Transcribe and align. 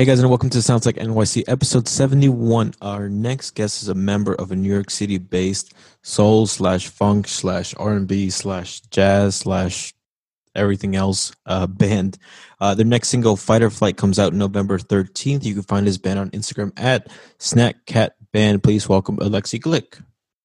Hey 0.00 0.06
guys, 0.06 0.20
and 0.20 0.30
welcome 0.30 0.48
to 0.48 0.62
Sounds 0.62 0.86
Like 0.86 0.96
NYC 0.96 1.44
episode 1.46 1.86
71. 1.86 2.72
Our 2.80 3.10
next 3.10 3.50
guest 3.50 3.82
is 3.82 3.88
a 3.88 3.94
member 3.94 4.32
of 4.32 4.50
a 4.50 4.56
New 4.56 4.72
York 4.72 4.88
City 4.88 5.18
based 5.18 5.74
soul 6.00 6.46
slash 6.46 6.88
funk 6.88 7.28
slash 7.28 7.74
R&B 7.76 8.30
slash 8.30 8.80
jazz 8.80 9.36
slash 9.36 9.92
everything 10.54 10.96
else 10.96 11.32
uh, 11.44 11.66
band. 11.66 12.16
Uh, 12.58 12.74
their 12.74 12.86
next 12.86 13.08
single, 13.08 13.36
Fight 13.36 13.60
or 13.60 13.68
Flight, 13.68 13.98
comes 13.98 14.18
out 14.18 14.32
November 14.32 14.78
13th. 14.78 15.44
You 15.44 15.52
can 15.52 15.64
find 15.64 15.86
his 15.86 15.98
band 15.98 16.18
on 16.18 16.30
Instagram 16.30 16.72
at 16.78 17.08
Snack 17.36 17.84
Cat 17.84 18.14
Band. 18.32 18.62
Please 18.62 18.88
welcome 18.88 19.18
Alexi 19.18 19.60
Glick. 19.60 20.02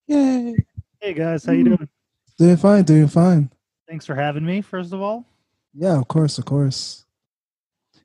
Yay. 0.08 0.58
Hey 1.00 1.14
guys, 1.14 1.46
how 1.46 1.54
you 1.54 1.64
doing? 1.64 1.88
Doing 2.38 2.58
fine, 2.58 2.84
doing 2.84 3.08
fine. 3.08 3.50
Thanks 3.88 4.06
for 4.06 4.16
having 4.16 4.46
me, 4.46 4.60
first 4.60 4.92
of 4.92 5.02
all. 5.02 5.26
Yeah, 5.74 5.98
of 5.98 6.10
course, 6.10 6.40
of 6.40 6.44
course. 6.44 7.06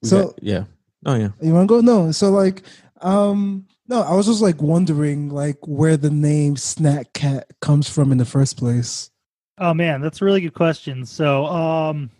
We 0.01 0.09
So 0.09 0.27
got- 0.27 0.43
yeah. 0.45 0.65
Oh, 1.07 1.15
yeah. 1.15 1.31
you 1.41 1.53
wanna 1.55 1.67
go? 1.67 1.81
No. 1.81 2.13
So 2.13 2.31
like 2.31 2.63
um 3.01 3.67
no, 3.89 4.03
I 4.03 4.15
was 4.15 4.27
just 4.27 4.41
like 4.43 4.63
wondering 4.63 5.31
like 5.31 5.59
where 5.67 5.97
the 5.97 6.11
name 6.11 6.57
Snack 6.57 7.13
Cat 7.13 7.49
comes 7.61 7.89
from 7.89 8.13
in 8.13 8.19
the 8.19 8.25
first 8.25 8.57
place. 8.57 9.11
Oh 9.59 9.75
man, 9.75 10.01
that's 10.01 10.23
a 10.23 10.25
really 10.25 10.41
good 10.41 10.55
question. 10.55 11.05
So, 11.05 11.47
um 11.47 12.11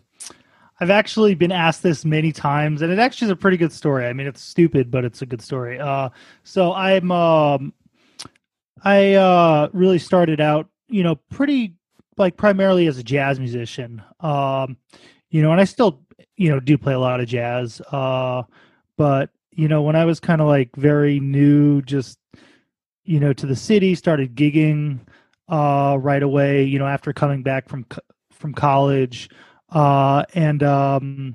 I've 0.79 0.89
actually 0.89 1.35
been 1.35 1.51
asked 1.51 1.83
this 1.83 2.03
many 2.03 2.31
times 2.31 2.81
and 2.81 2.91
it 2.91 2.97
actually 2.97 3.27
is 3.27 3.31
a 3.31 3.35
pretty 3.35 3.57
good 3.57 3.71
story. 3.71 4.07
I 4.07 4.13
mean, 4.13 4.25
it's 4.25 4.41
stupid, 4.41 4.89
but 4.89 5.05
it's 5.05 5.21
a 5.21 5.25
good 5.27 5.41
story. 5.41 5.79
Uh 5.79 6.09
so 6.43 6.73
I'm 6.73 7.11
um 7.11 7.73
I 8.83 9.13
uh 9.13 9.69
really 9.73 9.99
started 9.99 10.41
out, 10.41 10.67
you 10.89 11.03
know, 11.03 11.15
pretty 11.29 11.75
like 12.17 12.35
primarily 12.35 12.87
as 12.87 12.97
a 12.97 13.03
jazz 13.03 13.39
musician. 13.39 14.01
Um 14.19 14.77
you 15.29 15.41
know, 15.41 15.51
and 15.51 15.61
I 15.61 15.65
still, 15.65 16.01
you 16.35 16.49
know, 16.49 16.59
do 16.59 16.77
play 16.77 16.93
a 16.93 16.99
lot 16.99 17.21
of 17.21 17.27
jazz. 17.27 17.79
Uh 17.91 18.43
but 19.01 19.31
you 19.49 19.67
know, 19.67 19.81
when 19.81 19.95
I 19.95 20.05
was 20.05 20.19
kind 20.19 20.41
of 20.41 20.47
like 20.47 20.75
very 20.75 21.19
new 21.19 21.81
just 21.81 22.19
you 23.03 23.19
know, 23.19 23.33
to 23.33 23.47
the 23.47 23.55
city, 23.55 23.95
started 23.95 24.35
gigging 24.35 24.99
uh, 25.49 25.97
right 25.99 26.21
away. 26.21 26.65
You 26.65 26.77
know, 26.77 26.85
after 26.85 27.11
coming 27.11 27.41
back 27.41 27.67
from 27.67 27.87
from 28.31 28.53
college, 28.53 29.27
uh, 29.71 30.25
and 30.35 30.61
um, 30.61 31.33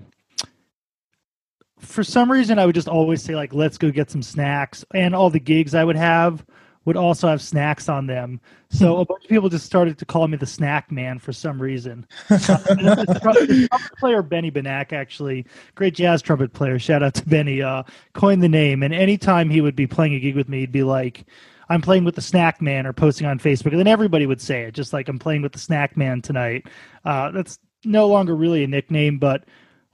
for 1.80 2.04
some 2.04 2.30
reason, 2.30 2.60
I 2.60 2.66
would 2.66 2.76
just 2.76 2.86
always 2.86 3.20
say 3.20 3.34
like, 3.34 3.52
"Let's 3.52 3.78
go 3.78 3.90
get 3.90 4.12
some 4.12 4.22
snacks." 4.22 4.84
And 4.94 5.12
all 5.12 5.28
the 5.28 5.40
gigs 5.40 5.74
I 5.74 5.82
would 5.82 5.96
have 5.96 6.46
would 6.86 6.96
also 6.96 7.28
have 7.28 7.42
snacks 7.42 7.88
on 7.88 8.06
them. 8.06 8.40
So 8.70 8.98
a 8.98 9.04
bunch 9.04 9.24
of 9.24 9.28
people 9.28 9.48
just 9.48 9.66
started 9.66 9.98
to 9.98 10.06
call 10.06 10.26
me 10.28 10.36
the 10.36 10.46
Snack 10.46 10.90
Man 10.90 11.18
for 11.18 11.32
some 11.32 11.60
reason. 11.60 12.06
Uh, 12.46 12.58
the 12.58 13.18
tru- 13.20 13.46
the 13.46 13.68
trumpet 13.68 13.98
player 13.98 14.22
Benny 14.22 14.50
Benack, 14.50 14.92
actually, 14.92 15.46
great 15.74 15.94
jazz 15.94 16.22
trumpet 16.22 16.52
player. 16.52 16.78
Shout 16.78 17.02
out 17.02 17.14
to 17.14 17.28
Benny. 17.28 17.60
Uh, 17.60 17.82
coined 18.12 18.42
the 18.42 18.48
name, 18.48 18.82
and 18.82 18.94
anytime 18.94 19.50
he 19.50 19.60
would 19.60 19.74
be 19.74 19.86
playing 19.86 20.14
a 20.14 20.20
gig 20.20 20.36
with 20.36 20.48
me, 20.48 20.60
he'd 20.60 20.70
be 20.70 20.84
like, 20.84 21.24
"I'm 21.68 21.82
playing 21.82 22.04
with 22.04 22.14
the 22.14 22.20
Snack 22.20 22.62
Man," 22.62 22.86
or 22.86 22.92
posting 22.92 23.26
on 23.26 23.38
Facebook, 23.38 23.70
and 23.70 23.78
then 23.78 23.88
everybody 23.88 24.26
would 24.26 24.40
say 24.40 24.62
it, 24.62 24.74
just 24.74 24.92
like, 24.92 25.08
"I'm 25.08 25.18
playing 25.18 25.42
with 25.42 25.52
the 25.52 25.58
Snack 25.58 25.96
Man 25.96 26.22
tonight." 26.22 26.68
Uh, 27.04 27.32
that's 27.32 27.58
no 27.84 28.06
longer 28.06 28.36
really 28.36 28.62
a 28.62 28.68
nickname, 28.68 29.18
but 29.18 29.44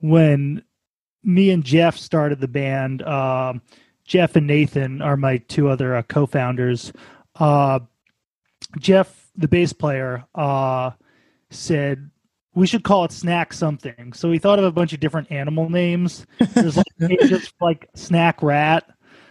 when 0.01 0.63
me 1.25 1.51
and 1.51 1.65
Jeff 1.65 1.97
started 1.97 2.41
the 2.41 2.49
band, 2.49 3.03
um, 3.03 3.63
Jeff 4.05 4.37
and 4.37 4.47
Nathan 4.47 5.01
are 5.01 5.17
my 5.17 5.39
two 5.39 5.69
other 5.69 5.97
uh, 5.97 6.03
co-founders. 6.03 6.93
Uh, 7.37 7.81
Jeff, 8.79 9.31
the 9.37 9.49
bass 9.49 9.73
player, 9.73 10.25
uh, 10.35 10.91
said 11.51 12.11
we 12.55 12.67
should 12.67 12.85
call 12.85 13.05
it 13.05 13.13
Snack 13.13 13.53
something. 13.53 14.13
So 14.13 14.29
we 14.29 14.39
thought 14.39 14.59
of 14.59 14.65
a 14.65 14.73
bunch 14.73 14.93
of 14.93 15.01
different 15.01 15.31
animal 15.31 15.71
names. 15.71 16.27
There's 16.39 16.77
like 16.77 16.87
pages 17.01 17.53
like 17.61 17.89
Snack 17.95 18.43
Rat. 18.43 18.85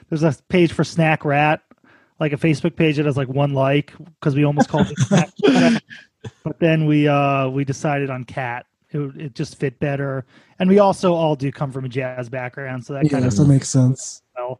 There's 0.10 0.24
a 0.24 0.36
page 0.50 0.74
for 0.74 0.84
Snack 0.84 1.24
Rat, 1.24 1.62
like 2.20 2.34
a 2.34 2.38
Facebook 2.38 2.76
page 2.76 2.98
that 2.98 3.06
has 3.06 3.18
like 3.18 3.30
one 3.30 3.54
like 3.54 3.94
because 4.20 4.36
we 4.36 4.44
almost 4.44 4.70
called 4.70 4.90
it 4.90 4.98
Snack 5.00 5.32
Rat. 5.48 5.84
But 6.44 6.60
then 6.60 6.86
we 6.86 7.08
uh 7.08 7.50
we 7.50 7.64
decided 7.64 8.10
on 8.10 8.24
Cat. 8.24 8.66
It, 8.90 9.00
it 9.18 9.36
just 9.36 9.56
fit 9.56 9.80
better, 9.80 10.26
and 10.60 10.70
we 10.70 10.80
also 10.80 11.14
all 11.14 11.38
do 11.38 11.50
come 11.50 11.72
from 11.72 11.86
a 11.86 11.90
jazz 11.90 12.28
background, 12.28 12.86
so 12.86 12.92
that 12.92 13.10
kind 13.10 13.24
of 13.24 13.34
that 13.34 13.46
makes 13.46 13.70
sense. 13.70 14.22
well, 14.36 14.60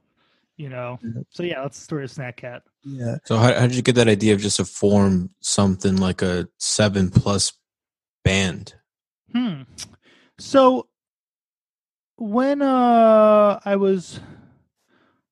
you 0.62 0.70
know. 0.70 1.00
Yeah. 1.04 1.22
So 1.30 1.44
yeah, 1.44 1.62
that's 1.62 1.80
the 1.80 1.84
story 1.84 2.04
of 2.04 2.12
Snack 2.12 2.38
Cat. 2.38 2.62
Yeah. 2.84 3.18
So 3.26 3.38
how, 3.38 3.54
how 3.54 3.68
did 3.68 3.76
you 3.76 3.82
get 3.82 3.96
that 3.96 4.08
idea 4.08 4.34
of 4.34 4.40
just 4.40 4.58
to 4.58 4.66
form 4.66 5.32
something 5.42 5.98
like 5.98 6.22
a 6.22 6.48
seven 6.60 7.10
plus 7.10 7.54
band? 8.24 8.76
Hmm. 9.34 9.64
So 10.38 10.88
when 12.18 12.62
uh 12.62 13.60
I 13.66 13.76
was 13.76 14.20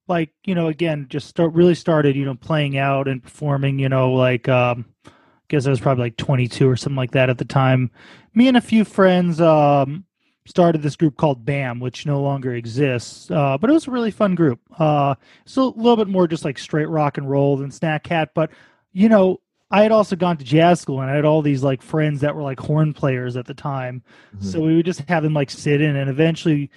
like, 0.07 0.31
you 0.44 0.56
know, 0.56 0.67
again, 0.67 1.06
just 1.09 1.28
start 1.28 1.53
really 1.53 1.75
started, 1.75 2.16
you 2.16 2.25
know, 2.25 2.35
playing 2.35 2.78
out 2.78 3.07
and 3.07 3.22
performing, 3.22 3.78
you 3.78 3.90
know, 3.90 4.13
like 4.13 4.50
um 4.50 4.85
I 5.06 5.11
guess 5.47 5.67
I 5.67 5.69
was 5.69 5.79
probably 5.79 6.06
like 6.06 6.17
22 6.17 6.67
or 6.67 6.75
something 6.75 6.97
like 6.97 7.11
that 7.11 7.29
at 7.29 7.38
the 7.38 7.46
time. 7.46 7.91
Me 8.34 8.47
and 8.47 8.57
a 8.57 8.61
few 8.61 8.84
friends 8.84 9.40
um 9.40 10.06
started 10.46 10.82
this 10.82 10.96
group 10.96 11.18
called 11.18 11.46
BAM, 11.46 11.80
which 11.80 12.06
no 12.06 12.22
longer 12.22 12.54
exists. 12.54 13.30
Uh, 13.30 13.58
but 13.58 13.70
it 13.70 13.74
was 13.74 13.88
a 13.88 13.92
really 13.92 14.12
fun 14.12 14.36
group. 14.36 14.60
Uh, 14.78 15.16
so 15.46 15.64
a 15.64 15.78
little 15.78 15.98
bit 15.98 16.08
more 16.08 16.28
just 16.28 16.46
like 16.46 16.58
straight 16.58 16.90
rock 16.90 17.18
and 17.18 17.30
roll 17.30 17.58
than 17.58 17.72
Snack 17.72 18.04
Cat. 18.04 18.32
But, 18.34 18.50
you 18.92 19.10
know, 19.10 19.42
I 19.72 19.84
had 19.84 19.92
also 19.92 20.16
gone 20.16 20.38
to 20.38 20.44
jazz 20.44 20.82
school 20.82 21.02
and 21.02 21.12
I 21.12 21.16
had 21.16 21.26
all 21.26 21.44
these 21.44 21.62
like 21.62 21.84
friends 21.84 22.22
that 22.22 22.36
were 22.36 22.42
like 22.42 22.60
horn 22.60 22.94
players 22.94 23.38
at 23.38 23.46
the 23.46 23.54
time. 23.54 24.02
So 24.40 24.62
we 24.62 24.76
would 24.76 24.86
just 24.86 25.02
have 25.02 25.22
them 25.22 25.36
like 25.36 25.52
sit 25.52 25.82
in 25.82 25.96
and 25.96 26.10
eventually 26.10 26.72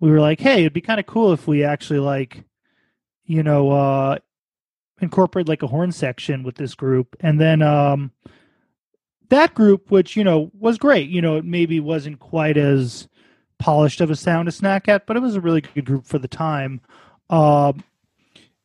we 0.00 0.10
were 0.10 0.20
like, 0.20 0.40
hey, 0.40 0.60
it'd 0.60 0.72
be 0.72 0.80
kind 0.80 0.98
of 0.98 1.06
cool 1.06 1.32
if 1.32 1.46
we 1.46 1.62
actually 1.62 2.00
like, 2.00 2.42
you 3.24 3.44
know, 3.44 3.70
uh, 3.70 4.18
incorporate 5.00 5.48
like 5.48 5.62
a 5.62 5.68
horn 5.68 5.92
section 5.92 6.42
with 6.42 6.56
this 6.56 6.74
group. 6.74 7.14
And 7.20 7.40
then, 7.40 7.62
um, 7.62 8.10
that 9.34 9.54
group, 9.54 9.90
which 9.90 10.16
you 10.16 10.24
know 10.24 10.50
was 10.58 10.78
great, 10.78 11.08
you 11.08 11.20
know, 11.20 11.36
it 11.36 11.44
maybe 11.44 11.80
wasn't 11.80 12.20
quite 12.20 12.56
as 12.56 13.08
polished 13.58 14.00
of 14.00 14.10
a 14.10 14.16
sound 14.16 14.48
as 14.48 14.56
Snack 14.56 14.84
Cat, 14.84 15.04
but 15.06 15.16
it 15.16 15.20
was 15.20 15.36
a 15.36 15.40
really 15.40 15.60
good 15.60 15.84
group 15.84 16.06
for 16.06 16.18
the 16.18 16.28
time. 16.28 16.80
Um, 17.30 17.82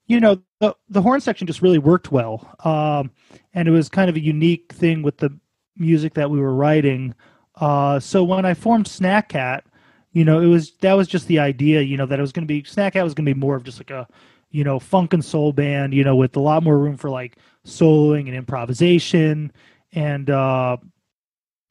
you 0.07 0.19
know, 0.19 0.41
the 0.59 0.75
the 0.89 1.01
horn 1.01 1.21
section 1.21 1.47
just 1.47 1.61
really 1.61 1.77
worked 1.77 2.11
well, 2.11 2.55
um, 2.63 3.11
and 3.53 3.67
it 3.67 3.71
was 3.71 3.89
kind 3.89 4.09
of 4.09 4.15
a 4.15 4.21
unique 4.21 4.73
thing 4.73 5.01
with 5.01 5.17
the 5.17 5.37
music 5.75 6.13
that 6.15 6.29
we 6.29 6.39
were 6.39 6.53
writing. 6.53 7.13
Uh, 7.55 7.99
so 7.99 8.23
when 8.23 8.45
I 8.45 8.53
formed 8.53 8.87
Snack 8.87 9.29
Cat, 9.29 9.65
you 10.13 10.25
know, 10.25 10.39
it 10.39 10.47
was 10.47 10.73
that 10.81 10.93
was 10.93 11.07
just 11.07 11.27
the 11.27 11.39
idea, 11.39 11.81
you 11.81 11.97
know, 11.97 12.05
that 12.05 12.19
it 12.19 12.21
was 12.21 12.31
going 12.31 12.47
to 12.47 12.53
be 12.53 12.63
Snack 12.63 12.93
Cat 12.93 13.03
was 13.03 13.13
going 13.13 13.25
to 13.25 13.33
be 13.33 13.39
more 13.39 13.55
of 13.55 13.63
just 13.63 13.79
like 13.79 13.91
a 13.91 14.07
you 14.51 14.63
know 14.63 14.79
funk 14.79 15.13
and 15.13 15.23
soul 15.23 15.53
band, 15.53 15.93
you 15.93 16.03
know, 16.03 16.15
with 16.15 16.35
a 16.35 16.39
lot 16.39 16.63
more 16.63 16.77
room 16.77 16.97
for 16.97 17.09
like 17.09 17.37
soloing 17.65 18.27
and 18.27 18.35
improvisation 18.35 19.51
and 19.93 20.29
uh 20.29 20.77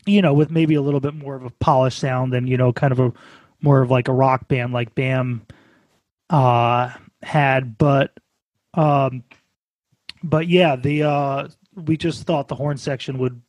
you 0.07 0.23
know 0.23 0.33
with 0.33 0.51
maybe 0.51 0.75
a 0.75 0.83
little 0.83 1.01
bit 1.01 1.15
more 1.15 1.37
of 1.37 1.45
a 1.45 1.51
polished 1.51 1.99
sound 1.99 2.33
than 2.33 2.47
you 2.47 2.57
know 2.57 2.73
kind 2.73 2.93
of 2.93 3.01
a 3.01 3.13
more 3.61 3.83
of 3.83 3.91
like 3.91 4.09
a 4.09 4.13
rock 4.13 4.49
band 4.49 4.73
like 4.73 4.95
bam 4.95 5.47
uh 6.31 6.91
had. 7.23 7.77
But 7.79 8.13
um 8.75 9.25
but 10.23 10.49
yeah 10.49 10.77
the 10.77 11.03
uh 11.03 11.49
we 11.75 11.97
just 11.97 12.25
thought 12.25 12.49
the 12.49 12.55
horn 12.55 12.77
section 12.77 13.19
would 13.19 13.41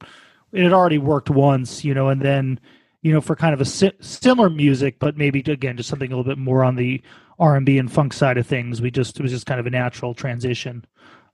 it 0.51 0.63
had 0.63 0.73
already 0.73 0.97
worked 0.97 1.29
once 1.29 1.83
you 1.83 1.93
know 1.93 2.09
and 2.09 2.21
then 2.21 2.59
you 3.01 3.11
know 3.11 3.21
for 3.21 3.35
kind 3.35 3.53
of 3.53 3.61
a 3.61 3.65
si- 3.65 3.91
similar 3.99 4.49
music 4.49 4.97
but 4.99 5.17
maybe 5.17 5.39
again 5.39 5.77
just 5.77 5.89
something 5.89 6.11
a 6.11 6.15
little 6.15 6.29
bit 6.29 6.37
more 6.37 6.63
on 6.63 6.75
the 6.75 7.01
r&b 7.39 7.77
and 7.77 7.91
funk 7.91 8.13
side 8.13 8.37
of 8.37 8.45
things 8.45 8.81
we 8.81 8.91
just 8.91 9.19
it 9.19 9.23
was 9.23 9.31
just 9.31 9.45
kind 9.45 9.59
of 9.59 9.65
a 9.65 9.71
natural 9.71 10.13
transition 10.13 10.85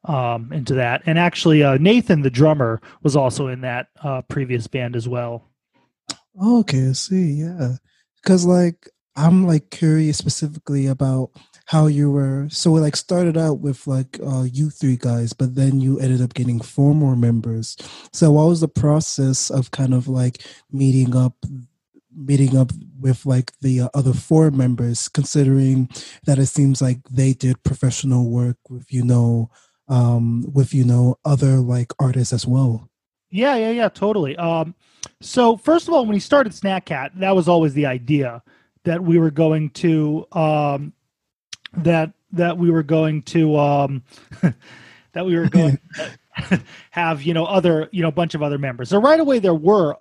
um, 0.08 0.52
into 0.54 0.76
that. 0.76 1.04
And 1.06 1.20
actually, 1.20 1.64
uh, 1.64 1.78
Nathan, 1.78 2.22
the 2.22 2.30
drummer, 2.30 2.82
was 3.04 3.16
also 3.16 3.48
in 3.48 3.62
that 3.62 3.88
uh, 4.04 4.22
previous 4.24 4.68
band 4.68 4.96
as 4.96 5.08
well. 5.08 5.50
Okay, 6.42 6.90
I 6.90 6.94
see. 6.94 7.34
Yeah. 7.34 7.76
Cuz 8.26 8.46
like 8.46 8.90
I'm 9.16 9.48
like 9.48 9.70
curious 9.70 10.18
specifically 10.18 10.88
about 10.88 11.32
how 11.68 11.88
you 11.88 12.12
were 12.12 12.48
so 12.50 12.76
it 12.78 12.82
like 12.82 12.96
started 12.96 13.38
out 13.38 13.60
with 13.60 13.88
like 13.88 14.20
uh 14.26 14.44
you 14.44 14.70
three 14.70 14.98
guys 14.98 15.34
but 15.34 15.56
then 15.56 15.80
you 15.80 16.00
ended 16.00 16.22
up 16.22 16.34
getting 16.36 16.60
four 16.60 16.94
more 16.94 17.16
members 17.16 17.76
so 18.14 18.32
what 18.32 18.48
was 18.48 18.62
the 18.62 18.68
process 18.68 19.50
of 19.50 19.72
kind 19.72 19.94
of 19.94 20.08
like 20.08 20.46
meeting 20.72 21.16
up 21.16 21.34
meeting 22.16 22.56
up 22.56 22.72
with 23.00 23.26
like 23.26 23.52
the 23.62 23.82
uh, 23.82 23.90
other 23.96 24.14
four 24.14 24.52
members 24.52 25.10
considering 25.10 25.90
that 26.26 26.38
it 26.38 26.46
seems 26.46 26.82
like 26.82 27.00
they 27.10 27.34
did 27.34 27.64
professional 27.64 28.30
work 28.30 28.58
with 28.70 28.94
you 28.94 29.04
know 29.04 29.50
um 29.88 30.46
with 30.54 30.74
you 30.74 30.84
know 30.84 31.16
other 31.26 31.58
like 31.58 31.94
artists 32.00 32.34
as 32.34 32.46
well 32.48 32.90
Yeah, 33.32 33.56
yeah, 33.58 33.72
yeah, 33.72 33.90
totally. 33.90 34.36
Um, 34.38 34.76
so 35.22 35.58
first 35.58 35.88
of 35.88 35.94
all, 35.94 36.06
when 36.06 36.14
he 36.14 36.20
started 36.20 36.54
Snack 36.54 36.86
Cat, 36.86 37.12
that 37.16 37.36
was 37.36 37.48
always 37.48 37.74
the 37.74 37.86
idea 37.86 38.42
that 38.84 39.04
we 39.04 39.20
were 39.20 39.32
going 39.32 39.70
to 39.72 40.26
um, 40.32 40.94
that 41.74 42.14
that 42.32 42.58
we 42.58 42.70
were 42.72 42.84
going 42.84 43.24
to 43.24 43.58
um, 43.58 44.04
that 45.14 45.26
we 45.26 45.38
were 45.38 45.50
going 45.50 45.80
to 45.96 46.12
have 46.92 47.24
you 47.24 47.34
know 47.34 47.46
other 47.46 47.90
you 47.92 48.02
know 48.02 48.10
a 48.10 48.12
bunch 48.14 48.36
of 48.36 48.44
other 48.44 48.58
members. 48.58 48.90
So 48.90 49.00
right 49.00 49.20
away 49.20 49.40
there 49.40 49.54
were 49.56 49.96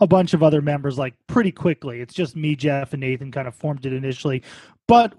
a 0.00 0.06
bunch 0.06 0.32
of 0.34 0.42
other 0.42 0.62
members 0.62 0.98
like 0.98 1.14
pretty 1.26 1.52
quickly. 1.52 2.00
It's 2.00 2.14
just 2.14 2.36
me, 2.36 2.54
Jeff, 2.54 2.92
and 2.92 3.00
Nathan 3.00 3.32
kind 3.32 3.48
of 3.48 3.54
formed 3.54 3.84
it 3.86 3.92
initially, 3.92 4.42
but 4.86 5.14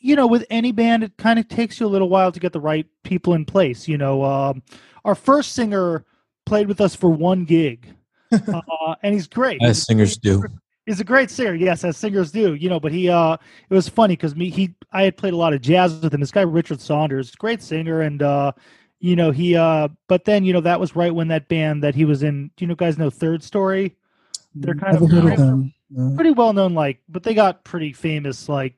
you 0.00 0.16
know, 0.16 0.26
with 0.26 0.44
any 0.50 0.72
band, 0.72 1.04
it 1.04 1.16
kind 1.16 1.38
of 1.38 1.48
takes 1.48 1.78
you 1.78 1.86
a 1.86 1.88
little 1.88 2.08
while 2.08 2.32
to 2.32 2.40
get 2.40 2.52
the 2.52 2.60
right 2.60 2.86
people 3.04 3.34
in 3.34 3.44
place. 3.44 3.86
You 3.86 3.98
know, 3.98 4.24
um, 4.24 4.62
our 5.04 5.14
first 5.14 5.52
singer 5.52 6.04
played 6.46 6.68
with 6.68 6.80
us 6.80 6.94
for 6.94 7.10
one 7.10 7.44
gig, 7.44 7.94
uh, 8.32 8.94
and 9.02 9.14
he's 9.14 9.28
great. 9.28 9.62
As 9.62 9.82
singers 9.82 10.16
do. 10.16 10.44
He's 10.86 10.98
a 10.98 11.04
great 11.04 11.30
singer, 11.30 11.54
yes, 11.54 11.84
as 11.84 11.96
singers 11.96 12.32
do. 12.32 12.54
You 12.54 12.68
know, 12.68 12.80
but 12.80 12.90
he, 12.90 13.08
uh, 13.08 13.36
it 13.68 13.74
was 13.74 13.88
funny 13.88 14.16
because 14.16 14.34
me, 14.34 14.50
he, 14.50 14.74
I 14.92 15.02
had 15.02 15.16
played 15.16 15.34
a 15.34 15.36
lot 15.36 15.52
of 15.52 15.60
jazz 15.60 16.00
with 16.00 16.12
him. 16.12 16.20
This 16.20 16.30
guy 16.30 16.42
Richard 16.42 16.80
Saunders, 16.80 17.34
great 17.34 17.62
singer, 17.62 18.00
and 18.00 18.22
uh, 18.22 18.52
you 18.98 19.16
know, 19.16 19.30
he, 19.30 19.56
uh, 19.56 19.88
but 20.08 20.24
then 20.24 20.44
you 20.44 20.52
know 20.52 20.60
that 20.62 20.80
was 20.80 20.96
right 20.96 21.14
when 21.14 21.28
that 21.28 21.48
band 21.48 21.84
that 21.84 21.94
he 21.94 22.04
was 22.04 22.22
in. 22.22 22.50
Do 22.56 22.64
you 22.64 22.66
know 22.66 22.74
guys 22.74 22.98
know 22.98 23.10
Third 23.10 23.42
Story? 23.42 23.96
They're 24.54 24.74
kind 24.74 24.94
Never 24.94 25.04
of 25.04 25.10
heard 25.10 25.22
pretty, 25.22 25.42
of 25.42 25.48
them. 25.48 25.72
Pretty 26.16 26.30
well 26.30 26.52
known, 26.52 26.74
like, 26.74 26.98
but 27.08 27.22
they 27.22 27.34
got 27.34 27.64
pretty 27.64 27.92
famous, 27.92 28.48
like, 28.48 28.74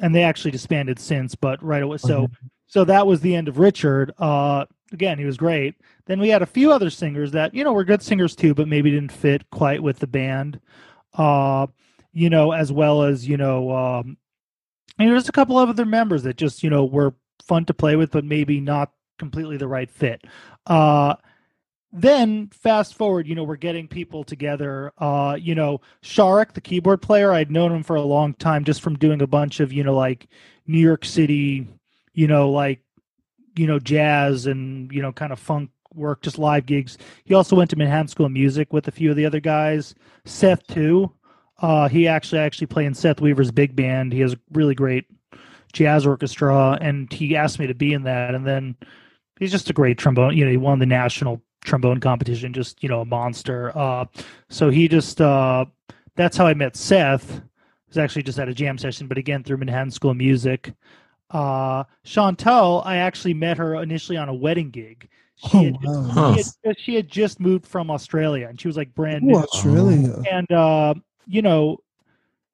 and 0.00 0.14
they 0.14 0.22
actually 0.22 0.50
disbanded 0.50 0.98
since. 0.98 1.34
But 1.34 1.62
right 1.62 1.82
away, 1.82 1.98
so 1.98 2.24
Okay. 2.24 2.32
so 2.66 2.84
that 2.84 3.06
was 3.06 3.20
the 3.20 3.34
end 3.34 3.48
of 3.48 3.58
Richard. 3.58 4.12
Uh, 4.18 4.66
again, 4.92 5.18
he 5.18 5.24
was 5.24 5.36
great. 5.36 5.74
Then 6.06 6.20
we 6.20 6.28
had 6.28 6.42
a 6.42 6.46
few 6.46 6.72
other 6.72 6.90
singers 6.90 7.32
that 7.32 7.54
you 7.54 7.64
know 7.64 7.72
were 7.72 7.84
good 7.84 8.02
singers 8.02 8.36
too, 8.36 8.54
but 8.54 8.68
maybe 8.68 8.90
didn't 8.90 9.12
fit 9.12 9.48
quite 9.50 9.82
with 9.82 9.98
the 9.98 10.06
band. 10.06 10.60
Uh, 11.14 11.66
you 12.12 12.30
know, 12.30 12.52
as 12.52 12.72
well 12.72 13.02
as 13.02 13.28
you 13.28 13.36
know, 13.36 13.70
um, 13.72 14.16
and 14.98 15.10
there's 15.10 15.28
a 15.28 15.32
couple 15.32 15.58
of 15.58 15.68
other 15.68 15.84
members 15.84 16.22
that 16.22 16.36
just 16.36 16.62
you 16.62 16.70
know 16.70 16.84
were 16.84 17.14
fun 17.42 17.64
to 17.66 17.74
play 17.74 17.96
with, 17.96 18.10
but 18.10 18.24
maybe 18.24 18.60
not 18.60 18.92
completely 19.18 19.56
the 19.56 19.68
right 19.68 19.90
fit. 19.90 20.24
Uh, 20.66 21.14
then 21.92 22.48
fast 22.48 22.94
forward, 22.94 23.26
you 23.26 23.34
know, 23.34 23.44
we're 23.44 23.56
getting 23.56 23.88
people 23.88 24.24
together. 24.24 24.92
Uh, 24.98 25.36
you 25.40 25.54
know, 25.54 25.80
Sharik, 26.02 26.52
the 26.52 26.60
keyboard 26.60 27.00
player, 27.00 27.32
I'd 27.32 27.50
known 27.50 27.72
him 27.72 27.82
for 27.82 27.96
a 27.96 28.02
long 28.02 28.34
time 28.34 28.64
just 28.64 28.82
from 28.82 28.98
doing 28.98 29.22
a 29.22 29.26
bunch 29.26 29.60
of, 29.60 29.72
you 29.72 29.82
know, 29.82 29.94
like 29.94 30.28
New 30.66 30.80
York 30.80 31.04
City, 31.04 31.66
you 32.12 32.26
know, 32.26 32.50
like, 32.50 32.80
you 33.56 33.66
know, 33.66 33.78
jazz 33.78 34.46
and, 34.46 34.92
you 34.92 35.00
know, 35.00 35.12
kind 35.12 35.32
of 35.32 35.38
funk 35.38 35.70
work, 35.94 36.22
just 36.22 36.38
live 36.38 36.66
gigs. 36.66 36.98
He 37.24 37.34
also 37.34 37.56
went 37.56 37.70
to 37.70 37.76
Manhattan 37.76 38.08
School 38.08 38.26
of 38.26 38.32
Music 38.32 38.72
with 38.72 38.86
a 38.88 38.92
few 38.92 39.10
of 39.10 39.16
the 39.16 39.24
other 39.24 39.40
guys. 39.40 39.94
Seth 40.24 40.66
too. 40.66 41.12
Uh, 41.58 41.88
he 41.88 42.06
actually 42.06 42.40
actually 42.40 42.66
played 42.66 42.86
in 42.86 42.94
Seth 42.94 43.20
Weaver's 43.20 43.50
big 43.50 43.74
band. 43.74 44.12
He 44.12 44.20
has 44.20 44.34
a 44.34 44.38
really 44.52 44.74
great 44.74 45.06
jazz 45.72 46.06
orchestra, 46.06 46.78
and 46.80 47.10
he 47.10 47.34
asked 47.34 47.58
me 47.58 47.66
to 47.66 47.74
be 47.74 47.94
in 47.94 48.02
that. 48.02 48.34
And 48.34 48.46
then 48.46 48.76
he's 49.38 49.52
just 49.52 49.70
a 49.70 49.72
great 49.72 49.96
trombone. 49.96 50.36
You 50.36 50.44
know, 50.44 50.50
he 50.50 50.58
won 50.58 50.80
the 50.80 50.86
national 50.86 51.42
trombone 51.64 52.00
competition. 52.00 52.52
Just 52.52 52.82
you 52.82 52.88
know, 52.88 53.00
a 53.00 53.04
monster. 53.04 53.76
Uh, 53.76 54.06
so 54.48 54.70
he 54.70 54.88
just 54.88 55.20
uh, 55.20 55.64
that's 56.14 56.36
how 56.36 56.46
I 56.46 56.54
met 56.54 56.76
Seth. 56.76 57.36
It 57.38 57.42
was 57.90 57.98
actually 57.98 58.22
just 58.24 58.38
at 58.38 58.48
a 58.48 58.54
jam 58.54 58.78
session, 58.78 59.06
but 59.06 59.18
again 59.18 59.42
through 59.44 59.58
Manhattan 59.58 59.90
School 59.90 60.10
of 60.10 60.16
Music. 60.16 60.72
Uh, 61.30 61.84
Chantal, 62.04 62.82
I 62.84 62.96
actually 62.98 63.34
met 63.34 63.58
her 63.58 63.74
initially 63.82 64.16
on 64.16 64.28
a 64.28 64.34
wedding 64.34 64.70
gig. 64.70 65.08
She, 65.36 65.48
Oh, 65.58 65.62
had, 65.64 65.74
just, 65.82 65.84
wow. 65.86 66.08
Huh. 66.08 66.34
she, 66.36 66.42
had, 66.64 66.78
she 66.80 66.94
had 66.94 67.08
just 67.08 67.40
moved 67.40 67.66
from 67.66 67.90
Australia, 67.90 68.48
and 68.48 68.58
she 68.60 68.68
was 68.68 68.76
like 68.76 68.94
brand 68.94 69.24
Ooh, 69.24 69.26
new 69.26 69.36
Australia. 69.38 70.22
and 70.30 70.50
uh, 70.52 70.94
you 71.26 71.42
know 71.42 71.78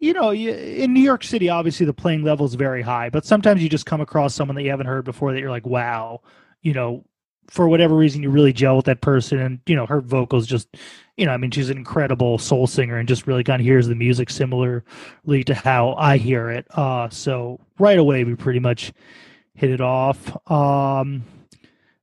you 0.01 0.13
know 0.15 0.33
in 0.33 0.93
new 0.93 1.01
york 1.01 1.23
city 1.23 1.49
obviously 1.49 1.87
the 1.87 1.93
playing 1.93 2.25
level 2.25 2.45
is 2.45 2.55
very 2.55 2.83
high 2.83 3.09
but 3.09 3.25
sometimes 3.25 3.63
you 3.63 3.69
just 3.69 3.87
come 3.87 4.01
across 4.01 4.35
someone 4.35 4.57
that 4.57 4.63
you 4.65 4.71
haven't 4.71 4.87
heard 4.89 5.05
before 5.05 5.33
that 5.33 5.39
you're 5.39 5.49
like 5.51 5.65
wow 5.65 6.21
you 6.63 6.73
know 6.73 7.05
for 7.49 7.69
whatever 7.69 7.95
reason 7.97 8.23
you 8.23 8.31
really 8.31 8.53
gel 8.53 8.77
with 8.77 8.87
that 8.87 9.01
person 9.01 9.39
and 9.39 9.61
you 9.67 9.75
know 9.77 9.85
her 9.87 10.01
vocals 10.01 10.47
just 10.47 10.69
you 11.17 11.27
know 11.27 11.33
i 11.33 11.37
mean 11.37 11.51
she's 11.51 11.69
an 11.71 11.77
incredible 11.77 12.39
soul 12.39 12.67
singer 12.67 12.97
and 12.97 13.09
just 13.09 13.27
really 13.27 13.45
kind 13.45 13.61
of 13.61 13.67
hears 13.67 13.89
the 13.89 13.95
music 13.95 14.31
similarly 14.31 15.45
to 15.45 15.55
how 15.55 15.95
i 15.99 16.17
hear 16.17 16.49
it 16.51 16.67
uh 16.77 17.09
so 17.11 17.59
right 17.79 17.99
away 17.99 18.25
we 18.25 18.35
pretty 18.35 18.61
much 18.61 18.93
hit 19.55 19.71
it 19.71 19.81
off 19.81 20.35
um 20.51 21.23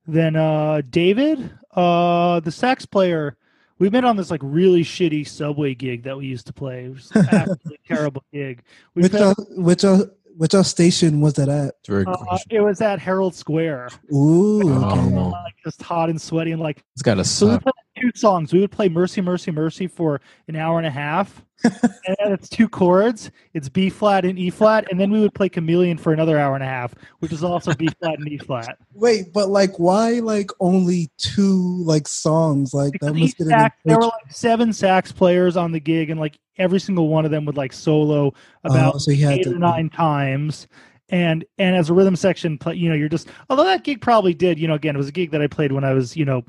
then 0.06 0.36
uh 0.36 0.80
david 0.90 1.50
uh 1.74 2.38
the 2.40 2.52
sax 2.52 2.86
player 2.86 3.36
we 3.78 3.88
met 3.88 4.04
on 4.04 4.16
this 4.16 4.30
like 4.30 4.42
really 4.44 4.82
shitty 4.84 5.26
subway 5.26 5.74
gig 5.74 6.02
that 6.02 6.14
we 6.18 6.26
used 6.26 6.46
to 6.48 6.52
play. 6.52 6.84
It 6.84 6.90
was 6.92 7.10
an 7.14 7.26
absolutely 7.32 7.78
terrible 7.88 8.22
gig. 8.30 8.62
We 8.94 9.00
Which 9.04 9.12
played- 9.12 9.22
uh, 9.22 9.34
which 9.56 9.84
uh, 9.86 10.04
which 10.40 10.54
uh, 10.54 10.62
station 10.62 11.20
was 11.20 11.34
that 11.34 11.50
at? 11.50 11.74
It's 11.80 11.88
a 11.90 11.92
very 11.92 12.04
good 12.06 12.16
uh, 12.30 12.38
it 12.48 12.60
was 12.62 12.80
at 12.80 12.98
Herald 12.98 13.34
Square. 13.34 13.90
Ooh, 14.10 14.62
Oh. 14.72 15.28
Like 15.44 15.54
just 15.62 15.82
hot 15.82 16.08
and 16.08 16.18
sweaty 16.18 16.52
and 16.52 16.62
like 16.62 16.82
It's 16.94 17.02
got 17.02 17.18
a. 17.18 17.24
so 17.26 17.46
we 17.46 17.52
suck. 17.52 17.62
played 17.64 17.74
two 18.00 18.10
songs. 18.14 18.50
We 18.50 18.60
would 18.60 18.70
play 18.70 18.88
Mercy, 18.88 19.20
Mercy, 19.20 19.50
Mercy 19.50 19.86
for 19.86 20.18
an 20.48 20.56
hour 20.56 20.78
and 20.78 20.86
a 20.86 20.90
half. 20.90 21.44
and 21.64 22.32
it's 22.32 22.48
two 22.48 22.70
chords. 22.70 23.30
It's 23.52 23.68
B 23.68 23.90
flat 23.90 24.24
and 24.24 24.38
E 24.38 24.48
flat, 24.48 24.90
and 24.90 24.98
then 24.98 25.10
we 25.10 25.20
would 25.20 25.34
play 25.34 25.50
Chameleon 25.50 25.98
for 25.98 26.10
another 26.14 26.38
hour 26.38 26.54
and 26.54 26.64
a 26.64 26.66
half, 26.66 26.94
which 27.18 27.32
is 27.32 27.44
also 27.44 27.74
B 27.74 27.90
flat 28.00 28.18
and 28.18 28.26
E 28.26 28.38
flat. 28.38 28.78
Wait, 28.94 29.34
but 29.34 29.50
like, 29.50 29.78
why 29.78 30.20
like 30.20 30.50
only 30.60 31.10
two 31.18 31.82
like 31.84 32.08
songs? 32.08 32.72
Like 32.72 32.94
that 33.02 33.12
must 33.12 33.38
each 33.38 33.46
sax, 33.46 33.76
there 33.84 33.98
were 33.98 34.04
like 34.04 34.32
seven 34.32 34.72
sax 34.72 35.12
players 35.12 35.58
on 35.58 35.72
the 35.72 35.80
gig, 35.80 36.08
and 36.08 36.18
like 36.18 36.38
every 36.60 36.78
single 36.78 37.08
one 37.08 37.24
of 37.24 37.30
them 37.30 37.44
would 37.46 37.56
like 37.56 37.72
solo 37.72 38.32
about 38.64 38.96
Oh, 38.96 38.98
so 38.98 39.10
eight 39.10 39.42
to 39.44 39.50
or 39.50 39.58
nine 39.58 39.90
times. 39.90 40.68
And 41.08 41.44
and 41.58 41.74
as 41.74 41.90
a 41.90 41.94
rhythm 41.94 42.14
section, 42.14 42.56
play, 42.58 42.74
you 42.76 42.88
know, 42.88 42.94
you're 42.94 43.08
just 43.08 43.28
although 43.48 43.64
that 43.64 43.82
gig 43.82 44.00
probably 44.00 44.34
did, 44.34 44.58
you 44.58 44.68
know, 44.68 44.74
again, 44.74 44.94
it 44.94 44.98
was 44.98 45.08
a 45.08 45.12
gig 45.12 45.32
that 45.32 45.42
I 45.42 45.48
played 45.48 45.72
when 45.72 45.84
I 45.84 45.92
was, 45.92 46.16
you 46.16 46.24
know, 46.24 46.44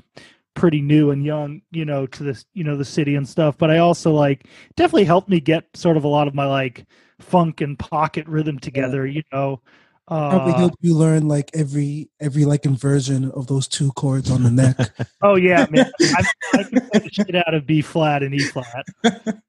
pretty 0.54 0.80
new 0.80 1.10
and 1.10 1.24
young, 1.24 1.62
you 1.70 1.84
know, 1.84 2.06
to 2.06 2.22
this, 2.22 2.44
you 2.54 2.62
know, 2.62 2.76
the 2.76 2.84
city 2.84 3.16
and 3.16 3.28
stuff. 3.28 3.56
But 3.58 3.70
I 3.70 3.78
also 3.78 4.12
like 4.12 4.46
definitely 4.76 5.04
helped 5.04 5.28
me 5.28 5.40
get 5.40 5.64
sort 5.74 5.96
of 5.96 6.04
a 6.04 6.08
lot 6.08 6.28
of 6.28 6.34
my 6.34 6.46
like 6.46 6.86
funk 7.18 7.60
and 7.60 7.78
pocket 7.78 8.26
rhythm 8.28 8.58
together, 8.58 9.06
you 9.06 9.22
know. 9.32 9.60
Probably 10.08 10.52
Uh, 10.52 10.58
help 10.58 10.74
you 10.80 10.96
learn 10.96 11.28
like 11.28 11.50
every 11.54 12.10
every 12.20 12.44
like 12.44 12.64
inversion 12.64 13.30
of 13.32 13.46
those 13.46 13.68
two 13.68 13.92
chords 13.92 14.30
on 14.30 14.42
the 14.42 14.50
neck. 14.50 14.76
oh 15.22 15.36
yeah, 15.36 15.66
man, 15.70 15.90
I, 16.00 16.24
I 16.54 16.62
can 16.64 16.80
play 16.90 17.00
the 17.00 17.10
shit 17.12 17.34
out 17.34 17.54
of 17.54 17.66
B 17.66 17.82
flat 17.82 18.22
and 18.22 18.34
E 18.34 18.40
flat. 18.40 18.84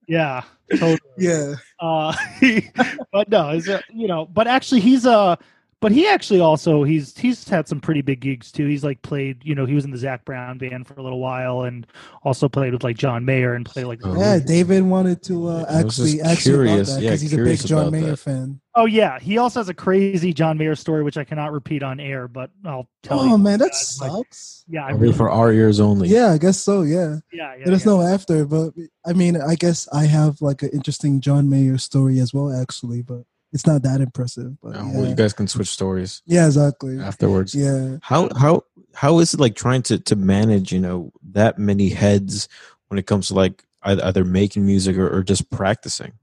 Yeah, 0.08 0.44
totally. 0.72 1.00
yeah. 1.18 1.56
Uh, 1.80 2.16
but 3.12 3.30
no, 3.30 3.50
is 3.50 3.68
it, 3.68 3.84
you 3.94 4.08
know, 4.08 4.26
but 4.26 4.48
actually 4.48 4.82
he's 4.82 5.06
uh 5.06 5.36
but 5.84 5.92
he 5.92 6.08
actually 6.08 6.40
also 6.40 6.84
he's 6.84 7.16
he's 7.18 7.48
had 7.50 7.68
some 7.68 7.82
pretty 7.82 8.02
big 8.02 8.22
gigs 8.22 8.54
too. 8.54 8.66
He's 8.68 8.86
like 8.86 9.02
played, 9.02 9.44
you 9.44 9.54
know, 9.54 9.66
he 9.66 9.76
was 9.76 9.84
in 9.84 9.92
the 9.92 9.98
Zac 9.98 10.24
Brown 10.24 10.58
band 10.58 10.88
for 10.88 10.94
a 10.94 11.04
little 11.04 11.20
while 11.20 11.64
and 11.64 11.86
also 12.24 12.48
played 12.48 12.72
with 12.72 12.86
like 12.86 12.98
John 12.98 13.26
Mayer 13.26 13.54
and 13.54 13.66
played 13.66 13.84
like 13.88 14.00
Oh. 14.04 14.18
Yeah, 14.18 14.40
David 14.40 14.84
wanted 14.84 15.22
to 15.24 15.50
uh, 15.50 15.66
I 15.70 15.84
was 15.84 16.00
actually 16.00 16.12
just 16.14 16.26
ask 16.26 16.46
you 16.46 16.54
about 16.54 16.64
curious. 16.64 16.94
that 16.96 17.02
Yeah, 17.02 17.10
because 17.10 17.22
he's 17.22 17.34
a 17.34 17.38
big 17.38 17.60
John 17.68 17.92
Mayer 17.92 18.12
that. 18.12 18.18
fan. 18.18 18.62
Oh 18.76 18.86
yeah, 18.86 19.20
he 19.20 19.38
also 19.38 19.60
has 19.60 19.68
a 19.68 19.74
crazy 19.74 20.34
John 20.34 20.58
Mayer 20.58 20.76
story 20.76 21.04
which 21.04 21.18
I 21.18 21.26
cannot 21.26 21.52
repeat 21.52 21.84
on 21.84 22.00
air, 22.00 22.30
but 22.30 22.50
I'll 22.64 22.88
tell 23.04 23.20
Oh 23.20 23.26
you. 23.32 23.38
man, 23.38 23.60
that 23.60 23.72
guys, 23.72 23.98
like, 24.02 24.12
sucks. 24.12 24.64
Yeah, 24.70 24.86
I 24.86 24.92
Only 24.94 25.02
really, 25.08 25.14
for 25.18 25.30
our 25.30 25.52
ears 25.52 25.82
only. 25.82 26.08
Yeah, 26.08 26.32
I 26.32 26.38
guess 26.38 26.58
so. 26.60 26.84
Yeah, 26.84 27.18
yeah, 27.34 27.56
yeah. 27.56 27.64
let 27.66 27.74
us 27.74 27.86
yeah. 27.86 27.92
know 27.92 28.02
after. 28.02 28.46
But 28.46 28.72
I 29.06 29.12
mean, 29.12 29.36
I 29.36 29.56
guess 29.56 29.90
I 29.92 30.06
have 30.06 30.42
like 30.42 30.64
an 30.64 30.70
interesting 30.70 31.20
John 31.20 31.50
Mayer 31.50 31.78
story 31.78 32.20
as 32.20 32.34
well, 32.34 32.52
actually. 32.54 33.02
But 33.02 33.24
it's 33.54 33.66
not 33.68 33.84
that 33.84 34.02
impressive. 34.02 34.60
But 34.62 34.76
yeah, 34.76 34.92
Well, 34.92 35.08
you 35.08 35.16
guys 35.16 35.32
can 35.32 35.48
switch 35.48 35.70
stories 35.70 36.22
yeah 36.26 36.46
exactly. 36.48 37.00
afterwards. 37.00 37.56
Yeah. 37.56 37.98
How 38.02 38.30
how 38.36 38.64
how 38.94 39.20
is 39.20 39.34
it 39.34 39.40
like 39.40 39.56
trying 39.56 39.84
to 39.84 40.00
to 40.00 40.16
manage 40.16 40.74
you 40.74 40.80
know 40.80 41.14
that 41.32 41.58
many 41.58 41.90
heads 41.90 42.50
when 42.88 42.98
it 43.00 43.06
comes 43.06 43.30
to 43.30 43.36
like 43.36 43.64
either, 43.84 44.04
either 44.06 44.26
making 44.26 44.66
music 44.66 44.98
or, 44.98 45.08
or 45.16 45.24
just 45.24 45.50
practicing? 45.50 46.14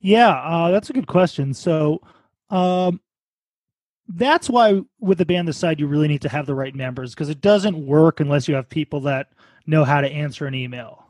Yeah, 0.00 0.30
uh, 0.30 0.70
that's 0.70 0.90
a 0.90 0.92
good 0.92 1.08
question. 1.08 1.52
So, 1.54 2.00
um, 2.50 3.00
that's 4.08 4.48
why 4.48 4.80
with 5.00 5.18
the 5.18 5.26
band 5.26 5.48
this 5.48 5.58
side, 5.58 5.80
you 5.80 5.86
really 5.86 6.08
need 6.08 6.22
to 6.22 6.28
have 6.28 6.46
the 6.46 6.54
right 6.54 6.74
members 6.74 7.14
because 7.14 7.28
it 7.28 7.40
doesn't 7.40 7.84
work 7.84 8.20
unless 8.20 8.48
you 8.48 8.54
have 8.54 8.68
people 8.68 9.00
that 9.00 9.32
know 9.66 9.84
how 9.84 10.00
to 10.00 10.08
answer 10.08 10.46
an 10.46 10.54
email. 10.54 11.07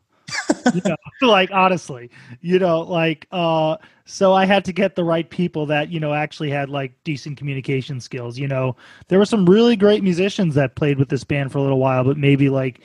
You 0.74 0.82
know, 0.84 0.96
like 1.22 1.50
honestly, 1.50 2.10
you 2.40 2.58
know, 2.58 2.80
like 2.80 3.26
uh, 3.32 3.76
so 4.04 4.32
I 4.32 4.44
had 4.44 4.64
to 4.66 4.72
get 4.72 4.94
the 4.94 5.04
right 5.04 5.28
people 5.28 5.66
that 5.66 5.90
you 5.90 6.00
know 6.00 6.14
actually 6.14 6.50
had 6.50 6.68
like 6.68 6.92
decent 7.04 7.36
communication 7.36 8.00
skills. 8.00 8.38
You 8.38 8.48
know, 8.48 8.76
there 9.08 9.18
were 9.18 9.26
some 9.26 9.46
really 9.46 9.76
great 9.76 10.02
musicians 10.02 10.54
that 10.54 10.74
played 10.74 10.98
with 10.98 11.08
this 11.08 11.24
band 11.24 11.52
for 11.52 11.58
a 11.58 11.62
little 11.62 11.78
while, 11.78 12.04
but 12.04 12.16
maybe 12.16 12.48
like 12.48 12.80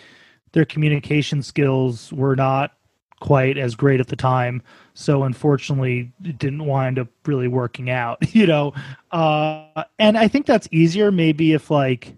their 0.53 0.65
communication 0.65 1.41
skills 1.41 2.11
were 2.13 2.35
not 2.35 2.73
quite 3.19 3.57
as 3.57 3.73
great 3.73 4.01
at 4.01 4.07
the 4.07 4.17
time 4.17 4.61
so 4.93 5.23
unfortunately 5.23 6.11
it 6.25 6.37
didn't 6.37 6.65
wind 6.65 6.99
up 6.99 7.07
really 7.25 7.47
working 7.47 7.89
out 7.89 8.17
you 8.35 8.45
know 8.45 8.73
uh 9.11 9.85
and 9.97 10.17
i 10.17 10.27
think 10.27 10.45
that's 10.45 10.67
easier 10.71 11.09
maybe 11.09 11.53
if 11.53 11.71
like 11.71 12.13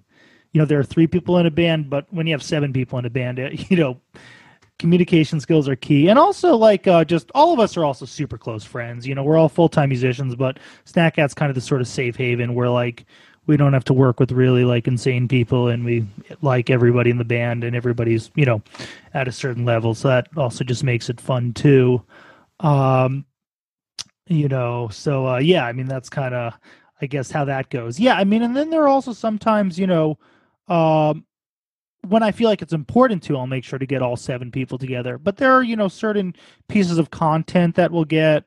you 0.51 0.59
know 0.59 0.65
there 0.65 0.79
are 0.79 0.83
three 0.83 1.05
people 1.05 1.37
in 1.37 1.45
a 1.45 1.51
band 1.51 1.91
but 1.91 2.07
when 2.11 2.25
you 2.25 2.33
have 2.33 2.41
seven 2.41 2.73
people 2.73 2.97
in 2.97 3.05
a 3.05 3.09
band 3.09 3.37
you 3.69 3.77
know 3.77 4.01
communication 4.79 5.39
skills 5.39 5.67
are 5.69 5.75
key. 5.75 6.09
And 6.09 6.19
also 6.19 6.55
like 6.55 6.87
uh 6.87 7.05
just 7.05 7.31
all 7.33 7.53
of 7.53 7.59
us 7.59 7.77
are 7.77 7.85
also 7.85 8.05
super 8.05 8.37
close 8.37 8.63
friends. 8.63 9.07
You 9.07 9.15
know 9.15 9.23
we're 9.23 9.37
all 9.37 9.49
full-time 9.49 9.89
musicians 9.89 10.35
but 10.35 10.59
snack 10.85 11.15
cat's 11.15 11.33
kind 11.33 11.49
of 11.49 11.55
the 11.55 11.61
sort 11.61 11.81
of 11.81 11.87
safe 11.87 12.15
haven 12.15 12.53
where 12.53 12.69
like 12.69 13.05
we 13.47 13.57
don't 13.57 13.73
have 13.73 13.85
to 13.85 13.93
work 13.93 14.19
with 14.19 14.31
really 14.31 14.65
like 14.65 14.87
insane 14.87 15.27
people 15.27 15.67
and 15.67 15.85
we 15.85 16.05
like 16.41 16.69
everybody 16.69 17.09
in 17.09 17.17
the 17.17 17.23
band 17.23 17.63
and 17.63 17.75
everybody's 17.75 18.31
you 18.35 18.45
know 18.45 18.61
at 19.13 19.27
a 19.27 19.31
certain 19.31 19.65
level. 19.65 19.95
So 19.95 20.09
that 20.09 20.27
also 20.35 20.63
just 20.63 20.83
makes 20.83 21.09
it 21.09 21.21
fun 21.21 21.53
too. 21.53 22.03
Um 22.59 23.25
you 24.27 24.47
know 24.47 24.87
so 24.91 25.27
uh 25.27 25.37
yeah 25.37 25.67
i 25.67 25.71
mean 25.71 25.85
that's 25.85 26.09
kind 26.09 26.33
of 26.33 26.53
I 27.01 27.07
guess 27.07 27.29
how 27.31 27.45
that 27.45 27.69
goes. 27.69 27.99
Yeah, 27.99 28.15
I 28.15 28.23
mean, 28.23 28.41
and 28.41 28.55
then 28.55 28.69
there 28.69 28.83
are 28.83 28.87
also 28.87 29.13
sometimes, 29.13 29.77
you 29.77 29.87
know, 29.87 30.17
um, 30.67 31.25
when 32.09 32.23
I 32.23 32.31
feel 32.31 32.49
like 32.49 32.61
it's 32.61 32.73
important 32.73 33.23
to, 33.23 33.37
I'll 33.37 33.47
make 33.47 33.63
sure 33.63 33.79
to 33.79 33.85
get 33.85 34.01
all 34.01 34.15
seven 34.15 34.51
people 34.51 34.77
together. 34.77 35.17
But 35.17 35.37
there 35.37 35.51
are, 35.51 35.63
you 35.63 35.75
know, 35.75 35.87
certain 35.87 36.35
pieces 36.67 36.97
of 36.97 37.11
content 37.11 37.75
that 37.75 37.91
we'll 37.91 38.05
get, 38.05 38.45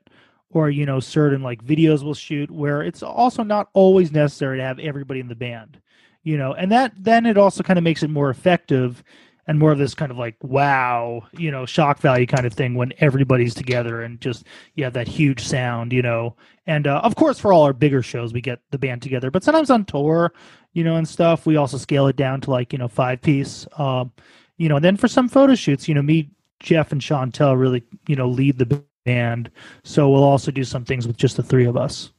or 0.51 0.71
you 0.71 0.87
know, 0.87 1.01
certain 1.01 1.43
like 1.43 1.65
videos 1.65 2.03
we'll 2.03 2.15
shoot 2.15 2.51
where 2.51 2.83
it's 2.83 3.03
also 3.03 3.43
not 3.43 3.69
always 3.75 4.13
necessary 4.13 4.59
to 4.59 4.65
have 4.65 4.79
everybody 4.79 5.21
in 5.21 5.29
the 5.29 5.35
band, 5.35 5.81
you 6.23 6.37
know, 6.37 6.55
and 6.55 6.73
that 6.73 6.93
then 6.97 7.27
it 7.27 7.37
also 7.37 7.63
kind 7.63 7.79
of 7.79 7.85
makes 7.85 8.03
it 8.03 8.11
more 8.11 8.31
effective 8.31 9.03
and 9.47 9.59
more 9.59 9.73
of 9.73 9.79
this 9.79 9.95
kind 9.95 10.13
of 10.13 10.19
like 10.19 10.37
wow, 10.43 11.23
you 11.33 11.51
know, 11.51 11.67
shock 11.67 11.99
value 12.01 12.27
kind 12.27 12.47
of 12.47 12.53
thing 12.53 12.75
when 12.75 12.93
everybody's 12.99 13.55
together 13.55 14.03
and 14.03 14.21
just 14.21 14.45
you 14.75 14.85
have 14.85 14.93
that 14.93 15.09
huge 15.09 15.45
sound, 15.45 15.93
you 15.93 16.03
know. 16.03 16.37
And 16.67 16.87
uh, 16.87 17.01
of 17.03 17.17
course, 17.17 17.39
for 17.39 17.53
all 17.53 17.63
our 17.63 17.73
bigger 17.73 18.03
shows, 18.03 18.33
we 18.33 18.43
get 18.43 18.61
the 18.71 18.79
band 18.79 19.01
together. 19.01 19.31
But 19.31 19.43
sometimes 19.43 19.71
on 19.71 19.87
tour, 19.87 20.33
you 20.73 20.85
know, 20.85 20.97
and 20.97 21.09
stuff, 21.09 21.47
we 21.47 21.57
also 21.57 21.77
scale 21.77 22.07
it 22.07 22.17
down 22.17 22.41
to 22.43 22.51
like 22.51 22.73
you 22.73 22.79
know 22.79 22.89
five 22.89 23.21
piece. 23.23 23.67
Um, 23.79 24.13
you 24.57 24.69
know, 24.69 24.77
and 24.77 24.85
then 24.85 24.97
for 24.97 25.09
some 25.09 25.29
photo 25.29 25.55
shoots, 25.55 25.89
you 25.89 25.95
know, 25.95 26.03
me, 26.03 26.31
Jeff, 26.61 26.93
and 26.93 27.01
Chantel 27.01 27.59
really 27.59 27.83
you 28.07 28.17
know 28.17 28.29
lead 28.29 28.59
the 28.59 28.83
band. 29.05 29.51
So 29.85 30.11
we'll 30.11 30.25
also 30.25 30.51
do 30.51 30.65
some 30.65 30.85
things 30.85 31.07
with 31.07 31.17
just 31.17 31.37
the 31.37 31.43
three 31.43 31.67
of 31.67 31.77
us. 31.77 32.11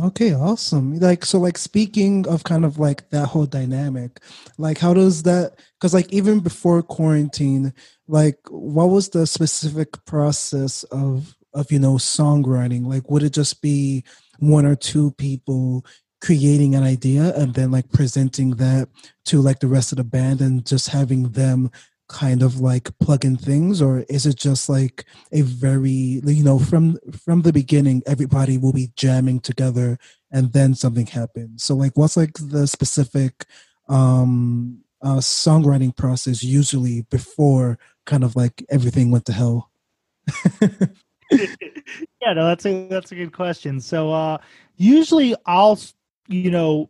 Okay, 0.00 0.32
awesome. 0.32 0.98
Like 0.98 1.24
so 1.24 1.38
like 1.38 1.58
speaking 1.58 2.26
of 2.26 2.44
kind 2.44 2.64
of 2.64 2.78
like 2.78 3.10
that 3.10 3.26
whole 3.28 3.44
dynamic, 3.44 4.20
like 4.56 4.78
how 4.78 4.94
does 4.94 5.22
that 5.24 5.58
cuz 5.80 5.92
like 5.92 6.10
even 6.12 6.40
before 6.40 6.82
quarantine, 6.82 7.74
like 8.08 8.38
what 8.48 8.88
was 8.88 9.10
the 9.10 9.26
specific 9.26 10.02
process 10.06 10.82
of 10.84 11.34
of 11.52 11.70
you 11.70 11.78
know 11.78 11.94
songwriting? 11.94 12.86
Like 12.86 13.10
would 13.10 13.22
it 13.22 13.34
just 13.34 13.60
be 13.60 14.04
one 14.38 14.64
or 14.64 14.76
two 14.76 15.10
people 15.12 15.84
creating 16.22 16.76
an 16.76 16.84
idea 16.84 17.34
and 17.34 17.52
then 17.54 17.72
like 17.72 17.90
presenting 17.90 18.50
that 18.52 18.88
to 19.24 19.40
like 19.40 19.58
the 19.58 19.66
rest 19.66 19.90
of 19.90 19.98
the 19.98 20.04
band 20.04 20.40
and 20.40 20.64
just 20.64 20.88
having 20.88 21.30
them 21.30 21.68
kind 22.08 22.42
of 22.42 22.60
like 22.60 22.96
plug 22.98 23.24
in 23.24 23.36
things? 23.36 23.82
Or 23.82 24.04
is 24.08 24.24
it 24.24 24.36
just 24.36 24.68
like 24.68 25.04
a 25.32 25.42
very 25.42 26.20
you 26.24 26.44
know 26.44 26.58
from 26.58 26.98
from 27.24 27.42
the 27.42 27.52
beginning 27.52 28.02
everybody 28.06 28.56
will 28.56 28.72
be 28.72 28.92
jamming 28.96 29.40
together 29.40 29.98
and 30.30 30.52
then 30.52 30.74
something 30.74 31.06
happens? 31.06 31.64
So 31.64 31.74
like 31.74 31.96
what's 31.96 32.16
like 32.16 32.34
the 32.34 32.66
specific 32.68 33.44
um 33.88 34.78
uh 35.02 35.16
songwriting 35.16 35.96
process 35.96 36.44
usually 36.44 37.02
before 37.10 37.78
kind 38.06 38.22
of 38.22 38.36
like 38.36 38.64
everything 38.70 39.10
went 39.10 39.26
to 39.26 39.32
hell? 39.32 39.70
Yeah 42.22 42.34
no 42.34 42.46
that's 42.46 42.64
a 42.64 42.86
that's 42.86 43.10
a 43.10 43.16
good 43.16 43.32
question. 43.32 43.80
So 43.80 44.12
uh 44.12 44.38
usually 44.76 45.34
i'll 45.46 45.78
you 46.28 46.50
know 46.50 46.88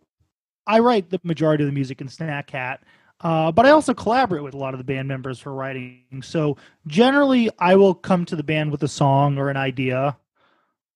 i 0.66 0.78
write 0.78 1.10
the 1.10 1.20
majority 1.22 1.64
of 1.64 1.68
the 1.68 1.74
music 1.74 2.00
in 2.00 2.08
snack 2.08 2.46
cat 2.46 2.82
uh, 3.22 3.52
but 3.52 3.64
I 3.64 3.70
also 3.70 3.94
collaborate 3.94 4.42
with 4.42 4.54
a 4.54 4.58
lot 4.58 4.74
of 4.74 4.78
the 4.78 4.84
band 4.84 5.06
members 5.06 5.38
for 5.38 5.54
writing. 5.54 6.22
So 6.22 6.56
generally, 6.88 7.50
I 7.58 7.76
will 7.76 7.94
come 7.94 8.24
to 8.26 8.36
the 8.36 8.42
band 8.42 8.72
with 8.72 8.82
a 8.82 8.88
song 8.88 9.38
or 9.38 9.48
an 9.48 9.56
idea, 9.56 10.16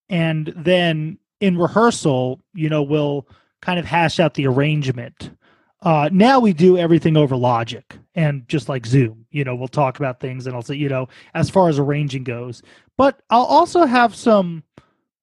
and 0.08 0.52
then 0.56 1.18
in 1.40 1.56
rehearsal, 1.56 2.40
you 2.54 2.68
know, 2.68 2.82
we'll 2.82 3.28
kind 3.60 3.78
of 3.78 3.84
hash 3.84 4.18
out 4.18 4.34
the 4.34 4.46
arrangement. 4.46 5.30
Uh, 5.82 6.08
now 6.12 6.40
we 6.40 6.52
do 6.52 6.76
everything 6.76 7.16
over 7.16 7.36
Logic 7.36 7.96
and 8.14 8.48
just 8.48 8.68
like 8.68 8.86
Zoom. 8.86 9.26
You 9.30 9.44
know, 9.44 9.54
we'll 9.54 9.68
talk 9.68 9.98
about 9.98 10.18
things, 10.18 10.46
and 10.46 10.56
I'll 10.56 10.62
say, 10.62 10.74
you 10.74 10.88
know, 10.88 11.08
as 11.34 11.48
far 11.48 11.68
as 11.68 11.78
arranging 11.78 12.24
goes. 12.24 12.62
But 12.96 13.20
I'll 13.30 13.44
also 13.44 13.84
have 13.84 14.16
some 14.16 14.64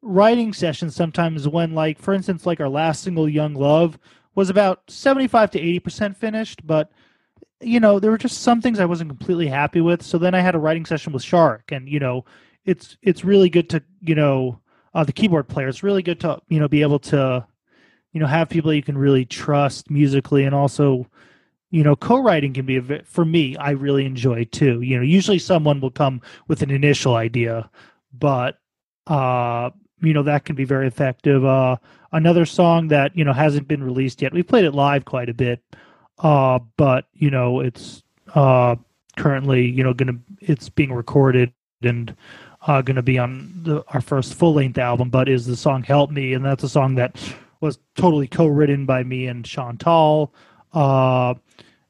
writing 0.04 0.54
sessions 0.54 0.96
sometimes 0.96 1.48
when, 1.48 1.74
like, 1.74 2.00
for 2.00 2.14
instance, 2.14 2.46
like 2.46 2.60
our 2.62 2.70
last 2.70 3.04
single, 3.04 3.30
"Young 3.30 3.56
Love." 3.56 3.98
was 4.36 4.50
about 4.50 4.82
75 4.90 5.52
to 5.52 5.60
80% 5.60 6.18
finished, 6.18 6.66
but 6.66 6.92
you 7.62 7.80
know, 7.80 8.00
there 8.00 8.12
were 8.12 8.18
just 8.18 8.42
some 8.42 8.62
things 8.62 8.80
I 8.80 8.86
wasn't 8.86 9.10
completely 9.10 9.48
happy 9.48 9.82
with. 9.82 10.04
So 10.04 10.18
then 10.18 10.36
I 10.36 10.42
had 10.42 10.56
a 10.56 10.60
writing 10.60 10.86
session 10.86 11.14
with 11.14 11.24
Shark 11.24 11.72
and 11.72 11.88
you 11.88 12.00
know, 12.00 12.26
it's 12.66 12.98
it's 13.02 13.24
really 13.24 13.50
good 13.50 13.70
to, 13.72 13.84
you 14.02 14.16
know, 14.16 14.60
uh, 14.94 15.04
the 15.04 15.14
keyboard 15.14 15.48
player. 15.48 15.68
It's 15.68 15.84
really 15.84 16.04
good 16.04 16.20
to, 16.22 16.40
you 16.50 16.60
know, 16.60 16.68
be 16.68 16.82
able 16.82 17.00
to 17.00 17.46
you 18.14 18.20
know, 18.20 18.28
have 18.28 18.50
people 18.50 18.74
you 18.74 18.84
can 18.84 18.98
really 18.98 19.26
trust 19.26 19.90
musically 19.90 20.44
and 20.44 20.56
also 20.56 21.08
you 21.72 21.84
know, 21.84 21.96
co-writing 21.96 22.54
can 22.54 22.66
be 22.68 22.78
a 22.78 23.04
for 23.06 23.26
me, 23.26 23.58
I 23.58 23.72
really 23.72 24.06
enjoy 24.06 24.46
too. 24.46 24.82
You 24.82 24.98
know, 24.98 25.04
usually 25.04 25.40
someone 25.40 25.82
will 25.82 25.92
come 25.92 26.22
with 26.48 26.62
an 26.62 26.70
initial 26.72 27.16
idea, 27.16 27.70
but 28.14 28.60
uh 29.08 29.72
you 30.04 30.14
know 30.14 30.24
that 30.24 30.46
can 30.46 30.56
be 30.56 30.66
very 30.66 30.88
effective. 30.88 31.46
Uh, 31.46 31.78
another 32.12 32.46
song 32.46 32.90
that 32.90 33.16
you 33.16 33.24
know 33.24 33.34
hasn't 33.34 33.68
been 33.68 33.84
released 33.84 34.22
yet. 34.22 34.34
We 34.34 34.44
played 34.44 34.66
it 34.66 34.74
live 34.74 35.06
quite 35.06 35.30
a 35.30 35.34
bit, 35.34 35.64
uh, 36.20 36.60
but 36.78 37.08
you 37.14 37.32
know 37.32 37.62
it's 37.62 38.04
uh, 38.36 38.76
currently 39.18 39.66
you 39.66 39.84
know 39.84 39.94
gonna 39.94 40.18
it's 40.40 40.70
being 40.70 40.94
recorded 40.94 41.54
and 41.82 42.16
uh, 42.68 42.82
to 42.82 43.02
be 43.02 43.18
on 43.18 43.52
the, 43.64 43.84
our 43.90 44.02
first 44.02 44.36
full 44.36 44.54
length 44.54 44.78
album. 44.78 45.10
But 45.10 45.30
is 45.30 45.46
the 45.46 45.56
song 45.56 45.84
"Help 45.84 46.12
Me," 46.12 46.34
and 46.34 46.46
that's 46.46 46.64
a 46.64 46.70
song 46.70 46.96
that 46.96 47.18
was 47.62 47.80
totally 47.96 48.28
co-written 48.28 48.86
by 48.86 49.04
me 49.04 49.28
and 49.28 49.46
Chantal. 49.46 50.34
Uh, 50.74 51.34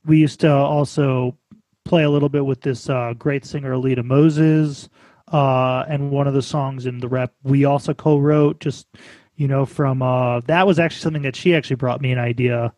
we 0.06 0.20
used 0.20 0.40
to 0.42 0.52
also 0.52 1.36
play 1.84 2.04
a 2.04 2.10
little 2.10 2.30
bit 2.30 2.46
with 2.46 2.62
this 2.62 2.90
uh, 2.90 3.14
great 3.18 3.46
singer 3.46 3.74
Alita 3.74 4.04
Moses 4.04 4.90
uh, 5.34 5.84
and 5.90 6.12
one 6.12 6.28
of 6.28 6.36
the 6.36 6.42
songs 6.42 6.86
in 6.86 7.00
the 7.00 7.08
rep 7.08 7.34
we 7.44 7.66
also 7.66 7.94
co-wrote. 7.94 8.60
Just 8.60 8.88
you 9.36 9.48
know, 9.48 9.66
from 9.66 10.02
uh, 10.02 10.42
that 10.42 10.68
was 10.68 10.80
actually 10.80 11.02
something 11.02 11.24
that 11.24 11.36
she 11.36 11.56
actually 11.56 11.76
brought 11.76 12.02
me 12.02 12.12
an 12.12 12.20
idea 12.20 12.72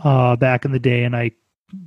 uh, 0.00 0.36
back 0.36 0.64
in 0.64 0.72
the 0.72 0.80
day, 0.80 1.04
and 1.04 1.14
I, 1.16 1.30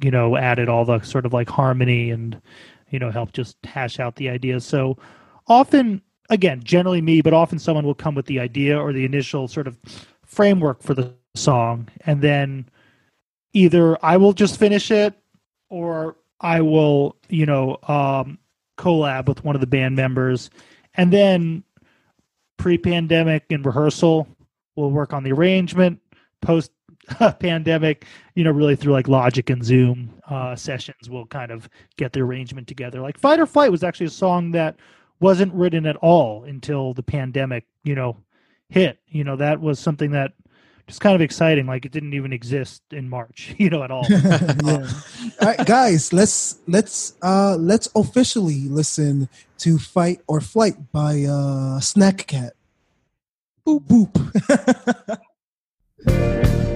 you 0.01 0.10
know, 0.10 0.38
added 0.38 0.69
all 0.69 0.86
the 0.86 1.01
sort 1.01 1.25
of 1.25 1.34
like 1.34 1.50
harmony 1.50 2.10
and 2.10 2.41
you 2.89 2.98
know 2.98 3.12
helped 3.12 3.36
just 3.36 3.57
hash 3.65 4.00
out 4.00 4.15
the 4.15 4.29
idea. 4.29 4.62
So 4.62 4.98
often, 5.48 6.01
again, 6.29 6.63
generally 6.63 7.01
me, 7.01 7.22
but 7.22 7.34
often 7.34 7.60
someone 7.60 7.86
will 7.86 7.93
come 7.93 8.15
with 8.15 8.27
the 8.27 8.39
idea 8.39 8.79
or 8.79 8.93
the 8.93 9.05
initial 9.05 9.50
sort 9.50 9.67
of 9.67 9.77
framework 10.25 10.81
for 10.81 10.93
the 10.93 11.13
song, 11.36 11.89
and 12.05 12.22
then 12.22 12.69
either 13.51 13.98
I 14.03 14.15
will 14.15 14.34
just 14.34 14.57
finish 14.57 14.91
it 14.91 15.13
or 15.69 16.15
I 16.39 16.62
will, 16.62 17.17
you 17.27 17.45
know, 17.45 17.79
um, 17.88 18.38
collab 18.77 19.27
with 19.27 19.44
one 19.44 19.55
of 19.55 19.62
the 19.62 19.67
band 19.67 19.96
members, 19.96 20.50
and 20.96 21.12
then 21.12 21.63
pre-pandemic 22.58 23.46
in 23.50 23.62
rehearsal, 23.62 24.27
we'll 24.75 24.91
work 24.91 25.13
on 25.13 25.24
the 25.24 25.32
arrangement. 25.32 26.00
Post 26.41 26.72
pandemic, 27.39 28.05
you 28.36 28.44
know, 28.44 28.51
really 28.51 28.75
through 28.75 28.94
like 28.94 29.08
Logic 29.08 29.50
and 29.50 29.63
Zoom 29.63 30.10
uh, 30.29 30.55
sessions, 30.55 31.10
we'll 31.10 31.25
kind 31.25 31.51
of 31.51 31.70
get 31.98 32.13
the 32.13 32.22
arrangement 32.22 32.67
together. 32.67 33.01
Like 33.01 33.20
Fight 33.20 33.39
or 33.39 33.46
Flight 33.46 33.72
was 33.72 33.84
actually 33.84 34.08
a 34.08 34.12
song 34.12 34.51
that 34.51 34.77
wasn't 35.20 35.53
written 35.53 35.86
at 35.86 35.96
all 35.98 36.44
until 36.44 36.94
the 36.94 37.03
pandemic, 37.03 37.65
you 37.84 37.96
know, 37.96 38.17
hit. 38.70 39.00
You 39.08 39.24
know, 39.24 39.36
that 39.36 39.62
was 39.62 39.79
something 39.79 40.12
that 40.12 40.34
just 40.88 41.01
kind 41.01 41.15
of 41.15 41.22
exciting. 41.22 41.65
Like 41.65 41.86
it 41.86 41.92
didn't 41.92 42.13
even 42.13 42.34
exist 42.34 42.82
in 42.92 43.10
March, 43.10 43.56
you 43.60 43.70
know, 43.70 43.84
at 43.84 43.92
all. 43.92 44.06
all 44.65 44.84
right, 45.42 45.65
guys, 45.65 46.13
let's 46.13 46.60
let's 46.68 47.13
uh 47.22 47.56
let's 47.60 47.89
officially 47.96 48.68
listen 48.70 49.30
to 49.60 49.77
"Fight 49.77 50.22
or 50.27 50.42
Flight" 50.42 50.92
by 50.92 51.24
uh 51.24 51.80
Snack 51.80 52.27
Cat. 52.27 52.54
Boop 53.65 53.84
boop. 53.88 55.22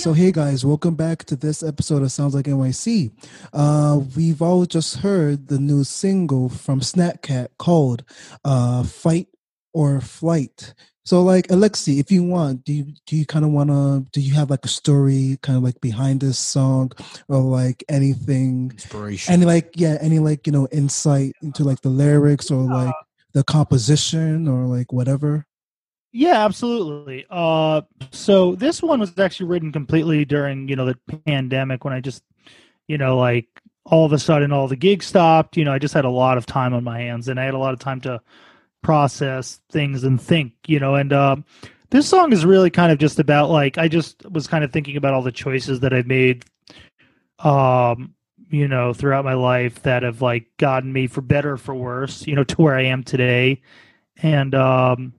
So, 0.00 0.14
hey 0.14 0.32
guys, 0.32 0.64
welcome 0.64 0.94
back 0.94 1.24
to 1.24 1.36
this 1.36 1.62
episode 1.62 2.00
of 2.02 2.10
Sounds 2.10 2.34
Like 2.34 2.46
NYC. 2.46 3.12
Uh, 3.52 4.00
we've 4.16 4.40
all 4.40 4.64
just 4.64 4.96
heard 4.96 5.48
the 5.48 5.58
new 5.58 5.84
single 5.84 6.48
from 6.48 6.80
Snack 6.80 7.20
Cat 7.20 7.50
called 7.58 8.02
uh, 8.42 8.82
Fight 8.82 9.28
or 9.74 10.00
Flight. 10.00 10.72
So 11.04 11.22
like 11.22 11.48
Alexi, 11.48 12.00
if 12.00 12.10
you 12.10 12.22
want, 12.22 12.64
do 12.64 12.72
you 12.72 12.94
do 13.04 13.14
you 13.14 13.26
kind 13.26 13.44
of 13.44 13.50
want 13.50 13.68
to 13.68 14.06
do 14.10 14.22
you 14.22 14.32
have 14.32 14.48
like 14.48 14.64
a 14.64 14.68
story 14.68 15.38
kind 15.42 15.58
of 15.58 15.62
like 15.62 15.82
behind 15.82 16.22
this 16.22 16.38
song 16.38 16.92
or 17.28 17.40
like 17.40 17.84
anything 17.90 18.70
Inspiration. 18.72 19.34
any 19.34 19.44
like 19.44 19.72
yeah, 19.74 19.98
any 20.00 20.18
like, 20.18 20.46
you 20.46 20.52
know, 20.54 20.66
insight 20.72 21.34
into 21.42 21.62
like 21.62 21.82
the 21.82 21.90
lyrics 21.90 22.50
or 22.50 22.62
like 22.62 22.94
the 23.34 23.44
composition 23.44 24.48
or 24.48 24.64
like 24.64 24.94
whatever? 24.94 25.44
Yeah, 26.12 26.44
absolutely. 26.44 27.24
Uh, 27.30 27.82
so 28.10 28.54
this 28.56 28.82
one 28.82 28.98
was 28.98 29.16
actually 29.18 29.46
written 29.46 29.70
completely 29.72 30.24
during 30.24 30.68
you 30.68 30.74
know 30.76 30.86
the 30.86 30.98
pandemic 31.24 31.84
when 31.84 31.94
I 31.94 32.00
just 32.00 32.24
you 32.88 32.98
know 32.98 33.16
like 33.16 33.46
all 33.86 34.04
of 34.06 34.12
a 34.12 34.18
sudden 34.18 34.52
all 34.52 34.66
the 34.68 34.76
gigs 34.76 35.06
stopped. 35.06 35.56
You 35.56 35.64
know, 35.64 35.72
I 35.72 35.78
just 35.78 35.94
had 35.94 36.04
a 36.04 36.10
lot 36.10 36.36
of 36.36 36.46
time 36.46 36.74
on 36.74 36.82
my 36.84 36.98
hands 36.98 37.28
and 37.28 37.38
I 37.38 37.44
had 37.44 37.54
a 37.54 37.58
lot 37.58 37.74
of 37.74 37.80
time 37.80 38.00
to 38.02 38.20
process 38.82 39.60
things 39.70 40.04
and 40.04 40.20
think. 40.20 40.52
You 40.66 40.80
know, 40.80 40.96
and 40.96 41.12
um, 41.12 41.44
this 41.90 42.08
song 42.08 42.32
is 42.32 42.44
really 42.44 42.70
kind 42.70 42.90
of 42.92 42.98
just 42.98 43.20
about 43.20 43.50
like 43.50 43.78
I 43.78 43.86
just 43.88 44.28
was 44.30 44.48
kind 44.48 44.64
of 44.64 44.72
thinking 44.72 44.96
about 44.96 45.14
all 45.14 45.22
the 45.22 45.32
choices 45.32 45.80
that 45.80 45.92
I've 45.92 46.06
made. 46.08 46.44
Um, 47.38 48.14
you 48.50 48.66
know, 48.68 48.92
throughout 48.92 49.24
my 49.24 49.34
life 49.34 49.82
that 49.82 50.02
have 50.02 50.22
like 50.22 50.46
gotten 50.58 50.92
me 50.92 51.06
for 51.06 51.20
better 51.20 51.52
or 51.52 51.56
for 51.56 51.74
worse, 51.74 52.26
you 52.26 52.34
know, 52.34 52.44
to 52.44 52.56
where 52.62 52.74
I 52.76 52.82
am 52.84 53.04
today. 53.04 53.62
And 54.22 54.54
um 54.54 55.14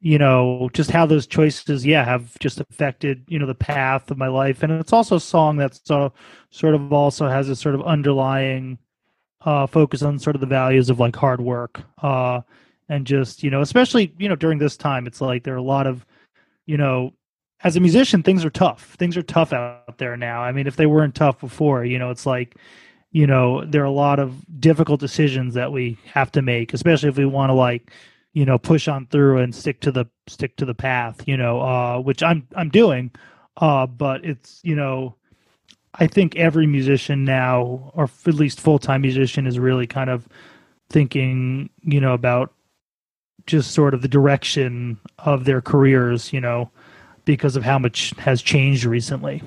you 0.00 0.18
know 0.18 0.70
just 0.72 0.90
how 0.90 1.04
those 1.06 1.26
choices 1.26 1.84
yeah 1.84 2.04
have 2.04 2.38
just 2.38 2.60
affected 2.60 3.24
you 3.28 3.38
know 3.38 3.46
the 3.46 3.54
path 3.54 4.10
of 4.10 4.18
my 4.18 4.28
life. 4.28 4.62
And 4.62 4.72
it's 4.72 4.92
also 4.92 5.16
a 5.16 5.20
song 5.20 5.56
that's 5.56 5.80
so 5.84 6.12
sort 6.50 6.74
of 6.74 6.92
also 6.92 7.28
has 7.28 7.48
a 7.48 7.56
sort 7.56 7.74
of 7.74 7.82
underlying 7.82 8.78
uh 9.42 9.66
focus 9.66 10.02
on 10.02 10.18
sort 10.18 10.36
of 10.36 10.40
the 10.40 10.46
values 10.46 10.90
of 10.90 11.00
like 11.00 11.14
hard 11.14 11.40
work 11.40 11.80
uh 12.02 12.40
and 12.88 13.06
just 13.06 13.42
you 13.42 13.50
know 13.50 13.60
especially 13.60 14.12
you 14.18 14.28
know 14.28 14.36
during 14.36 14.58
this 14.58 14.76
time 14.76 15.06
it's 15.06 15.20
like 15.20 15.44
there 15.44 15.54
are 15.54 15.58
a 15.58 15.62
lot 15.62 15.86
of 15.86 16.04
you 16.66 16.76
know 16.76 17.12
as 17.64 17.76
a 17.76 17.80
musician 17.80 18.22
things 18.22 18.44
are 18.44 18.50
tough. 18.50 18.94
Things 18.98 19.16
are 19.16 19.22
tough 19.22 19.52
out 19.52 19.98
there 19.98 20.16
now. 20.16 20.42
I 20.42 20.52
mean 20.52 20.66
if 20.66 20.76
they 20.76 20.86
weren't 20.86 21.14
tough 21.14 21.40
before 21.40 21.84
you 21.84 21.98
know 21.98 22.10
it's 22.10 22.26
like 22.26 22.56
you 23.10 23.26
know 23.26 23.64
there 23.64 23.82
are 23.82 23.86
a 23.86 23.90
lot 23.90 24.20
of 24.20 24.44
difficult 24.60 25.00
decisions 25.00 25.54
that 25.54 25.72
we 25.72 25.98
have 26.04 26.30
to 26.32 26.42
make 26.42 26.72
especially 26.72 27.08
if 27.08 27.16
we 27.16 27.24
want 27.24 27.50
to 27.50 27.54
like 27.54 27.90
you 28.38 28.44
know 28.44 28.56
push 28.56 28.86
on 28.86 29.04
through 29.06 29.38
and 29.38 29.52
stick 29.52 29.80
to 29.80 29.90
the 29.90 30.06
stick 30.28 30.54
to 30.54 30.64
the 30.64 30.74
path 30.74 31.26
you 31.26 31.36
know 31.36 31.60
uh 31.60 31.98
which 31.98 32.22
i'm 32.22 32.46
i'm 32.54 32.68
doing 32.68 33.10
uh 33.56 33.84
but 33.84 34.24
it's 34.24 34.60
you 34.62 34.76
know 34.76 35.12
i 35.94 36.06
think 36.06 36.36
every 36.36 36.64
musician 36.64 37.24
now 37.24 37.90
or 37.94 38.08
at 38.26 38.34
least 38.34 38.60
full-time 38.60 39.00
musician 39.00 39.44
is 39.44 39.58
really 39.58 39.88
kind 39.88 40.08
of 40.08 40.28
thinking 40.88 41.68
you 41.82 42.00
know 42.00 42.14
about 42.14 42.52
just 43.44 43.72
sort 43.72 43.92
of 43.92 44.02
the 44.02 44.08
direction 44.08 44.96
of 45.18 45.44
their 45.44 45.60
careers 45.60 46.32
you 46.32 46.40
know 46.40 46.70
because 47.24 47.56
of 47.56 47.64
how 47.64 47.76
much 47.78 48.10
has 48.18 48.40
changed 48.40 48.84
recently 48.84 49.42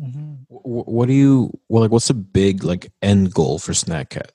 Mm-hmm. 0.00 0.34
What 0.48 1.08
do 1.08 1.12
you 1.12 1.50
well 1.68 1.82
like? 1.82 1.90
What's 1.90 2.08
the 2.08 2.14
big 2.14 2.64
like 2.64 2.90
end 3.02 3.34
goal 3.34 3.58
for 3.58 3.74
Snack 3.74 4.08
Cat? 4.08 4.32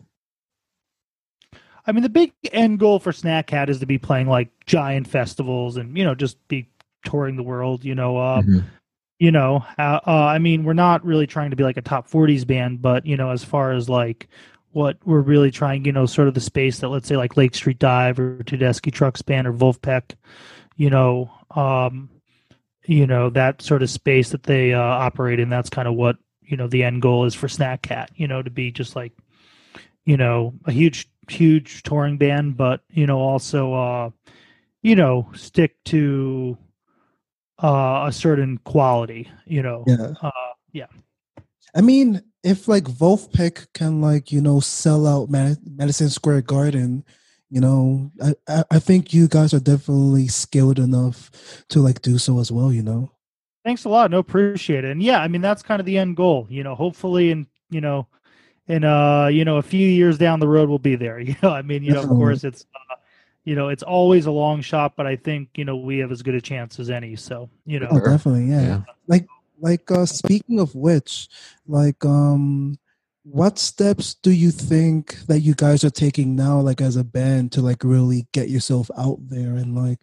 I 1.88 1.92
mean, 1.92 2.04
the 2.04 2.10
big 2.10 2.34
end 2.52 2.80
goal 2.80 3.00
for 3.00 3.12
Snack 3.12 3.48
Cat 3.48 3.70
is 3.70 3.80
to 3.80 3.86
be 3.86 3.98
playing 3.98 4.28
like 4.28 4.50
giant 4.66 5.08
festivals 5.08 5.78
and 5.78 5.98
you 5.98 6.04
know 6.04 6.16
just 6.16 6.46
be 6.48 6.68
touring 7.04 7.36
the 7.36 7.44
world. 7.44 7.86
You 7.86 7.96
know, 7.96 8.18
uh, 8.18 8.42
Mhm. 8.42 8.64
you 9.20 9.32
know, 9.32 9.64
uh, 9.78 10.00
uh, 10.06 10.26
I 10.26 10.40
mean, 10.40 10.64
we're 10.64 10.74
not 10.74 11.06
really 11.06 11.28
trying 11.28 11.52
to 11.52 11.56
be 11.56 11.64
like 11.64 11.78
a 11.78 11.82
top 11.82 12.08
40s 12.10 12.46
band, 12.46 12.82
but 12.82 13.06
you 13.06 13.16
know, 13.18 13.30
as 13.30 13.44
far 13.44 13.72
as 13.72 13.88
like 13.88 14.28
what 14.72 14.98
we're 15.06 15.22
really 15.22 15.52
trying, 15.52 15.86
you 15.86 15.92
know, 15.92 16.06
sort 16.06 16.28
of 16.28 16.34
the 16.34 16.42
space 16.42 16.80
that 16.80 16.90
let's 16.90 17.08
say 17.08 17.16
like 17.16 17.38
Lake 17.38 17.56
Street 17.56 17.80
Dive 17.80 18.20
or 18.20 18.38
Tedeschi 18.44 18.92
Trucks 18.92 19.22
Band 19.22 19.48
or 19.48 19.54
Vulfpeck, 19.54 20.16
you 20.76 20.90
know, 20.90 21.30
um, 21.56 22.10
you 22.88 23.08
know 23.08 23.30
that 23.32 23.62
sort 23.62 23.82
of 23.84 23.90
space 23.90 24.30
that 24.30 24.44
they 24.44 24.74
uh, 24.74 24.80
operate 24.82 25.40
in. 25.40 25.50
That's 25.50 25.70
kind 25.70 25.88
of 25.88 25.94
what 25.96 26.18
you 26.42 26.58
know 26.58 26.68
the 26.68 26.84
end 26.84 27.02
goal 27.02 27.26
is 27.26 27.34
for 27.34 27.48
Snack 27.48 27.82
Cat. 27.84 28.12
You 28.16 28.28
know, 28.28 28.42
to 28.42 28.50
be 28.50 28.72
just 28.72 28.96
like 28.96 29.14
you 30.06 30.18
know 30.18 30.54
a 30.66 30.72
huge 30.72 31.08
huge 31.30 31.84
touring 31.84 32.18
band 32.18 32.58
but 32.58 32.82
you 32.92 33.06
know 33.08 33.20
also 33.20 33.74
uh 33.74 34.10
you 34.82 34.96
know 34.96 35.28
stick 35.36 35.76
to 35.86 36.58
uh 37.64 38.06
a 38.08 38.12
certain 38.12 38.58
quality 38.60 39.30
you 39.46 39.62
know 39.62 39.84
Yeah. 39.88 40.14
uh 40.22 40.32
I 41.76 41.82
mean, 41.82 42.22
if 42.42 42.68
like 42.68 42.86
Vulfpeck 42.86 43.68
can 43.74 44.00
like 44.00 44.32
you 44.32 44.42
know 44.42 44.60
sell 44.62 45.06
out 45.06 45.30
Mad- 45.30 45.60
Madison 45.66 46.10
Square 46.10 46.44
Garden, 46.44 47.04
you 47.50 47.60
know, 47.60 48.12
I, 48.48 48.64
I 48.72 48.80
think 48.80 49.14
you 49.14 49.28
guys 49.28 49.54
are 49.54 49.60
definitely 49.60 50.28
skilled 50.30 50.80
enough 50.80 51.30
to 51.70 51.82
like 51.82 52.02
do 52.02 52.18
so 52.18 52.40
as 52.40 52.52
well. 52.52 52.72
You 52.72 52.82
know. 52.84 53.12
thanks 53.66 53.84
a 53.84 53.90
lot 53.90 54.10
no 54.12 54.20
appreciate 54.20 54.86
it 54.86 54.92
and 54.92 55.02
yeah 55.02 55.20
i 55.20 55.28
mean 55.28 55.42
that's 55.42 55.64
kind 55.64 55.80
of 55.80 55.86
the 55.86 55.98
end 55.98 56.16
goal 56.16 56.46
you 56.50 56.64
know 56.64 56.76
hopefully 56.76 57.32
in 57.32 57.48
you 57.72 57.82
know 57.82 58.08
in 58.68 58.84
uh 58.84 59.28
you 59.28 59.46
know 59.46 59.58
a 59.58 59.62
few 59.62 59.88
years 59.88 60.18
down 60.18 60.40
the 60.40 60.48
road 60.48 60.70
we'll 60.70 60.80
be 60.80 60.96
there 60.96 61.20
you 61.30 61.36
know 61.44 61.52
i 61.52 61.62
mean 61.62 61.84
you 61.84 61.92
know 61.94 62.02
of 62.02 62.10
course 62.10 62.44
it's 62.44 62.66
uh, 62.76 62.96
you 63.44 63.56
know 63.56 63.70
it's 63.70 63.84
always 63.84 64.26
a 64.26 64.32
long 64.32 64.62
shot 64.62 64.96
but 64.96 65.06
i 65.06 65.16
think 65.16 65.50
you 65.56 65.66
know 65.66 65.76
we 65.76 66.00
have 66.00 66.12
as 66.12 66.22
good 66.22 66.36
a 66.36 66.42
chance 66.42 66.80
as 66.80 66.90
any 66.90 67.16
so 67.16 67.50
you 67.66 67.80
know 67.80 67.90
Oh, 67.92 68.00
definitely, 68.00 68.46
yeah. 68.46 68.62
Yeah. 68.62 68.82
Like 69.08 69.28
like 69.62 69.90
uh 69.92 70.06
speaking 70.06 70.60
of 70.60 70.76
which, 70.76 71.30
like 71.68 72.04
um 72.04 72.78
what 73.28 73.58
steps 73.58 74.14
do 74.14 74.30
you 74.32 74.52
think 74.52 75.18
that 75.26 75.40
you 75.40 75.56
guys 75.56 75.84
are 75.84 75.90
taking 75.90 76.36
now 76.36 76.60
like 76.60 76.80
as 76.80 76.96
a 76.96 77.04
band 77.04 77.52
to 77.52 77.60
like 77.60 77.84
really 77.84 78.28
get 78.34 78.50
yourself 78.50 78.90
out 79.00 79.18
there 79.20 79.56
and 79.56 79.76
like 79.76 79.98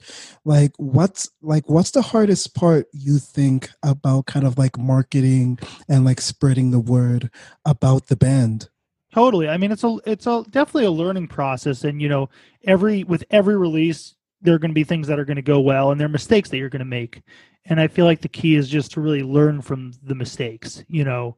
like 0.44 0.72
what's 0.76 1.30
like 1.40 1.68
what's 1.68 1.92
the 1.92 2.02
hardest 2.02 2.52
part 2.52 2.88
you 2.92 3.18
think 3.18 3.70
about 3.85 4.26
kind 4.26 4.44
of 4.44 4.58
like 4.58 4.76
marketing 4.76 5.56
and 5.88 6.04
like 6.04 6.20
spreading 6.20 6.72
the 6.72 6.80
word 6.80 7.30
about 7.64 8.08
the 8.08 8.16
band? 8.16 8.68
Totally. 9.14 9.48
I 9.48 9.56
mean, 9.56 9.70
it's 9.70 9.85
a 9.85 9.98
it's 10.04 10.26
a 10.26 10.42
definitely 10.50 10.87
a 10.87 10.90
learning 10.90 11.28
process, 11.28 11.85
and 11.85 12.02
you 12.02 12.08
know, 12.08 12.28
every 12.64 13.04
with 13.04 13.22
every 13.30 13.56
release, 13.56 14.16
there 14.40 14.54
are 14.54 14.58
going 14.58 14.70
to 14.70 14.74
be 14.74 14.85
things 14.85 15.06
that 15.06 15.20
are 15.20 15.24
going 15.24 15.37
to 15.37 15.42
go 15.42 15.61
well, 15.61 15.92
and 15.92 16.00
there 16.00 16.06
are 16.06 16.11
mistakes 16.11 16.48
that 16.48 16.56
you're 16.56 16.70
going 16.70 16.80
to 16.80 16.87
make. 16.87 17.22
And 17.66 17.78
I 17.78 17.87
feel 17.87 18.06
like 18.06 18.22
the 18.22 18.28
key 18.28 18.56
is 18.56 18.68
just 18.68 18.90
to 18.92 19.00
really 19.00 19.22
learn 19.22 19.61
from 19.61 19.92
the 20.02 20.14
mistakes. 20.16 20.82
You 20.88 21.04
know, 21.04 21.37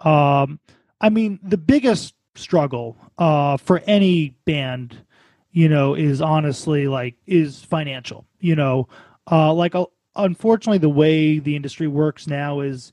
um, 0.00 0.58
I 1.00 1.08
mean, 1.08 1.38
the 1.42 1.56
biggest 1.58 2.14
struggle 2.34 2.96
uh, 3.18 3.56
for 3.56 3.82
any 3.86 4.30
band, 4.44 5.04
you 5.52 5.68
know, 5.68 5.94
is 5.94 6.20
honestly 6.20 6.86
like 6.88 7.16
is 7.26 7.62
financial. 7.64 8.26
You 8.40 8.56
know, 8.56 8.88
uh, 9.30 9.52
like 9.52 9.74
uh, 9.74 9.86
unfortunately, 10.16 10.78
the 10.78 10.88
way 10.88 11.38
the 11.38 11.56
industry 11.56 11.88
works 11.88 12.26
now 12.26 12.60
is, 12.60 12.92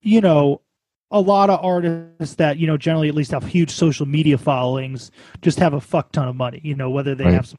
you 0.00 0.20
know, 0.20 0.60
a 1.10 1.20
lot 1.20 1.50
of 1.50 1.64
artists 1.64 2.08
that 2.10 2.56
you 2.58 2.66
know 2.66 2.76
generally 2.76 3.08
at 3.08 3.14
least 3.14 3.30
have 3.30 3.44
huge 3.44 3.70
social 3.70 3.84
media 3.84 4.16
followings 4.16 5.10
just 5.42 5.58
have 5.58 5.72
a 5.74 5.80
fuck 5.80 6.10
ton 6.10 6.26
of 6.26 6.34
money 6.34 6.60
you 6.64 6.74
know 6.74 6.90
whether 6.90 7.14
they 7.14 7.24
Right. 7.24 7.34
have 7.34 7.46
some 7.46 7.58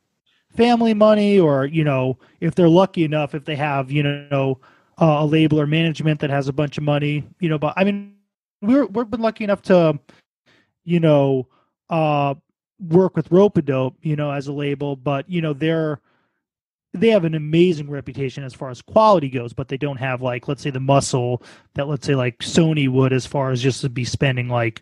family 0.49 0.93
money 0.93 1.39
or 1.39 1.65
you 1.65 1.83
know 1.83 2.17
if 2.41 2.55
they're 2.55 2.67
lucky 2.67 3.03
enough 3.05 3.33
if 3.33 3.45
they 3.45 3.55
have 3.55 3.91
you 3.91 4.03
know 4.03 4.59
uh, 4.99 5.17
a 5.19 5.25
label 5.25 5.59
or 5.61 5.67
management 5.67 6.19
that 6.19 6.29
has 6.29 6.47
a 6.49 6.53
bunch 6.53 6.77
of 6.77 6.83
money 6.83 7.23
you 7.39 7.47
know 7.47 7.57
but 7.57 7.73
i 7.77 7.83
mean 7.85 8.14
we're 8.61 8.85
we've 8.85 9.09
been 9.09 9.21
lucky 9.21 9.43
enough 9.43 9.61
to 9.61 9.99
you 10.83 10.99
know 10.99 11.47
uh 11.89 12.33
work 12.79 13.15
with 13.15 13.29
Ropeadope 13.29 13.95
you 14.01 14.15
know 14.15 14.31
as 14.31 14.47
a 14.47 14.53
label 14.53 14.95
but 14.95 15.29
you 15.29 15.41
know 15.41 15.53
they're 15.53 16.01
they 16.95 17.09
have 17.09 17.25
an 17.25 17.35
amazing 17.35 17.89
reputation 17.89 18.43
as 18.43 18.53
far 18.53 18.69
as 18.69 18.81
quality 18.81 19.29
goes, 19.29 19.53
but 19.53 19.67
they 19.67 19.77
don't 19.77 19.97
have 19.97 20.21
like 20.21 20.47
let's 20.47 20.61
say 20.61 20.69
the 20.69 20.79
muscle 20.79 21.43
that 21.73 21.87
let's 21.87 22.07
say 22.07 22.15
like 22.15 22.39
Sony 22.39 22.89
would 22.89 23.13
as 23.13 23.25
far 23.25 23.51
as 23.51 23.61
just 23.61 23.81
to 23.81 23.89
be 23.89 24.05
spending 24.05 24.47
like 24.47 24.81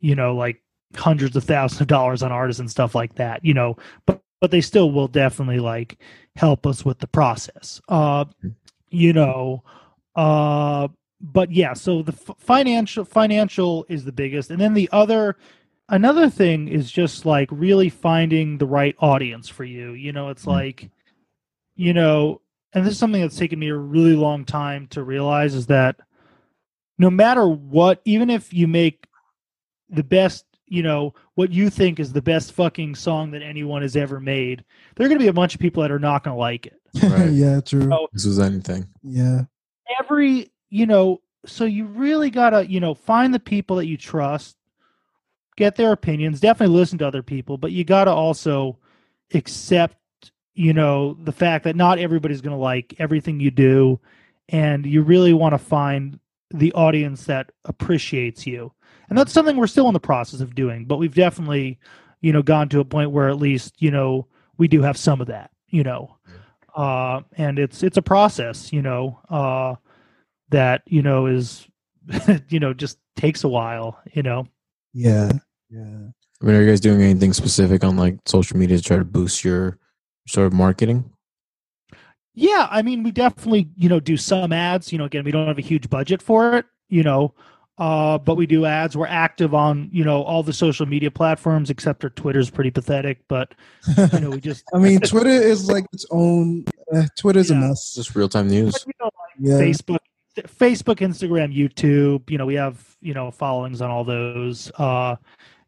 you 0.00 0.14
know 0.14 0.34
like 0.34 0.62
hundreds 0.96 1.36
of 1.36 1.44
thousands 1.44 1.80
of 1.80 1.86
dollars 1.86 2.22
on 2.22 2.32
artists 2.32 2.60
and 2.60 2.70
stuff 2.70 2.94
like 2.94 3.14
that, 3.16 3.44
you 3.44 3.54
know, 3.54 3.76
but 4.06 4.20
but 4.40 4.50
they 4.50 4.60
still 4.62 4.90
will 4.90 5.08
definitely 5.08 5.58
like 5.58 5.98
help 6.36 6.66
us 6.66 6.84
with 6.84 6.98
the 6.98 7.06
process. 7.06 7.80
Uh 7.88 8.24
you 8.88 9.12
know, 9.12 9.62
uh 10.16 10.88
but 11.20 11.50
yeah, 11.52 11.72
so 11.74 12.02
the 12.02 12.12
f- 12.12 12.36
financial 12.38 13.04
financial 13.04 13.84
is 13.88 14.04
the 14.04 14.12
biggest 14.12 14.50
and 14.50 14.60
then 14.60 14.74
the 14.74 14.88
other 14.92 15.36
another 15.88 16.30
thing 16.30 16.68
is 16.68 16.90
just 16.90 17.26
like 17.26 17.48
really 17.50 17.88
finding 17.88 18.58
the 18.58 18.66
right 18.66 18.94
audience 19.00 19.48
for 19.48 19.64
you. 19.64 19.92
You 19.92 20.12
know, 20.12 20.28
it's 20.30 20.44
Mm. 20.44 20.52
like 20.52 20.90
you 21.76 21.92
know, 21.94 22.40
and 22.72 22.84
this 22.84 22.92
is 22.92 22.98
something 22.98 23.20
that's 23.20 23.36
taken 23.38 23.58
me 23.58 23.68
a 23.68 23.76
really 23.76 24.14
long 24.14 24.44
time 24.44 24.86
to 24.88 25.02
realize 25.02 25.54
is 25.54 25.66
that 25.68 25.96
no 26.98 27.08
matter 27.10 27.48
what, 27.48 28.00
even 28.04 28.28
if 28.30 28.52
you 28.52 28.68
make 28.68 29.06
the 29.88 30.04
best, 30.04 30.44
you 30.66 30.82
know, 30.82 31.14
what 31.34 31.50
you 31.52 31.70
think 31.70 31.98
is 31.98 32.12
the 32.12 32.20
best 32.22 32.52
fucking 32.52 32.94
song 32.94 33.30
that 33.30 33.42
anyone 33.42 33.80
has 33.82 33.96
ever 33.96 34.20
made, 34.20 34.62
there 34.94 35.06
are 35.06 35.08
going 35.08 35.18
to 35.18 35.24
be 35.24 35.28
a 35.28 35.32
bunch 35.32 35.54
of 35.54 35.60
people 35.60 35.82
that 35.82 35.90
are 35.90 35.98
not 35.98 36.22
going 36.24 36.34
to 36.34 36.38
like 36.38 36.66
it. 36.66 36.74
Right. 37.02 37.30
yeah, 37.30 37.60
true. 37.60 37.88
Oh. 37.92 38.08
This 38.12 38.26
was 38.26 38.38
anything. 38.38 38.86
Yeah. 39.02 39.42
Every, 39.98 40.52
you 40.70 40.86
know, 40.86 41.20
so 41.46 41.64
you 41.64 41.84
really 41.86 42.30
got 42.30 42.50
to, 42.50 42.66
you 42.70 42.80
know, 42.80 42.94
find 42.94 43.34
the 43.34 43.40
people 43.40 43.76
that 43.76 43.86
you 43.86 43.96
trust, 43.96 44.56
get 45.56 45.76
their 45.76 45.92
opinions, 45.92 46.40
definitely 46.40 46.74
listen 46.74 46.98
to 46.98 47.06
other 47.06 47.22
people, 47.22 47.58
but 47.58 47.72
you 47.72 47.84
got 47.84 48.04
to 48.04 48.12
also 48.12 48.78
accept 49.34 49.96
you 50.54 50.72
know 50.74 51.14
the 51.24 51.32
fact 51.32 51.64
that 51.64 51.76
not 51.76 51.98
everybody's 51.98 52.40
going 52.40 52.54
to 52.54 52.60
like 52.60 52.94
everything 52.98 53.40
you 53.40 53.50
do 53.50 53.98
and 54.48 54.84
you 54.84 55.02
really 55.02 55.32
want 55.32 55.54
to 55.54 55.58
find 55.58 56.18
the 56.52 56.72
audience 56.72 57.24
that 57.24 57.52
appreciates 57.64 58.44
you. 58.46 58.72
And 59.08 59.16
that's 59.16 59.32
something 59.32 59.56
we're 59.56 59.68
still 59.68 59.86
in 59.86 59.94
the 59.94 60.00
process 60.00 60.40
of 60.40 60.54
doing 60.54 60.84
but 60.84 60.98
we've 60.98 61.14
definitely 61.14 61.78
you 62.20 62.32
know 62.32 62.42
gone 62.42 62.68
to 62.70 62.80
a 62.80 62.84
point 62.84 63.10
where 63.10 63.28
at 63.28 63.38
least 63.38 63.80
you 63.80 63.90
know 63.90 64.26
we 64.58 64.68
do 64.68 64.82
have 64.82 64.96
some 64.96 65.20
of 65.20 65.28
that 65.28 65.50
you 65.68 65.82
know. 65.82 66.16
Uh 66.74 67.22
and 67.36 67.58
it's 67.58 67.82
it's 67.82 67.96
a 67.96 68.02
process 68.02 68.72
you 68.72 68.82
know 68.82 69.18
uh 69.28 69.74
that 70.50 70.82
you 70.86 71.02
know 71.02 71.26
is 71.26 71.66
you 72.48 72.60
know 72.60 72.72
just 72.74 72.98
takes 73.16 73.44
a 73.44 73.48
while 73.48 73.98
you 74.12 74.22
know 74.22 74.46
Yeah. 74.94 75.30
Yeah. 75.70 76.08
I 76.42 76.46
mean, 76.46 76.56
are 76.56 76.62
you 76.62 76.68
guys 76.70 76.80
doing 76.80 77.02
anything 77.02 77.32
specific 77.34 77.84
on 77.84 77.96
like 77.96 78.16
social 78.26 78.56
media 78.56 78.78
to 78.78 78.82
try 78.82 78.96
to 78.96 79.04
boost 79.04 79.44
your 79.44 79.78
sort 80.26 80.46
of 80.46 80.52
marketing? 80.52 81.04
Yeah, 82.34 82.66
I 82.70 82.82
mean, 82.82 83.02
we 83.02 83.10
definitely, 83.10 83.68
you 83.76 83.88
know, 83.88 84.00
do 84.00 84.16
some 84.16 84.52
ads. 84.52 84.90
You 84.92 84.98
know, 84.98 85.04
again, 85.04 85.24
we 85.24 85.30
don't 85.32 85.46
have 85.48 85.58
a 85.58 85.62
huge 85.62 85.90
budget 85.90 86.22
for 86.22 86.54
it, 86.56 86.64
you 86.88 87.02
know, 87.02 87.34
uh, 87.78 88.16
but 88.18 88.36
we 88.36 88.46
do 88.46 88.64
ads. 88.64 88.96
We're 88.96 89.06
active 89.08 89.52
on, 89.52 89.90
you 89.92 90.04
know, 90.04 90.22
all 90.22 90.42
the 90.42 90.52
social 90.52 90.86
media 90.86 91.10
platforms 91.10 91.68
except 91.70 92.00
for 92.00 92.08
Twitter's 92.10 92.48
pretty 92.48 92.70
pathetic. 92.70 93.20
But 93.28 93.54
you 94.12 94.20
know, 94.20 94.30
we 94.30 94.40
just, 94.50 94.64
I 94.72 94.78
mean, 94.78 95.00
Twitter 95.04 95.28
is 95.28 95.68
like 95.70 95.84
its 95.92 96.06
own. 96.10 96.64
Uh, 96.94 97.04
Twitter's 97.18 97.50
a 97.50 97.54
mess. 97.56 97.94
Just 97.94 98.14
real 98.14 98.28
time 98.28 98.48
news. 98.48 98.72
but, 98.72 98.86
you 98.86 98.92
know, 99.00 99.10
Yeah. 99.38 99.60
Facebook, 99.62 99.98
Facebook, 100.60 100.96
Instagram, 100.96 101.56
YouTube. 101.56 102.28
You 102.30 102.38
know, 102.38 102.46
we 102.46 102.54
have 102.54 102.96
you 103.00 103.14
know 103.14 103.30
followings 103.30 103.80
on 103.80 103.90
all 103.90 104.04
those. 104.04 104.70
Uh, 104.78 105.16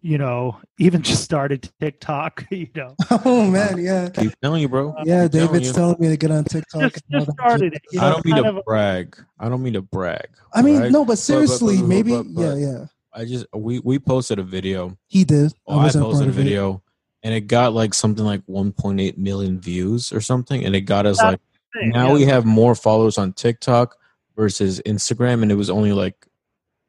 you 0.03 0.19
know, 0.19 0.59
even 0.79 1.01
just 1.03 1.23
started 1.25 1.71
TikTok. 1.81 2.45
You 2.51 2.69
know, 2.77 2.95
Oh 3.25 3.51
man, 3.51 3.79
yeah, 3.79 4.11
Keep 4.11 4.39
telling 4.41 4.61
you, 4.63 4.69
bro. 4.69 4.95
yeah. 5.05 5.23
I'm 5.23 5.31
telling 5.31 5.47
David's 5.49 5.69
you. 5.69 5.73
telling 5.73 5.97
me 5.99 6.09
to 6.09 6.17
get 6.17 6.31
on 6.31 6.45
TikTok. 6.45 6.93
just, 6.93 7.09
just 7.11 7.33
started 7.33 7.75
it. 7.75 7.83
You 7.93 8.01
I 8.01 8.11
don't 8.11 8.25
mean 8.25 8.37
to 8.37 8.57
a- 8.59 8.63
brag. 8.63 9.17
I 9.39 9.49
don't 9.49 9.63
mean 9.63 9.73
to 9.73 9.83
brag. 9.83 10.29
I 10.55 10.61
mean, 10.63 10.81
right? 10.81 10.93
no, 10.93 11.05
but 11.05 11.13
but- 11.13 11.19
seriously, 11.19 11.79
but- 11.79 11.87
maybe. 11.87 12.11
but- 12.13 12.35
but- 12.35 12.41
yeah, 12.43 12.55
yeah. 12.57 12.85
I 13.15 13.25
just 13.27 13.47
we 13.55 13.79
we 13.81 13.99
posted 13.99 14.39
a 14.39 14.43
video. 14.43 14.97
He 15.09 15.25
did. 15.25 15.53
Well, 15.67 15.79
I 15.81 15.85
wasn't 15.85 16.05
posted 16.05 16.27
a 16.27 16.31
of 16.31 16.39
it. 16.39 16.43
video, 16.43 16.83
and 17.23 17.35
it 17.35 17.43
got 17.43 17.73
like 17.75 17.93
something 17.95 18.25
like 18.25 18.41
1.8 18.47 19.19
million 19.19 19.61
views 19.61 20.13
or 20.13 20.21
something, 20.23 20.65
and 20.65 20.75
it 20.75 20.83
got 20.83 21.05
us 21.07 21.19
That's 21.19 21.33
like 21.33 21.41
thing, 21.75 21.91
now 21.91 22.09
yeah. 22.09 22.13
we 22.15 22.23
have 22.25 22.45
more 22.47 22.75
followers 22.75 23.19
on 23.19 23.35
TikTok 23.35 23.97
versus 24.37 24.81
Instagram, 24.87 25.43
and 25.43 25.51
it 25.53 25.57
was 25.57 25.71
only 25.71 25.93
like 25.93 26.27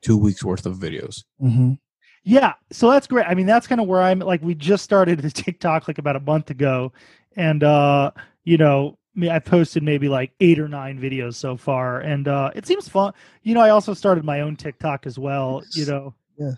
two 0.01 0.17
weeks 0.17 0.43
worth 0.43 0.65
of 0.65 0.77
videos. 0.77 1.23
Mhm. 1.41 1.79
Yeah, 2.25 2.53
so 2.71 2.89
that's 2.89 3.07
great. 3.07 3.25
I 3.27 3.33
mean, 3.33 3.45
that's 3.45 3.67
kind 3.67 3.81
of 3.81 3.87
where 3.87 4.01
I'm 4.01 4.19
like 4.19 4.41
we 4.41 4.55
just 4.55 4.83
started 4.83 5.19
the 5.19 5.29
TikTok 5.43 5.87
like 5.87 5.97
about 5.97 6.15
a 6.15 6.21
month 6.21 6.49
ago 6.49 6.91
and 7.35 7.63
uh, 7.63 8.11
you 8.43 8.57
know, 8.57 8.97
me 9.15 9.29
I 9.29 9.39
posted 9.39 9.83
maybe 9.83 10.09
like 10.09 10.31
8 10.39 10.59
or 10.59 10.67
9 10.67 10.99
videos 10.99 11.35
so 11.35 11.55
far 11.55 11.99
and 11.99 12.27
uh 12.27 12.51
it 12.55 12.65
seems 12.65 12.87
fun. 12.87 13.13
You 13.43 13.53
know, 13.53 13.61
I 13.61 13.69
also 13.69 13.93
started 13.93 14.23
my 14.23 14.41
own 14.41 14.55
TikTok 14.55 15.05
as 15.05 15.19
well, 15.19 15.61
you 15.75 15.85
know. 15.85 16.13
Yeah. 16.37 16.53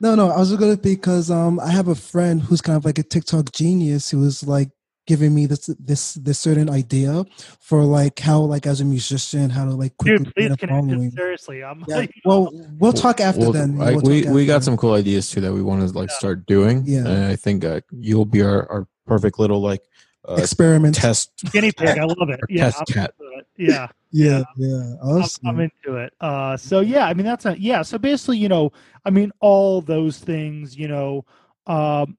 No, 0.00 0.16
no, 0.16 0.30
I 0.30 0.38
was 0.38 0.54
gonna 0.56 0.76
because 0.76 1.30
um 1.30 1.60
I 1.60 1.70
have 1.70 1.88
a 1.88 1.94
friend 1.94 2.42
who's 2.42 2.60
kind 2.60 2.76
of 2.76 2.84
like 2.84 2.98
a 2.98 3.04
TikTok 3.04 3.52
genius 3.52 4.10
who 4.10 4.18
was 4.18 4.42
like 4.44 4.70
giving 5.06 5.34
me 5.34 5.46
this 5.46 5.66
this 5.80 6.14
this 6.14 6.38
certain 6.38 6.70
idea 6.70 7.24
for 7.60 7.82
like 7.84 8.18
how 8.20 8.40
like 8.40 8.66
as 8.66 8.80
a 8.80 8.84
musician 8.84 9.50
how 9.50 9.64
to 9.64 9.72
like 9.72 9.96
quickly 9.96 10.24
Dude, 10.24 10.34
please 10.34 10.42
get 10.48 10.52
a 10.52 10.56
connect 10.56 10.86
following. 10.86 11.08
it 11.08 11.14
seriously. 11.14 11.64
I'm 11.64 11.84
Yeah. 11.88 11.96
like, 11.96 12.12
Well, 12.24 12.50
we'll 12.78 12.92
talk 12.92 13.20
after 13.20 13.40
Well, 13.40 13.52
then. 13.52 13.76
We'll 13.76 14.00
we 14.00 14.22
talk 14.22 14.34
we 14.34 14.46
got 14.46 14.62
some 14.64 14.76
cool 14.76 14.94
ideas 14.94 15.30
too 15.30 15.40
that 15.40 15.52
we 15.52 15.62
want 15.62 15.80
to 15.88 15.98
like 15.98 16.10
Yeah. 16.10 16.16
start 16.16 16.46
doing. 16.46 16.84
Yeah. 16.86 17.06
and 17.06 17.24
I 17.24 17.36
think 17.36 17.64
uh, 17.64 17.80
you'll 17.90 18.24
be 18.26 18.42
our, 18.42 18.70
our 18.70 18.86
perfect 19.06 19.38
little 19.38 19.60
like 19.60 19.82
uh, 20.28 20.34
experiment. 20.34 20.94
test. 20.94 21.32
guinea 21.52 21.72
pig. 21.72 21.98
I 21.98 22.04
love 22.04 22.28
it. 22.30 22.38
Yeah, 22.48 22.70
test 22.70 22.86
cat. 22.86 23.14
into 23.18 23.32
it. 23.38 23.46
Yeah. 23.58 23.88
Yeah, 24.14 24.42
yeah. 24.56 24.94
I'm, 25.02 25.24
I'm 25.46 25.60
into 25.60 25.96
it. 25.96 26.12
Uh, 26.20 26.56
so 26.56 26.80
yeah, 26.80 27.06
I 27.06 27.14
mean 27.14 27.24
that's 27.26 27.44
a 27.46 27.58
yeah. 27.58 27.82
So 27.82 27.98
basically, 27.98 28.38
you 28.38 28.48
know, 28.48 28.72
I 29.04 29.10
mean 29.10 29.30
all 29.40 29.80
those 29.80 30.18
things. 30.18 30.76
You 30.76 30.88
know, 30.88 31.24
um, 31.66 32.16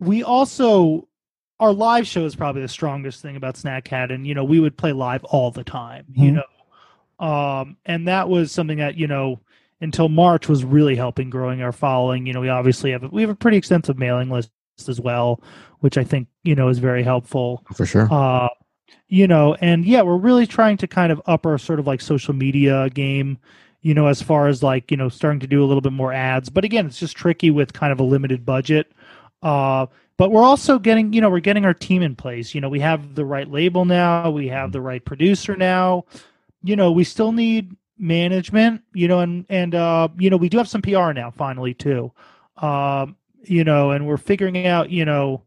we 0.00 0.22
also 0.22 1.06
our 1.60 1.72
live 1.72 2.06
show 2.06 2.24
is 2.24 2.34
probably 2.36 2.62
the 2.62 2.68
strongest 2.68 3.22
thing 3.22 3.36
about 3.36 3.56
Snack 3.56 3.84
Cat, 3.84 4.10
and 4.10 4.26
you 4.26 4.34
know 4.34 4.44
we 4.44 4.60
would 4.60 4.76
play 4.76 4.92
live 4.92 5.24
all 5.24 5.50
the 5.50 5.64
time. 5.64 6.06
You 6.14 6.32
Mhm. 6.32 6.42
know, 7.20 7.26
um, 7.26 7.76
and 7.86 8.08
that 8.08 8.28
was 8.28 8.52
something 8.52 8.78
that 8.78 8.96
you 8.96 9.06
know 9.06 9.40
until 9.80 10.08
March 10.08 10.48
was 10.48 10.64
really 10.64 10.96
helping 10.96 11.30
growing 11.30 11.62
our 11.62 11.72
following. 11.72 12.26
You 12.26 12.32
know, 12.32 12.40
we 12.40 12.48
obviously 12.48 12.90
have 12.92 13.04
a, 13.04 13.08
we 13.08 13.22
have 13.22 13.30
a 13.30 13.34
pretty 13.34 13.56
extensive 13.56 13.98
mailing 13.98 14.30
list 14.30 14.50
as 14.88 15.00
well, 15.00 15.42
which 15.80 15.96
I 15.96 16.04
think 16.04 16.28
you 16.42 16.54
know 16.54 16.68
is 16.68 16.78
very 16.78 17.02
helpful 17.02 17.64
for 17.74 17.86
sure. 17.86 18.08
uh 18.12 18.48
you 19.08 19.26
know 19.26 19.54
and 19.60 19.84
yeah 19.84 20.02
we're 20.02 20.16
really 20.16 20.46
trying 20.46 20.76
to 20.76 20.86
kind 20.86 21.12
of 21.12 21.20
up 21.26 21.46
our 21.46 21.58
sort 21.58 21.78
of 21.78 21.86
like 21.86 22.00
social 22.00 22.34
media 22.34 22.88
game 22.90 23.38
you 23.82 23.94
know 23.94 24.06
as 24.06 24.20
far 24.22 24.46
as 24.48 24.62
like 24.62 24.90
you 24.90 24.96
know 24.96 25.08
starting 25.08 25.40
to 25.40 25.46
do 25.46 25.62
a 25.62 25.66
little 25.66 25.80
bit 25.80 25.92
more 25.92 26.12
ads 26.12 26.48
but 26.50 26.64
again 26.64 26.86
it's 26.86 26.98
just 26.98 27.16
tricky 27.16 27.50
with 27.50 27.72
kind 27.72 27.92
of 27.92 28.00
a 28.00 28.02
limited 28.02 28.44
budget 28.44 28.92
uh 29.42 29.86
but 30.16 30.30
we're 30.30 30.42
also 30.42 30.78
getting 30.78 31.12
you 31.12 31.20
know 31.20 31.30
we're 31.30 31.40
getting 31.40 31.64
our 31.64 31.74
team 31.74 32.02
in 32.02 32.14
place 32.16 32.54
you 32.54 32.60
know 32.60 32.68
we 32.68 32.80
have 32.80 33.14
the 33.14 33.24
right 33.24 33.50
label 33.50 33.84
now 33.84 34.30
we 34.30 34.48
have 34.48 34.72
the 34.72 34.80
right 34.80 35.04
producer 35.04 35.56
now 35.56 36.04
you 36.62 36.76
know 36.76 36.92
we 36.92 37.04
still 37.04 37.32
need 37.32 37.76
management 37.98 38.82
you 38.92 39.06
know 39.06 39.20
and 39.20 39.46
and 39.48 39.74
uh 39.74 40.08
you 40.18 40.28
know 40.28 40.36
we 40.36 40.48
do 40.48 40.58
have 40.58 40.68
some 40.68 40.82
pr 40.82 41.12
now 41.12 41.30
finally 41.30 41.74
too 41.74 42.12
um 42.58 43.16
you 43.42 43.62
know 43.62 43.92
and 43.92 44.06
we're 44.06 44.16
figuring 44.16 44.66
out 44.66 44.90
you 44.90 45.04
know 45.04 45.42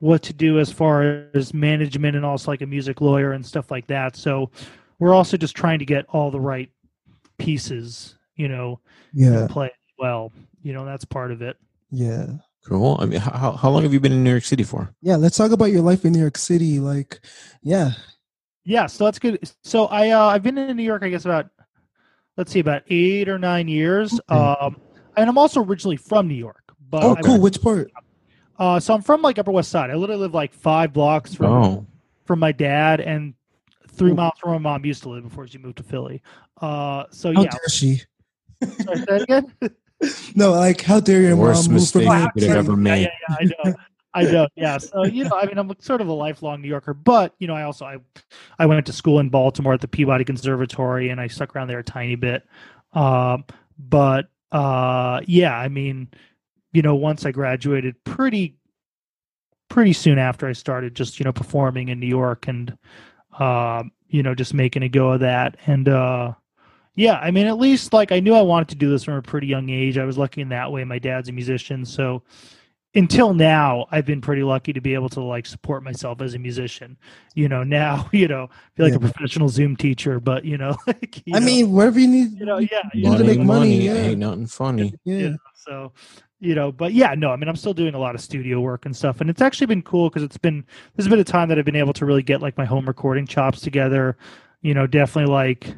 what 0.00 0.22
to 0.22 0.32
do 0.32 0.58
as 0.58 0.70
far 0.70 1.26
as 1.34 1.52
management 1.52 2.16
and 2.16 2.24
also 2.24 2.50
like 2.50 2.62
a 2.62 2.66
music 2.66 3.00
lawyer 3.00 3.32
and 3.32 3.44
stuff 3.44 3.70
like 3.70 3.86
that. 3.88 4.16
So 4.16 4.50
we're 4.98 5.14
also 5.14 5.36
just 5.36 5.56
trying 5.56 5.80
to 5.80 5.84
get 5.84 6.06
all 6.08 6.30
the 6.30 6.40
right 6.40 6.70
pieces, 7.38 8.16
you 8.36 8.48
know, 8.48 8.80
yeah, 9.12 9.42
in 9.42 9.48
play 9.48 9.66
as 9.66 9.94
well. 9.98 10.32
You 10.62 10.72
know, 10.72 10.84
that's 10.84 11.04
part 11.04 11.32
of 11.32 11.42
it. 11.42 11.56
yeah, 11.90 12.26
Cool. 12.68 12.98
I 13.00 13.06
mean, 13.06 13.20
how 13.20 13.52
how 13.52 13.70
long 13.70 13.82
have 13.82 13.92
you 13.94 14.00
been 14.00 14.12
in 14.12 14.22
New 14.22 14.30
York 14.30 14.44
City 14.44 14.62
for? 14.62 14.92
yeah. 15.00 15.16
Let's 15.16 15.36
talk 15.38 15.52
about 15.52 15.66
your 15.72 15.80
life 15.80 16.04
in 16.04 16.12
New 16.12 16.18
York 16.20 16.36
City. 16.36 16.78
Like, 16.80 17.20
yeah, 17.62 17.92
Yeah, 18.64 18.86
so 18.86 19.04
that's 19.06 19.18
good. 19.18 19.38
So 19.64 19.86
I 19.86 20.10
uh, 20.10 20.26
I've 20.26 20.42
been 20.42 20.58
in 20.58 20.76
New 20.76 20.82
York, 20.82 21.02
I 21.02 21.08
guess 21.08 21.24
about 21.24 21.48
let's 22.36 22.52
see, 22.52 22.60
about 22.60 22.82
eight 22.90 23.28
or 23.28 23.38
nine 23.38 23.68
years. 23.68 24.12
Okay. 24.30 24.38
Um, 24.38 24.76
and 25.16 25.28
I'm 25.30 25.38
also 25.38 25.64
originally 25.64 25.96
from 25.96 26.28
New 26.28 26.34
York. 26.34 26.62
But 26.90 27.02
oh, 27.04 27.16
I- 27.16 27.22
cool. 27.22 27.40
Which 27.40 27.60
part? 27.62 27.90
Uh, 28.58 28.78
so 28.80 28.92
I'm 28.92 29.02
from 29.02 29.22
like 29.22 29.38
Upper 29.38 29.52
West 29.52 29.70
Side. 29.70 29.88
I 29.90 29.94
literally 29.94 30.20
live 30.22 30.34
like 30.34 30.52
five 30.52 30.92
blocks 30.92 31.32
from 31.34 31.46
Oh, 31.46 31.86
from 32.26 32.38
my 32.40 32.52
dad 32.52 33.00
and 33.00 33.32
three 33.88 34.10
Cool. 34.10 34.16
miles 34.16 34.38
from 34.40 34.50
where 34.50 34.58
my 34.60 34.70
mom 34.72 34.84
used 34.84 35.02
to 35.04 35.08
live 35.10 35.22
before 35.22 35.46
she 35.46 35.58
moved 35.58 35.78
to 35.78 35.84
Philly. 35.84 36.22
Uh, 36.60 37.04
so 37.10 37.32
How 37.32 37.42
yeah, 37.44 37.50
dare 37.50 37.68
she? 37.70 38.02
Sorry, 38.82 38.98
say 38.98 39.04
that 39.06 39.22
again. 39.22 39.52
No, 40.34 40.52
like 40.52 40.82
how 40.82 41.00
dare 41.00 41.22
your 41.22 41.36
Worst 41.36 41.68
mom 41.68 41.74
move 41.76 41.90
from 41.90 42.04
mistake 42.04 42.04
New 42.04 42.14
you 42.14 42.18
York 42.20 42.34
could 42.34 42.42
have 42.44 42.50
City? 42.50 42.58
ever 42.58 42.70
yeah, 42.72 42.76
made. 42.76 43.02
yeah, 43.02 43.08
yeah, 43.28 43.36
I 43.40 43.44
know. 43.70 43.74
I 44.14 44.22
know. 44.24 44.48
Yeah. 44.56 44.78
So 44.78 45.04
you 45.04 45.24
know, 45.24 45.36
I 45.36 45.46
mean, 45.46 45.58
I'm 45.58 45.72
sort 45.80 46.00
of 46.00 46.08
a 46.08 46.12
lifelong 46.12 46.62
New 46.62 46.68
Yorker, 46.68 46.94
but 46.94 47.34
you 47.38 47.46
know, 47.46 47.54
I 47.54 47.62
also 47.62 47.84
I 47.84 47.98
I 48.58 48.66
went 48.66 48.86
to 48.86 48.92
school 48.92 49.18
in 49.18 49.28
Baltimore 49.28 49.74
at 49.74 49.80
the 49.80 49.88
Peabody 49.88 50.24
Conservatory, 50.24 51.10
and 51.10 51.20
I 51.20 51.26
stuck 51.26 51.54
around 51.54 51.68
there 51.68 51.78
a 51.80 51.84
tiny 51.84 52.14
bit. 52.14 52.46
Um, 52.92 53.44
but 53.78 54.28
uh, 54.52 55.20
yeah, 55.26 55.56
I 55.56 55.68
mean, 55.68 56.08
you 56.72 56.82
know, 56.82 56.94
once 56.94 57.26
I 57.26 57.32
graduated, 57.32 58.02
pretty 58.04 58.56
pretty 59.68 59.92
soon 59.92 60.18
after 60.18 60.46
I 60.46 60.52
started 60.52 60.94
just 60.94 61.18
you 61.20 61.24
know 61.24 61.32
performing 61.32 61.88
in 61.88 62.00
New 62.00 62.06
York 62.06 62.48
and 62.48 62.76
um, 63.38 63.92
you 64.08 64.22
know 64.22 64.34
just 64.34 64.54
making 64.54 64.82
a 64.82 64.88
go 64.88 65.10
of 65.10 65.20
that 65.20 65.56
and 65.66 65.88
uh 65.88 66.32
yeah 66.98 67.18
I 67.18 67.30
mean 67.30 67.46
at 67.46 67.58
least 67.58 67.92
like 67.92 68.12
I 68.12 68.20
knew 68.20 68.34
I 68.34 68.42
wanted 68.42 68.68
to 68.70 68.74
do 68.74 68.90
this 68.90 69.04
from 69.04 69.14
a 69.14 69.22
pretty 69.22 69.46
young 69.46 69.70
age 69.70 69.96
I 69.96 70.04
was 70.04 70.18
lucky 70.18 70.40
in 70.40 70.48
that 70.50 70.70
way 70.72 70.84
my 70.84 70.98
dad's 70.98 71.28
a 71.28 71.32
musician 71.32 71.84
so 71.84 72.22
until 72.94 73.34
now 73.34 73.86
I've 73.90 74.06
been 74.06 74.20
pretty 74.20 74.42
lucky 74.42 74.72
to 74.72 74.80
be 74.80 74.94
able 74.94 75.08
to 75.10 75.20
like 75.20 75.46
support 75.46 75.82
myself 75.82 76.20
as 76.20 76.34
a 76.34 76.38
musician 76.38 76.96
you 77.34 77.48
know 77.48 77.62
now 77.62 78.08
you 78.12 78.28
know 78.28 78.48
feel 78.74 78.86
like 78.86 78.94
a 78.94 79.00
professional 79.00 79.48
Zoom 79.48 79.76
teacher 79.76 80.20
but 80.20 80.44
you 80.44 80.58
know 80.58 80.76
like, 80.86 81.22
you 81.24 81.36
I 81.36 81.38
know, 81.38 81.46
mean, 81.46 81.72
whatever 81.72 82.00
you 82.00 82.08
need. 82.08 82.38
you 82.38 82.46
know 82.46 82.58
yeah 82.58 82.82
you 82.92 83.08
need 83.08 83.18
to 83.18 83.24
make 83.24 83.40
money, 83.40 83.82
yeah. 83.82 83.94
Ain't 83.94 84.18
nothing 84.18 84.46
funny. 84.46 84.94
yeah. 85.04 85.16
you 85.16 85.30
know, 85.30 85.38
so 85.54 85.92
you 86.40 86.54
know 86.54 86.70
but 86.70 86.92
yeah 86.92 87.14
no 87.14 87.30
i 87.30 87.36
mean 87.36 87.48
i'm 87.48 87.56
still 87.56 87.74
doing 87.74 87.94
a 87.94 87.98
lot 87.98 88.14
of 88.14 88.20
studio 88.20 88.60
work 88.60 88.86
and 88.86 88.96
stuff 88.96 89.20
and 89.20 89.28
it's 89.28 89.42
actually 89.42 89.66
been 89.66 89.82
cool 89.82 90.08
because 90.08 90.22
it's 90.22 90.36
been 90.38 90.64
there's 90.94 91.08
been 91.08 91.18
a 91.18 91.24
time 91.24 91.48
that 91.48 91.58
i've 91.58 91.64
been 91.64 91.74
able 91.76 91.92
to 91.92 92.06
really 92.06 92.22
get 92.22 92.40
like 92.40 92.56
my 92.56 92.64
home 92.64 92.86
recording 92.86 93.26
chops 93.26 93.60
together 93.60 94.16
you 94.62 94.72
know 94.72 94.86
definitely 94.86 95.32
like 95.32 95.74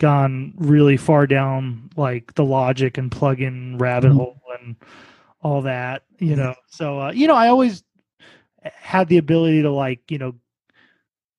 gone 0.00 0.52
really 0.56 0.96
far 0.96 1.26
down 1.26 1.88
like 1.96 2.34
the 2.34 2.44
logic 2.44 2.98
and 2.98 3.12
plug-in 3.12 3.78
rabbit 3.78 4.10
Mhm. 4.10 4.16
hole 4.16 4.40
and 4.58 4.74
all 5.42 5.62
that 5.62 6.02
you 6.18 6.34
know 6.34 6.54
so 6.66 7.00
uh, 7.00 7.10
you 7.12 7.26
know 7.28 7.34
i 7.34 7.48
always 7.48 7.82
had 8.62 9.08
the 9.08 9.18
ability 9.18 9.62
to 9.62 9.70
like 9.70 10.10
you 10.10 10.18
know 10.18 10.34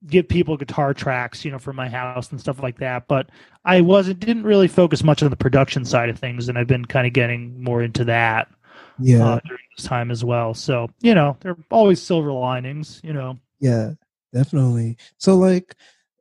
give 0.07 0.27
people 0.27 0.57
guitar 0.57 0.93
tracks 0.93 1.43
you 1.45 1.51
know 1.51 1.59
for 1.59 1.73
my 1.73 1.87
house 1.89 2.31
and 2.31 2.39
stuff 2.39 2.63
like 2.63 2.77
that 2.79 3.07
but 3.07 3.29
i 3.65 3.81
wasn't 3.81 4.19
didn't 4.19 4.43
really 4.43 4.67
focus 4.67 5.03
much 5.03 5.21
on 5.21 5.29
the 5.29 5.35
production 5.35 5.85
side 5.85 6.09
of 6.09 6.17
things 6.17 6.49
and 6.49 6.57
i've 6.57 6.67
been 6.67 6.85
kind 6.85 7.05
of 7.05 7.13
getting 7.13 7.61
more 7.61 7.83
into 7.83 8.03
that 8.05 8.47
yeah, 9.03 9.25
uh, 9.25 9.39
during 9.45 9.63
this 9.75 9.85
time 9.85 10.09
as 10.11 10.23
well 10.23 10.53
so 10.53 10.87
you 11.01 11.13
know 11.13 11.35
there 11.41 11.51
are 11.51 11.57
always 11.69 12.01
silver 12.01 12.31
linings 12.31 13.01
you 13.03 13.13
know 13.13 13.37
yeah. 13.59 13.91
Definitely. 14.33 14.95
So 15.17 15.35
like, 15.35 15.75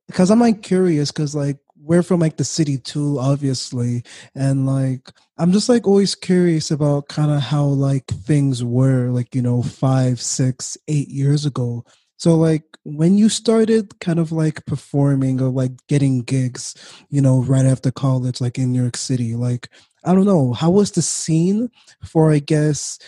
because 0.09 0.31
I'm 0.33 0.41
like 0.41 0.63
curious, 0.63 1.13
because 1.13 1.35
like 1.35 1.59
we're 1.83 2.03
from 2.03 2.21
like 2.21 2.37
the 2.37 2.45
city 2.45 2.79
too, 2.79 3.19
obviously, 3.19 4.03
and 4.35 4.67
like 4.67 5.11
I'm 5.39 5.53
just 5.53 5.69
like 5.69 5.87
always 5.87 6.15
curious 6.15 6.71
about 6.71 7.09
kind 7.09 7.31
of 7.31 7.41
how 7.41 7.65
like 7.65 8.07
things 8.07 8.63
were 8.63 9.09
like 9.09 9.35
you 9.35 9.43
know 9.43 9.63
five, 9.63 10.21
six, 10.21 10.77
eight 10.89 11.09
years 11.09 11.47
ago. 11.47 11.85
So 12.17 12.37
like 12.37 12.65
when 12.85 13.17
you 13.17 13.29
started 13.29 13.99
kind 14.01 14.19
of 14.19 14.31
like 14.33 14.67
performing 14.67 15.41
or 15.41 15.49
like 15.49 15.73
getting 15.89 16.23
gigs, 16.23 16.75
you 17.09 17.21
know, 17.23 17.41
right 17.41 17.65
after 17.65 17.91
college, 17.91 18.41
like 18.41 18.59
in 18.59 18.73
New 18.73 18.83
York 18.83 18.97
City, 18.97 19.35
like 19.35 19.69
I 20.05 20.15
don't 20.15 20.27
know, 20.27 20.53
how 20.53 20.71
was 20.71 20.93
the 20.93 21.03
scene 21.03 21.71
for 22.05 22.31
I 22.33 22.39
guess 22.41 22.99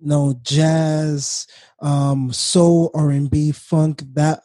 you 0.00 0.08
know 0.08 0.34
jazz, 0.42 1.46
um, 1.80 2.32
soul, 2.32 2.90
R 2.94 3.10
and 3.10 3.30
B, 3.30 3.52
funk, 3.52 4.02
that 4.14 4.44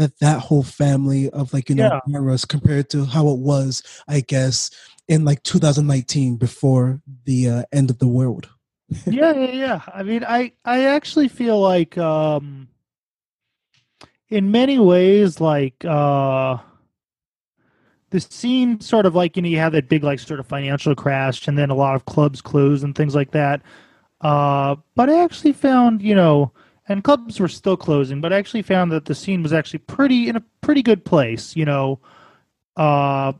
that 0.00 0.18
that 0.18 0.40
whole 0.40 0.62
family 0.62 1.28
of 1.30 1.52
like 1.52 1.68
you 1.68 1.74
know 1.74 2.00
yeah. 2.06 2.36
compared 2.48 2.88
to 2.90 3.04
how 3.04 3.28
it 3.28 3.38
was, 3.38 3.82
I 4.08 4.20
guess, 4.20 4.70
in 5.08 5.26
like 5.26 5.42
2019 5.42 6.36
before 6.36 7.02
the 7.24 7.48
uh, 7.50 7.62
end 7.70 7.90
of 7.90 7.98
the 7.98 8.08
world. 8.08 8.48
yeah, 9.06 9.32
yeah, 9.32 9.52
yeah. 9.52 9.80
I 9.92 10.02
mean, 10.02 10.24
I 10.24 10.52
I 10.64 10.84
actually 10.86 11.28
feel 11.28 11.60
like 11.60 11.98
um 11.98 12.68
in 14.30 14.50
many 14.50 14.78
ways 14.78 15.38
like 15.38 15.84
uh 15.84 16.56
the 18.08 18.20
scene 18.20 18.80
sort 18.80 19.04
of 19.04 19.14
like 19.14 19.36
you 19.36 19.42
know 19.42 19.48
you 19.48 19.58
have 19.58 19.72
that 19.72 19.88
big 19.88 20.02
like 20.02 20.18
sort 20.18 20.40
of 20.40 20.46
financial 20.46 20.94
crash 20.94 21.46
and 21.46 21.58
then 21.58 21.68
a 21.68 21.74
lot 21.74 21.94
of 21.94 22.06
clubs 22.06 22.40
closed 22.40 22.82
and 22.82 22.94
things 22.96 23.14
like 23.14 23.30
that 23.30 23.60
uh 24.22 24.74
but 24.96 25.08
i 25.08 25.22
actually 25.22 25.52
found 25.52 26.02
you 26.02 26.14
know 26.14 26.52
and 26.90 27.04
clubs 27.04 27.38
were 27.38 27.46
still 27.46 27.76
closing, 27.76 28.20
but 28.20 28.32
I 28.32 28.36
actually 28.36 28.62
found 28.62 28.90
that 28.90 29.04
the 29.04 29.14
scene 29.14 29.44
was 29.44 29.52
actually 29.52 29.78
pretty 29.78 30.28
in 30.28 30.34
a 30.34 30.42
pretty 30.60 30.82
good 30.82 31.04
place. 31.04 31.54
You 31.54 31.64
know, 31.64 32.00
uh, 32.76 33.32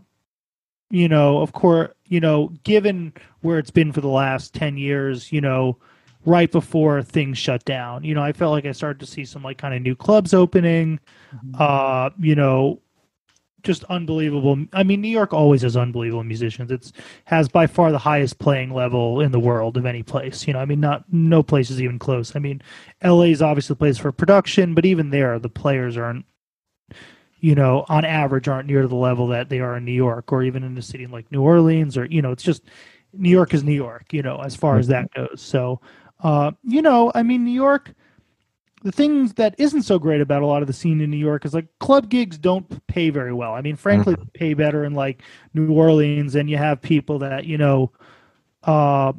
you 0.89 1.09
know, 1.09 1.39
of 1.39 1.53
course, 1.53 1.91
you 2.07 2.21
know, 2.21 2.53
given 2.63 3.13
where 3.41 3.59
it's 3.59 3.73
been 3.73 3.91
for 3.93 4.01
the 4.01 4.09
last 4.09 4.55
ten 4.55 4.77
years, 4.77 5.33
you 5.33 5.41
know, 5.41 5.77
right 6.25 6.51
before 6.51 7.03
things 7.03 7.39
shut 7.39 7.65
down, 7.65 8.05
you 8.05 8.15
know, 8.15 8.23
I 8.23 8.33
felt 8.33 8.53
like 8.53 8.67
I 8.67 8.73
started 8.73 9.01
to 9.01 9.07
see 9.07 9.25
some 9.25 9.43
like 9.43 9.59
kind 9.59 9.75
of 9.75 9.83
new 9.83 9.97
clubs 9.97 10.33
opening. 10.33 11.01
Mm-hmm. 11.35 11.57
Uh, 11.59 12.11
you 12.21 12.37
know, 12.37 12.81
just 13.63 13.85
unbelievable. 13.85 14.67
I 14.73 14.83
mean, 14.83 15.01
New 15.01 15.09
York 15.09 15.33
always 15.33 15.63
has 15.63 15.77
unbelievable 15.77 16.25
musicians. 16.25 16.71
It's 16.71 16.93
has 17.25 17.49
by 17.49 17.67
far 17.67 17.93
the 17.93 17.99
highest 17.99 18.39
playing 18.39 18.73
level 18.73 19.21
in 19.21 19.33
the 19.33 19.41
world 19.41 19.77
of 19.77 19.87
any 19.87 20.03
place. 20.03 20.47
You 20.47 20.53
know, 20.53 20.61
I 20.61 20.65
mean, 20.65 20.81
not 20.81 21.05
no 21.13 21.43
place 21.43 21.71
is 21.71 21.81
even 21.81 21.99
close. 21.99 22.35
I 22.35 22.39
mean, 22.39 22.63
LA 23.03 23.25
is 23.25 23.43
obviously 23.43 23.75
the 23.75 23.79
place 23.79 23.99
for 23.99 24.13
production, 24.13 24.75
but 24.75 24.85
even 24.85 25.11
there, 25.11 25.39
the 25.39 25.49
players 25.49 25.97
aren't. 25.97 26.25
You 27.43 27.55
know, 27.55 27.87
on 27.89 28.05
average, 28.05 28.49
aren't 28.49 28.69
near 28.69 28.83
to 28.83 28.89
the 28.89 28.95
level 28.95 29.27
that 29.29 29.49
they 29.49 29.61
are 29.61 29.79
in 29.79 29.87
New 29.87 29.93
York, 29.93 30.31
or 30.31 30.43
even 30.43 30.63
in 30.63 30.77
a 30.77 30.83
city 30.83 31.07
like 31.07 31.33
New 31.33 31.41
Orleans, 31.41 31.97
or 31.97 32.05
you 32.05 32.21
know, 32.21 32.33
it's 32.33 32.43
just 32.43 32.65
New 33.15 33.31
York 33.31 33.55
is 33.55 33.65
New 33.65 33.73
York. 33.73 34.13
You 34.13 34.23
know, 34.23 34.43
as 34.43 34.55
far 34.55 34.79
as 34.79 34.89
that 34.89 35.11
goes. 35.15 35.41
So, 35.41 35.81
uh, 36.23 36.51
you 36.65 36.83
know, 36.83 37.11
I 37.15 37.23
mean, 37.23 37.47
New 37.47 37.51
York 37.51 37.95
the 38.83 38.93
things 38.93 39.35
that 39.35 39.55
isn't 39.59 39.83
so 39.83 39.99
great 39.99 40.21
about 40.21 40.43
a 40.43 40.47
lot 40.47 40.63
of 40.63 40.67
the 40.67 40.73
scene 40.73 41.01
in 41.01 41.11
New 41.11 41.17
York 41.17 41.45
is 41.45 41.53
like 41.53 41.67
club 41.79 42.09
gigs 42.09 42.39
don't 42.39 42.87
pay 42.87 43.11
very 43.11 43.33
well. 43.33 43.53
I 43.53 43.61
mean, 43.61 43.77
frankly, 43.77 44.15
mm-hmm. 44.15 44.29
pay 44.33 44.55
better 44.55 44.85
in 44.85 44.95
like 44.95 45.23
New 45.53 45.73
Orleans, 45.73 46.35
and 46.35 46.49
you 46.49 46.57
have 46.57 46.81
people 46.81 47.19
that 47.19 47.45
you 47.45 47.59
know, 47.59 47.93
uh, 48.65 49.13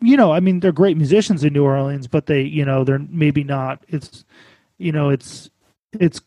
you 0.00 0.16
know, 0.16 0.32
I 0.32 0.40
mean, 0.40 0.60
they're 0.60 0.72
great 0.72 0.96
musicians 0.96 1.44
in 1.44 1.52
New 1.52 1.64
Orleans, 1.64 2.06
but 2.06 2.26
they, 2.26 2.42
you 2.42 2.64
know, 2.64 2.84
they're 2.84 2.98
maybe 2.98 3.44
not. 3.44 3.84
It's, 3.88 4.24
you 4.78 4.92
know, 4.92 5.10
it's 5.10 5.50
it's 5.92 6.20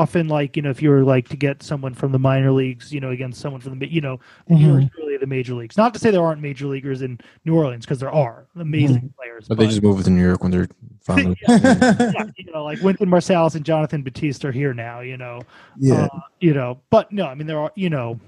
often 0.00 0.28
like 0.28 0.56
you 0.56 0.62
know 0.62 0.70
if 0.70 0.80
you 0.80 0.88
were 0.88 1.04
like 1.04 1.28
to 1.28 1.36
get 1.36 1.62
someone 1.62 1.92
from 1.92 2.10
the 2.10 2.18
minor 2.18 2.50
leagues 2.50 2.90
you 2.92 3.00
know 3.00 3.10
against 3.10 3.38
someone 3.38 3.60
from 3.60 3.78
the 3.78 3.92
you 3.92 4.00
know 4.00 4.18
mm-hmm. 4.48 4.86
really 4.96 5.16
the 5.18 5.26
major 5.26 5.54
leagues 5.54 5.76
not 5.76 5.92
to 5.92 6.00
say 6.00 6.10
there 6.10 6.24
aren't 6.24 6.40
major 6.40 6.66
leaguers 6.66 7.02
in 7.02 7.18
new 7.44 7.54
orleans 7.54 7.84
because 7.84 8.00
there 8.00 8.10
are 8.10 8.46
amazing 8.56 8.96
mm-hmm. 8.96 9.06
players 9.08 9.46
but, 9.46 9.58
but, 9.58 9.64
they 9.64 9.68
just 9.68 9.82
move 9.82 10.02
to 10.02 10.10
new 10.10 10.22
york 10.22 10.42
when 10.42 10.50
they're 10.50 10.68
finally 11.02 11.36
yeah, 11.46 11.58
yeah, 12.14 12.24
you 12.36 12.50
know 12.52 12.64
like 12.64 12.80
Wynton 12.80 13.08
Marsalis 13.08 13.54
and 13.54 13.64
jonathan 13.64 14.02
batiste 14.02 14.44
are 14.44 14.52
here 14.52 14.72
now 14.72 15.00
you 15.00 15.18
know 15.18 15.40
yeah 15.76 16.04
uh, 16.04 16.20
you 16.40 16.54
know 16.54 16.80
but 16.88 17.12
no 17.12 17.26
i 17.26 17.34
mean 17.34 17.46
there 17.46 17.58
are 17.58 17.72
you 17.74 17.90
know 17.90 18.18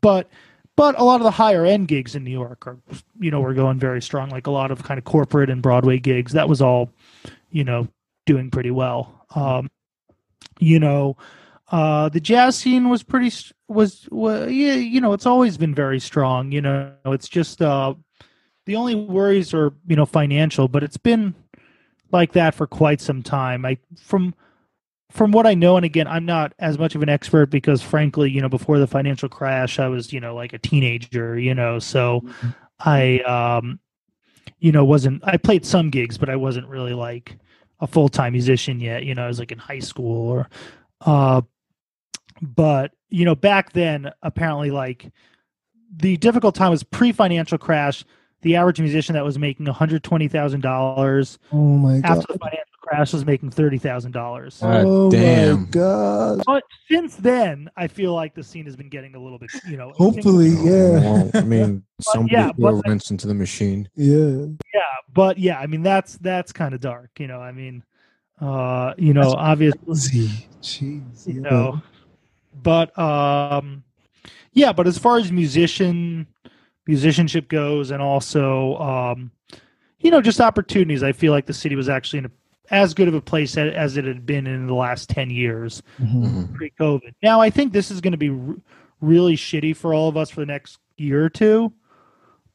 but 0.00 0.28
but 0.76 0.98
a 0.98 1.02
lot 1.02 1.20
of 1.20 1.24
the 1.24 1.30
higher 1.30 1.64
end 1.64 1.88
gigs 1.88 2.14
in 2.14 2.22
new 2.22 2.30
york 2.30 2.66
are 2.68 2.78
you 3.18 3.32
know 3.32 3.40
we're 3.40 3.54
going 3.54 3.80
very 3.80 4.00
strong 4.00 4.30
like 4.30 4.46
a 4.46 4.50
lot 4.50 4.70
of 4.70 4.84
kind 4.84 4.98
of 4.98 5.04
corporate 5.04 5.50
and 5.50 5.60
broadway 5.60 5.98
gigs 5.98 6.32
that 6.32 6.48
was 6.48 6.62
all 6.62 6.88
you 7.50 7.64
know 7.64 7.88
doing 8.26 8.50
pretty 8.50 8.70
well 8.70 9.24
um 9.34 9.68
you 10.58 10.78
know 10.78 11.16
uh 11.70 12.08
the 12.08 12.20
jazz 12.20 12.56
scene 12.56 12.88
was 12.88 13.02
pretty 13.02 13.32
was, 13.68 14.08
was 14.10 14.50
yeah 14.50 14.74
you 14.74 15.00
know 15.00 15.12
it's 15.12 15.26
always 15.26 15.56
been 15.56 15.74
very 15.74 15.98
strong 15.98 16.52
you 16.52 16.60
know 16.60 16.92
it's 17.06 17.28
just 17.28 17.60
uh 17.60 17.94
the 18.66 18.76
only 18.76 18.94
worries 18.94 19.52
are 19.52 19.72
you 19.86 19.96
know 19.96 20.06
financial 20.06 20.68
but 20.68 20.82
it's 20.82 20.96
been 20.96 21.34
like 22.12 22.32
that 22.32 22.54
for 22.54 22.66
quite 22.66 23.00
some 23.00 23.22
time 23.22 23.64
i 23.64 23.76
from 23.98 24.34
from 25.10 25.32
what 25.32 25.46
i 25.46 25.54
know 25.54 25.76
and 25.76 25.84
again 25.84 26.06
i'm 26.06 26.24
not 26.24 26.52
as 26.58 26.78
much 26.78 26.94
of 26.94 27.02
an 27.02 27.08
expert 27.08 27.46
because 27.46 27.82
frankly 27.82 28.30
you 28.30 28.40
know 28.40 28.48
before 28.48 28.78
the 28.78 28.86
financial 28.86 29.28
crash 29.28 29.78
i 29.78 29.88
was 29.88 30.12
you 30.12 30.20
know 30.20 30.34
like 30.34 30.52
a 30.52 30.58
teenager 30.58 31.38
you 31.38 31.54
know 31.54 31.78
so 31.78 32.20
mm-hmm. 32.20 32.48
i 32.80 33.18
um 33.20 33.80
you 34.60 34.70
know 34.70 34.84
wasn't 34.84 35.20
i 35.24 35.36
played 35.36 35.64
some 35.64 35.90
gigs 35.90 36.16
but 36.16 36.28
i 36.28 36.36
wasn't 36.36 36.66
really 36.68 36.94
like 36.94 37.38
a 37.80 37.86
full 37.86 38.08
time 38.08 38.32
musician 38.32 38.80
yet. 38.80 39.04
You 39.04 39.14
know, 39.14 39.24
I 39.24 39.28
was 39.28 39.38
like 39.38 39.52
in 39.52 39.58
high 39.58 39.80
school 39.80 40.28
or, 40.28 40.48
uh, 41.02 41.42
but 42.40 42.92
you 43.08 43.24
know, 43.24 43.34
back 43.34 43.72
then 43.72 44.10
apparently 44.22 44.70
like 44.70 45.10
the 45.94 46.16
difficult 46.16 46.54
time 46.54 46.70
was 46.70 46.82
pre 46.82 47.12
financial 47.12 47.58
crash. 47.58 48.04
The 48.42 48.56
average 48.56 48.80
musician 48.80 49.14
that 49.14 49.24
was 49.24 49.38
making 49.38 49.66
one 49.66 49.74
hundred 49.74 50.04
twenty 50.04 50.28
thousand 50.28 50.60
dollars. 50.60 51.38
Oh 51.52 51.56
my 51.56 52.00
god! 52.00 52.18
After 52.18 52.32
the 52.32 52.38
financial 52.38 52.75
crash, 52.86 53.12
was 53.12 53.24
making 53.24 53.50
thirty 53.50 53.78
thousand 53.78 54.12
dollars. 54.12 54.60
Oh 54.62 55.10
damn. 55.10 55.62
my 55.62 55.66
god! 55.70 56.42
But 56.46 56.62
since 56.90 57.16
then, 57.16 57.68
I 57.76 57.86
feel 57.86 58.14
like 58.14 58.34
the 58.34 58.42
scene 58.42 58.64
has 58.66 58.76
been 58.76 58.88
getting 58.88 59.14
a 59.14 59.18
little 59.22 59.38
bit, 59.38 59.50
you 59.68 59.76
know. 59.76 59.92
Hopefully, 59.96 60.50
yeah. 60.50 61.30
I 61.34 61.42
mean, 61.42 61.82
some 62.00 62.26
yeah, 62.28 62.52
people 62.52 62.82
rents 62.86 63.10
into 63.10 63.26
the 63.26 63.34
machine. 63.34 63.88
Yeah. 63.94 64.46
Yeah, 64.74 64.80
but 65.12 65.38
yeah, 65.38 65.58
I 65.58 65.66
mean 65.66 65.82
that's 65.82 66.18
that's 66.18 66.52
kind 66.52 66.74
of 66.74 66.80
dark, 66.80 67.10
you 67.18 67.26
know. 67.26 67.40
I 67.40 67.52
mean, 67.52 67.82
uh, 68.40 68.94
you 68.96 69.12
know, 69.12 69.22
that's 69.22 69.34
obviously, 69.34 70.28
Jeez, 70.62 71.26
you 71.26 71.42
yeah. 71.42 71.50
know, 71.50 71.82
but 72.62 72.96
um, 72.98 73.82
yeah, 74.52 74.72
but 74.72 74.86
as 74.86 74.98
far 74.98 75.18
as 75.18 75.32
musician 75.32 76.26
musicianship 76.86 77.48
goes, 77.48 77.90
and 77.90 78.00
also 78.00 78.76
um, 78.76 79.30
you 80.00 80.10
know, 80.10 80.20
just 80.20 80.40
opportunities, 80.40 81.02
I 81.02 81.12
feel 81.12 81.32
like 81.32 81.46
the 81.46 81.54
city 81.54 81.74
was 81.76 81.88
actually 81.88 82.20
in 82.20 82.24
a 82.26 82.30
as 82.70 82.94
good 82.94 83.08
of 83.08 83.14
a 83.14 83.20
place 83.20 83.56
as 83.56 83.96
it 83.96 84.04
had 84.04 84.26
been 84.26 84.46
in 84.46 84.66
the 84.66 84.74
last 84.74 85.08
10 85.10 85.30
years 85.30 85.82
mm-hmm. 86.00 86.24
mm-hmm. 86.24 86.54
pre-covid 86.54 87.12
now 87.22 87.40
i 87.40 87.50
think 87.50 87.72
this 87.72 87.90
is 87.90 88.00
going 88.00 88.12
to 88.12 88.18
be 88.18 88.30
r- 88.30 88.56
really 89.00 89.36
shitty 89.36 89.76
for 89.76 89.92
all 89.92 90.08
of 90.08 90.16
us 90.16 90.30
for 90.30 90.40
the 90.40 90.46
next 90.46 90.78
year 90.96 91.24
or 91.24 91.28
two 91.28 91.72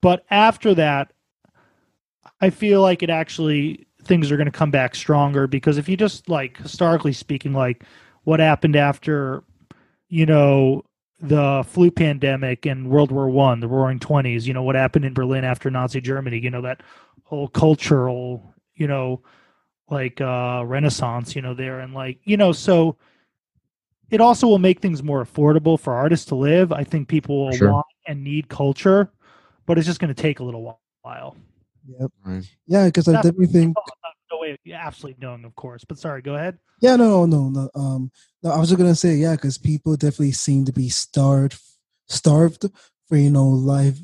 but 0.01 0.25
after 0.29 0.73
that 0.73 1.11
I 2.41 2.49
feel 2.49 2.81
like 2.81 3.03
it 3.03 3.09
actually 3.09 3.87
things 4.03 4.31
are 4.31 4.37
going 4.37 4.45
to 4.45 4.51
come 4.51 4.71
back 4.71 4.95
stronger 4.95 5.45
because 5.47 5.77
if 5.77 5.87
you 5.87 5.95
just 5.95 6.27
like 6.27 6.57
historically 6.57 7.13
speaking, 7.13 7.53
like 7.53 7.83
what 8.23 8.39
happened 8.39 8.75
after, 8.75 9.43
you 10.09 10.25
know, 10.25 10.83
the 11.19 11.63
flu 11.67 11.91
pandemic 11.91 12.65
and 12.65 12.89
World 12.89 13.11
War 13.11 13.29
One, 13.29 13.59
the 13.59 13.67
Roaring 13.67 13.99
Twenties, 13.99 14.47
you 14.47 14.55
know, 14.55 14.63
what 14.63 14.75
happened 14.75 15.05
in 15.05 15.13
Berlin 15.13 15.43
after 15.43 15.69
Nazi 15.69 16.01
Germany, 16.01 16.39
you 16.39 16.49
know, 16.49 16.63
that 16.63 16.81
whole 17.23 17.47
cultural, 17.47 18.55
you 18.73 18.87
know, 18.87 19.21
like 19.91 20.21
uh 20.21 20.63
renaissance, 20.65 21.35
you 21.35 21.41
know, 21.41 21.53
there 21.53 21.79
and 21.79 21.93
like, 21.93 22.19
you 22.23 22.37
know, 22.37 22.51
so 22.51 22.97
it 24.11 24.19
also 24.19 24.45
will 24.45 24.59
make 24.59 24.79
things 24.79 25.01
more 25.01 25.23
affordable 25.23 25.79
for 25.79 25.93
artists 25.93 26.25
to 26.27 26.35
live. 26.35 26.71
I 26.71 26.83
think 26.83 27.07
people 27.07 27.45
will 27.45 27.53
sure. 27.53 27.71
want 27.71 27.85
and 28.07 28.23
need 28.23 28.49
culture, 28.49 29.09
but 29.65 29.77
it's 29.77 29.87
just 29.87 29.99
going 29.99 30.13
to 30.13 30.21
take 30.21 30.39
a 30.39 30.43
little 30.43 30.79
while. 31.01 31.37
Yep. 31.87 32.11
Right. 32.25 32.43
Yeah, 32.67 32.85
because 32.85 33.07
I 33.07 33.13
definitely 33.13 33.45
think. 33.47 33.77
No 34.31 34.39
way, 34.39 34.57
absolutely 34.73 35.21
knowing, 35.21 35.43
of 35.43 35.55
course. 35.55 35.83
But 35.83 35.97
sorry, 35.97 36.21
go 36.21 36.35
ahead. 36.35 36.57
Yeah, 36.81 36.95
no, 36.95 37.25
no, 37.25 37.49
no. 37.49 37.69
Um, 37.75 38.11
no, 38.43 38.51
I 38.51 38.59
was 38.59 38.69
just 38.69 38.79
gonna 38.79 38.95
say, 38.95 39.15
yeah, 39.15 39.33
because 39.35 39.57
people 39.57 39.95
definitely 39.95 40.31
seem 40.31 40.65
to 40.65 40.73
be 40.73 40.89
starved, 40.89 41.59
starved 42.07 42.65
for 43.07 43.17
you 43.17 43.29
know 43.29 43.47
live, 43.47 43.99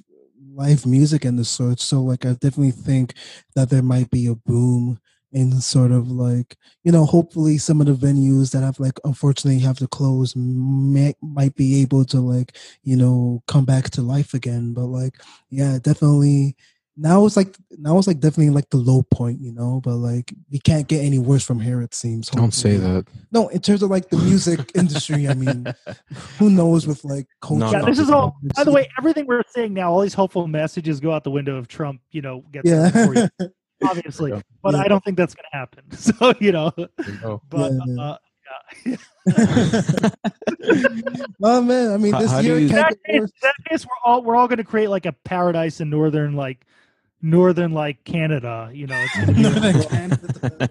live 0.53 0.85
music 0.85 1.23
and 1.23 1.39
the 1.39 1.45
sort. 1.45 1.79
So, 1.79 2.01
like, 2.01 2.25
I 2.25 2.33
definitely 2.33 2.71
think 2.71 3.13
that 3.55 3.69
there 3.69 3.81
might 3.81 4.11
be 4.11 4.27
a 4.27 4.35
boom 4.35 4.99
in 5.31 5.59
sort 5.59 5.91
of 5.91 6.09
like 6.09 6.55
you 6.83 6.91
know 6.91 7.05
hopefully 7.05 7.57
some 7.57 7.81
of 7.81 7.87
the 7.87 8.07
venues 8.07 8.51
that 8.51 8.63
have 8.63 8.79
like 8.79 8.97
unfortunately 9.03 9.59
have 9.59 9.77
to 9.77 9.87
close 9.87 10.35
may, 10.35 11.13
might 11.21 11.53
be 11.55 11.81
able 11.81 12.05
to 12.05 12.19
like 12.19 12.57
you 12.83 12.95
know 12.95 13.43
come 13.47 13.65
back 13.65 13.89
to 13.89 14.01
life 14.01 14.33
again 14.33 14.73
but 14.73 14.85
like 14.85 15.15
yeah 15.49 15.77
definitely 15.81 16.55
now 16.97 17.25
it's 17.25 17.37
like 17.37 17.55
now 17.77 17.97
it's 17.97 18.07
like 18.07 18.19
definitely 18.19 18.49
like 18.49 18.69
the 18.71 18.77
low 18.77 19.03
point, 19.03 19.39
you 19.39 19.53
know. 19.53 19.79
But 19.83 19.97
like 19.97 20.33
we 20.51 20.59
can't 20.59 20.87
get 20.87 21.05
any 21.05 21.19
worse 21.19 21.45
from 21.45 21.59
here. 21.59 21.81
It 21.81 21.93
seems. 21.93 22.27
Don't 22.29 22.53
say 22.53 22.77
that. 22.77 23.05
No, 23.31 23.47
in 23.49 23.61
terms 23.61 23.83
of 23.83 23.91
like 23.91 24.09
the 24.09 24.17
music 24.17 24.71
industry, 24.75 25.27
I 25.27 25.35
mean, 25.35 25.67
who 26.39 26.49
knows 26.49 26.87
with 26.87 27.05
like 27.05 27.27
culture. 27.39 27.65
No, 27.65 27.71
Yeah, 27.71 27.81
this 27.85 27.99
is 27.99 28.09
all. 28.09 28.37
By 28.55 28.63
the 28.63 28.71
way, 28.71 28.89
everything 28.97 29.27
we're 29.27 29.43
saying 29.49 29.73
now, 29.73 29.91
all 29.91 30.01
these 30.01 30.15
hopeful 30.15 30.47
messages 30.47 30.99
go 30.99 31.11
out 31.11 31.23
the 31.23 31.31
window 31.31 31.59
if 31.59 31.67
Trump, 31.67 32.01
you 32.11 32.21
know, 32.21 32.43
gets 32.51 32.67
Yeah. 32.67 33.27
there 33.79 33.89
before 33.95 33.95
you, 33.95 33.99
obviously. 33.99 34.31
Yeah. 34.31 34.41
But 34.63 34.73
Yeah. 34.75 34.81
I 34.81 34.87
don't 34.87 35.03
think 35.03 35.17
that's 35.17 35.33
going 35.35 35.45
to 35.51 35.57
happen. 35.57 35.83
So 35.97 36.33
you 36.39 36.51
know, 36.51 36.71
Oh. 37.23 37.41
but 37.49 37.71
Yeah. 37.87 38.01
uh, 38.03 38.17
yeah. 38.85 38.97
oh 41.43 41.61
man, 41.61 41.91
I 41.91 41.97
mean, 41.97 42.13
this 42.17 42.31
how 42.31 42.41
do 42.41 42.47
year 42.47 42.57
you- 42.59 42.67
in 42.67 42.73
that 42.75 42.95
case, 43.05 43.19
worse. 43.21 43.31
that 43.41 43.53
case, 43.69 43.85
we're 43.85 43.91
all 44.11 44.21
we're 44.23 44.35
all 44.35 44.47
going 44.47 44.57
to 44.57 44.63
create 44.63 44.89
like 44.89 45.05
a 45.05 45.11
paradise 45.11 45.79
in 45.81 45.89
northern 45.89 46.33
like 46.35 46.65
northern 47.21 47.71
like 47.73 48.03
Canada. 48.03 48.69
You 48.73 48.87
know, 48.87 48.95
it's 49.05 49.15
gonna 49.19 49.33
be, 49.33 49.41
Northern 49.43 49.83
Canada. 49.83 50.69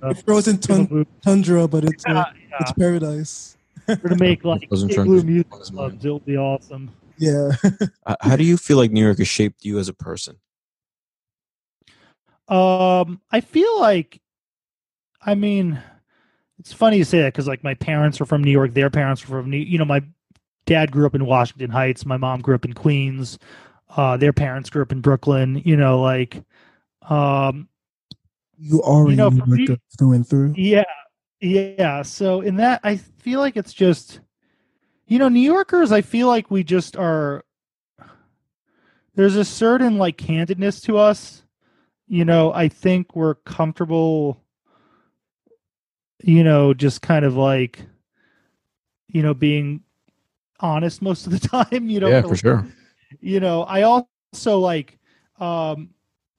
gonna, 0.00 0.14
frozen 0.14 0.58
tun- 0.58 1.06
tundra, 1.22 1.66
but 1.68 1.84
it's 1.84 2.04
uh, 2.06 2.12
yeah, 2.12 2.56
it's 2.60 2.72
paradise. 2.72 3.56
we're 3.88 3.96
gonna 3.96 4.16
make 4.18 4.44
like 4.44 4.68
Wasn't 4.70 4.92
trying 4.92 5.06
igloo 5.06 5.22
music 5.22 5.52
on 5.52 5.58
his 5.60 5.72
mind. 5.72 5.90
clubs. 5.92 6.04
It'll 6.04 6.18
be 6.20 6.36
awesome. 6.36 6.90
Yeah. 7.18 7.50
Uh, 8.04 8.14
How 8.20 8.36
do 8.36 8.44
you 8.44 8.56
feel 8.58 8.76
like 8.76 8.90
New 8.92 9.02
York 9.02 9.18
has 9.18 9.26
shaped 9.28 9.64
you 9.64 9.78
as 9.78 9.88
a 9.88 9.94
person? 9.94 10.36
Um, 12.48 13.20
I 13.30 13.40
feel 13.40 13.80
like, 13.80 14.20
I 15.24 15.34
mean, 15.34 15.80
it's 16.58 16.72
funny 16.72 16.98
you 16.98 17.04
say 17.04 17.20
that 17.22 17.32
because 17.32 17.48
like 17.48 17.64
my 17.64 17.74
parents 17.74 18.20
are 18.20 18.26
from 18.26 18.42
New 18.44 18.50
York, 18.50 18.72
their 18.74 18.90
parents 18.90 19.22
are 19.24 19.28
from 19.28 19.50
New. 19.50 19.58
You 19.58 19.78
know, 19.78 19.84
my 19.84 20.02
dad 20.64 20.90
grew 20.92 21.06
up 21.06 21.14
in 21.14 21.26
Washington 21.26 21.70
Heights, 21.70 22.06
my 22.06 22.16
mom 22.16 22.40
grew 22.40 22.54
up 22.54 22.64
in 22.64 22.72
Queens, 22.72 23.38
uh, 23.96 24.16
their 24.16 24.32
parents 24.32 24.70
grew 24.70 24.82
up 24.82 24.92
in 24.92 25.00
Brooklyn. 25.00 25.62
You 25.64 25.76
know, 25.76 26.00
like, 26.00 26.42
um, 27.02 27.68
You 28.58 28.80
already 28.82 29.12
You 29.12 29.16
know, 29.16 29.30
me- 29.30 29.66
through 29.98 30.12
and 30.12 30.26
through. 30.26 30.54
yeah, 30.56 30.84
yeah. 31.40 32.02
So 32.02 32.40
in 32.40 32.56
that, 32.56 32.80
I 32.84 32.96
feel 32.96 33.40
like 33.40 33.56
it's 33.56 33.72
just, 33.72 34.20
you 35.06 35.18
know, 35.18 35.28
New 35.28 35.40
Yorkers. 35.40 35.92
I 35.92 36.00
feel 36.00 36.28
like 36.28 36.50
we 36.50 36.64
just 36.64 36.96
are. 36.96 37.44
There's 39.14 39.36
a 39.36 39.44
certain 39.44 39.98
like 39.98 40.16
candidness 40.18 40.82
to 40.84 40.98
us. 40.98 41.42
You 42.08 42.24
know, 42.24 42.52
I 42.52 42.68
think 42.68 43.16
we're 43.16 43.34
comfortable. 43.34 44.40
You 46.22 46.44
know, 46.44 46.72
just 46.74 47.02
kind 47.02 47.24
of 47.24 47.36
like, 47.36 47.80
you 49.08 49.22
know, 49.22 49.34
being 49.34 49.82
honest 50.60 51.02
most 51.02 51.26
of 51.26 51.32
the 51.38 51.48
time. 51.48 51.88
You 51.88 52.00
know, 52.00 52.08
yeah, 52.08 52.22
for- 52.22 52.36
sure. 52.36 52.66
you 53.20 53.40
know 53.40 53.62
i 53.64 53.82
also 53.82 54.58
like 54.58 54.98
um 55.38 55.90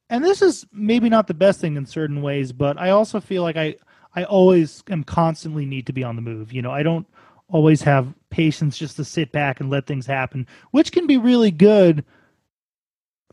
and 0.09 0.23
this 0.23 0.41
is 0.41 0.65
maybe 0.71 1.09
not 1.09 1.27
the 1.27 1.33
best 1.33 1.59
thing 1.61 1.75
in 1.77 1.85
certain 1.85 2.21
ways 2.21 2.51
but 2.51 2.77
i 2.77 2.89
also 2.89 3.19
feel 3.19 3.41
like 3.41 3.55
i 3.55 3.75
i 4.15 4.23
always 4.25 4.83
am 4.89 5.03
constantly 5.03 5.65
need 5.65 5.85
to 5.85 5.93
be 5.93 6.03
on 6.03 6.15
the 6.15 6.21
move 6.21 6.51
you 6.51 6.61
know 6.61 6.71
i 6.71 6.83
don't 6.83 7.07
always 7.49 7.81
have 7.81 8.13
patience 8.29 8.77
just 8.77 8.97
to 8.97 9.05
sit 9.05 9.31
back 9.31 9.59
and 9.61 9.69
let 9.69 9.87
things 9.87 10.05
happen 10.05 10.45
which 10.71 10.91
can 10.91 11.07
be 11.07 11.17
really 11.17 11.51
good 11.51 12.03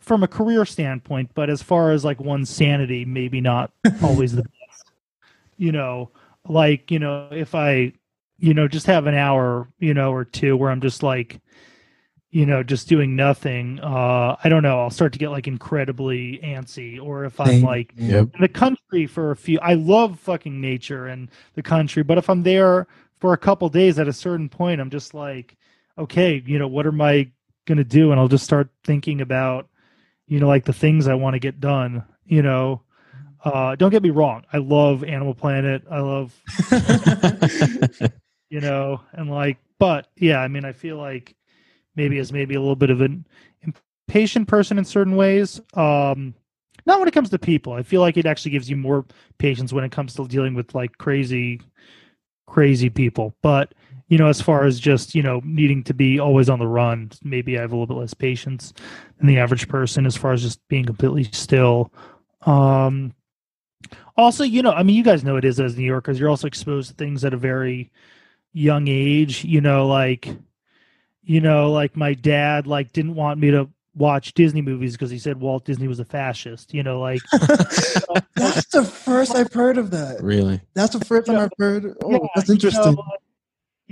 from 0.05 0.23
a 0.23 0.29
career 0.29 0.65
standpoint 0.65 1.31
but 1.35 1.49
as 1.49 1.63
far 1.63 1.91
as 1.91 2.05
like 2.05 2.21
one's 2.21 2.51
sanity 2.51 3.05
maybe 3.05 3.41
not 3.41 3.73
always 4.03 4.33
the 4.37 4.43
best. 4.71 4.93
You 5.57 5.73
know 5.73 6.11
like 6.47 6.91
you 6.91 6.99
know 6.99 7.29
if 7.31 7.55
i 7.55 7.93
you 8.39 8.53
know 8.55 8.69
just 8.69 8.87
have 8.87 9.07
an 9.07 9.15
hour 9.15 9.69
you 9.79 9.95
know 9.95 10.13
or 10.13 10.25
two 10.25 10.57
where 10.57 10.71
i'm 10.71 10.81
just 10.81 11.03
like 11.03 11.41
you 12.31 12.45
know 12.45 12.63
just 12.63 12.89
doing 12.89 13.17
nothing 13.17 13.81
uh 13.81 14.37
i 14.45 14.49
don't 14.49 14.63
know 14.63 14.81
i'll 14.81 14.91
start 14.91 15.13
to 15.13 15.19
get 15.19 15.31
like 15.31 15.47
incredibly 15.47 16.39
antsy. 16.45 17.01
Or 17.01 17.25
if 17.25 17.41
i'm 17.41 17.63
like 17.63 17.95
Yep. 17.97 18.29
in 18.35 18.41
the 18.41 18.49
country 18.49 19.07
for 19.07 19.31
a 19.31 19.37
few 19.37 19.59
i 19.61 19.75
love 19.75 20.19
fucking 20.19 20.61
nature 20.61 21.07
and 21.07 21.31
the 21.55 21.63
country 21.63 22.03
but 22.03 22.19
if 22.19 22.29
i'm 22.29 22.43
there 22.43 22.87
for 23.21 23.33
a 23.33 23.39
couple 23.39 23.69
days 23.69 23.99
at 23.99 24.09
a 24.09 24.13
certain 24.13 24.49
point 24.49 24.81
i'm 24.81 24.91
just 24.91 25.15
like 25.15 25.57
okay 25.97 26.43
you 26.45 26.59
know 26.59 26.69
what 26.69 26.87
am 26.87 27.01
i 27.01 27.31
going 27.67 27.79
to 27.79 27.85
do? 27.85 28.11
And 28.11 28.21
i'll 28.21 28.29
just 28.29 28.45
start 28.45 28.69
thinking 28.83 29.23
about 29.23 29.69
you 30.27 30.41
know 30.41 30.49
like 30.49 30.65
the 30.65 30.73
things 30.73 31.07
i 31.09 31.15
want 31.15 31.35
to 31.35 31.41
get 31.41 31.61
done 31.61 32.05
you 32.27 32.43
know? 32.43 32.81
Uh 33.45 33.77
don't 33.77 33.91
get 33.91 34.03
me 34.03 34.11
wrong 34.11 34.45
i 34.53 34.59
love 34.59 35.05
animal 35.05 35.35
planet 35.35 35.83
i 35.91 36.01
love 36.01 36.35
you 38.49 38.61
know 38.61 39.01
and 39.13 39.31
like 39.31 39.59
but 39.79 40.09
yeah 40.17 40.39
i 40.39 40.49
mean 40.49 40.65
i 40.65 40.73
feel 40.73 40.97
like 40.97 41.35
maybe 41.95 42.19
as 42.19 42.33
maybe 42.33 42.55
a 42.55 42.61
little 42.61 42.77
bit 42.77 42.91
of 42.91 43.03
an 43.03 43.27
impatient 44.09 44.49
person 44.49 44.79
in 44.79 44.85
certain 44.85 45.17
ways 45.17 45.61
um 45.75 46.35
not 46.87 46.99
when 46.99 47.09
it 47.09 47.15
comes 47.15 47.31
to 47.31 47.39
people. 47.39 47.73
I 47.73 47.83
feel 47.83 48.01
like 48.01 48.17
it 48.17 48.27
actually 48.27 48.51
gives 48.51 48.69
you 48.69 48.77
more 48.77 49.07
patience 49.39 49.73
when 49.73 49.85
it 49.85 49.93
comes 49.93 50.15
to 50.15 50.27
dealing 50.29 50.55
with 50.55 50.75
like 50.75 50.99
crazy 50.99 51.61
crazy 52.47 52.91
people. 52.91 53.35
But 53.43 53.75
you 54.15 54.19
know 54.19 54.29
as 54.29 54.41
far 54.41 54.65
as 54.65 54.79
just 54.79 55.13
you 55.17 55.25
know 55.25 55.41
needing 55.45 55.83
to 55.83 55.93
be 55.93 56.21
always 56.21 56.49
on 56.49 56.61
the 56.61 56.69
run 56.69 57.11
maybe 57.25 57.59
i 57.59 57.61
have 57.61 57.73
a 57.73 57.75
little 57.75 57.89
bit 57.93 57.97
less 58.01 58.15
patience 58.15 58.73
than 59.19 59.27
the 59.27 59.37
average 59.39 59.67
person 59.67 60.07
as 60.07 60.15
far 60.17 60.33
as 60.33 60.41
just 60.41 60.61
being 60.69 60.85
completely 60.85 61.25
still 61.33 61.93
um 62.43 63.13
also 64.17 64.45
you 64.45 64.63
know 64.63 64.71
i 64.71 64.85
mean 64.85 64.95
you 64.95 65.03
guys 65.03 65.25
know 65.25 65.37
it 65.37 65.45
is 65.45 65.59
as 65.59 65.77
new 65.77 65.83
yorkers 65.85 66.21
you're 66.21 66.29
also 66.29 66.47
exposed 66.47 66.91
to 66.91 66.95
things 66.95 67.25
at 67.25 67.35
a 67.35 67.37
very 67.37 67.91
young 68.53 68.87
age 68.87 69.43
you 69.45 69.61
know 69.61 69.89
like 69.89 70.29
you 71.25 71.41
know 71.41 71.73
like 71.73 71.97
my 71.97 72.15
dad 72.15 72.69
like 72.69 72.93
didn't 72.93 73.17
want 73.17 73.41
me 73.41 73.51
to 73.51 73.69
watch 73.97 74.33
disney 74.35 74.63
movies 74.63 74.93
because 74.93 75.11
he 75.11 75.19
said 75.19 75.41
walt 75.41 75.65
disney 75.65 75.89
was 75.89 75.99
a 75.99 76.05
fascist 76.05 76.73
you 76.73 76.85
know 76.85 77.01
like 77.01 77.21
That's 78.37 78.67
the 78.67 78.85
first 78.85 79.35
I've 79.35 79.53
heard 79.53 79.79
of 79.79 79.91
that. 79.93 80.23
Really? 80.23 80.61
That's 80.75 80.97
the 80.97 81.05
first 81.05 81.27
time 81.27 81.39
I've 81.39 81.53
heard. 81.57 81.97
Oh, 82.03 82.11
Yeah, 82.11 82.19
that's 82.35 82.49
you 82.49 82.55
know, 82.55 82.57
interesting. 82.57 82.95
like- 82.97 83.21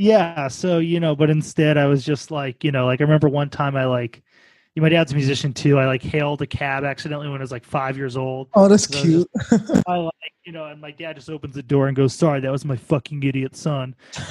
yeah 0.03 0.49
so 0.49 0.79
you 0.79 0.99
know 0.99 1.15
but 1.15 1.31
instead 1.31 1.79
i 1.79 1.87
was 1.87 2.05
just 2.05 2.31
like 2.31 2.65
you 2.65 2.73
know 2.73 2.87
like 2.87 3.01
i 3.01 3.05
remember 3.05 3.29
one 3.29 3.49
time 3.49 3.77
i 3.77 3.85
like 3.85 4.23
my 4.77 4.89
dad's 4.89 5.13
a 5.13 5.15
musician 5.15 5.53
too 5.53 5.79
i 5.79 5.85
like 5.87 6.03
hailed 6.03 6.41
a 6.41 6.47
cab 6.47 6.83
accidentally 6.85 7.29
when 7.29 7.41
i 7.41 7.45
was 7.45 7.53
like 7.53 7.65
five 7.65 7.97
years 7.97 8.17
old 8.17 8.49
oh, 8.55 8.69
that's 8.69 8.85
so 8.89 9.03
cute. 9.03 9.29
i 9.87 9.97
like 9.97 10.13
you 10.45 10.53
know 10.53 10.65
and 10.65 10.81
my 10.81 10.91
dad 10.91 11.15
just 11.15 11.29
opens 11.29 11.55
the 11.55 11.63
door 11.63 11.89
and 11.89 11.97
goes 11.97 12.15
sorry 12.15 12.41
that 12.41 12.51
was 12.51 12.65
my 12.65 12.77
fucking 12.77 13.23
idiot 13.23 13.55
son 13.55 13.95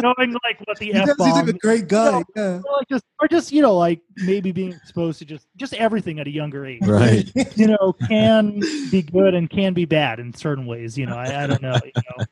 knowing 0.00 0.32
like 0.44 0.58
what 0.66 0.78
the 0.78 0.86
He 0.86 0.94
f 0.94 1.06
does- 1.06 1.16
he's 1.18 1.34
like 1.34 1.48
a 1.48 1.52
great 1.52 1.88
guy. 1.88 2.10
No. 2.10 2.24
Yeah. 2.36 2.60
or 2.64 2.76
like 2.78 2.88
just 2.88 3.04
or 3.20 3.28
just 3.28 3.52
you 3.52 3.62
know 3.62 3.76
like 3.76 4.00
maybe 4.16 4.52
being 4.52 4.72
exposed 4.72 5.18
to 5.20 5.24
just 5.24 5.46
just 5.56 5.74
everything 5.74 6.18
at 6.18 6.26
a 6.26 6.30
younger 6.30 6.66
age 6.66 6.80
Right. 6.82 7.30
you 7.56 7.66
know 7.68 7.94
can 8.08 8.60
be 8.90 9.02
good 9.02 9.34
and 9.34 9.48
can 9.48 9.72
be 9.74 9.84
bad 9.84 10.18
in 10.18 10.32
certain 10.34 10.66
ways 10.66 10.96
you 10.98 11.06
know 11.06 11.16
i, 11.16 11.44
I 11.44 11.46
don't 11.46 11.62
know 11.62 11.78
you 11.84 11.92
know 12.18 12.24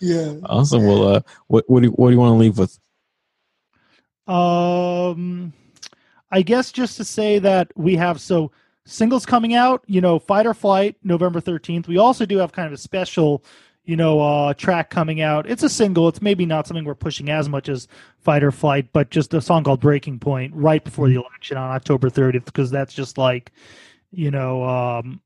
yeah. 0.00 0.34
Awesome. 0.44 0.86
Well, 0.86 1.06
uh, 1.16 1.20
what 1.48 1.64
what 1.68 1.82
do 1.82 1.88
what 1.90 2.08
do 2.08 2.14
you 2.14 2.18
want 2.18 2.30
to 2.32 2.36
leave 2.38 2.56
with? 2.58 2.78
Um, 4.26 5.52
I 6.30 6.42
guess 6.42 6.72
just 6.72 6.96
to 6.96 7.04
say 7.04 7.38
that 7.38 7.70
we 7.76 7.96
have 7.96 8.20
so 8.20 8.50
singles 8.86 9.26
coming 9.26 9.54
out. 9.54 9.84
You 9.86 10.00
know, 10.00 10.18
Fight 10.18 10.46
or 10.46 10.54
Flight, 10.54 10.96
November 11.02 11.40
thirteenth. 11.40 11.88
We 11.88 11.98
also 11.98 12.26
do 12.26 12.38
have 12.38 12.52
kind 12.52 12.66
of 12.66 12.72
a 12.72 12.78
special, 12.78 13.44
you 13.84 13.96
know, 13.96 14.20
uh, 14.20 14.54
track 14.54 14.90
coming 14.90 15.20
out. 15.20 15.48
It's 15.48 15.62
a 15.62 15.68
single. 15.68 16.08
It's 16.08 16.22
maybe 16.22 16.46
not 16.46 16.66
something 16.66 16.84
we're 16.84 16.94
pushing 16.94 17.28
as 17.30 17.48
much 17.48 17.68
as 17.68 17.86
Fight 18.18 18.42
or 18.42 18.50
Flight, 18.50 18.88
but 18.92 19.10
just 19.10 19.34
a 19.34 19.40
song 19.42 19.62
called 19.64 19.80
Breaking 19.80 20.18
Point 20.18 20.54
right 20.54 20.82
before 20.82 21.08
the 21.08 21.16
election 21.16 21.56
on 21.56 21.70
October 21.70 22.08
thirtieth, 22.08 22.46
because 22.46 22.70
that's 22.70 22.94
just 22.94 23.18
like, 23.18 23.52
you 24.10 24.30
know, 24.30 24.64
um, 24.64 25.20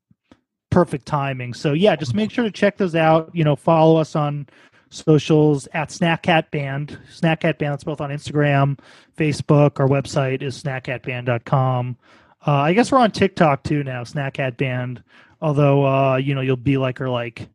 perfect 0.71 1.07
timing. 1.07 1.55
So 1.55 1.73
yeah, 1.73 1.97
just 1.97 2.15
make 2.15 2.31
sure 2.31 2.45
to 2.45 2.51
check 2.51 2.77
those 2.77 2.95
out. 2.95 3.31
You 3.33 3.45
know, 3.45 3.57
follow 3.57 3.97
us 3.97 4.17
on 4.17 4.49
socials 4.91 5.69
at 5.75 5.89
Snackcat 5.91 6.51
Band. 6.51 6.99
Snackcat 7.13 7.59
Band. 7.59 7.73
That's 7.73 7.85
both 7.85 8.01
on 8.01 8.11
Instagram, 8.11 8.79
Facebook. 9.17 9.81
Our 9.81 9.89
website 9.89 10.43
is 10.43 10.63
snackcatband.com. 10.63 11.97
Uh, 12.47 12.51
I 12.51 12.73
guess 12.73 12.93
we're 12.93 12.99
on 12.99 13.11
TikTok 13.11 13.65
too 13.65 13.83
now, 13.83 14.05
Snackcat 14.05 14.57
Band. 14.57 15.03
Although, 15.41 15.87
uh, 15.87 16.17
you 16.17 16.35
know, 16.35 16.41
you'll 16.41 16.57
be 16.57 16.79
like 16.79 17.01
our 17.01 17.09
like 17.09 17.49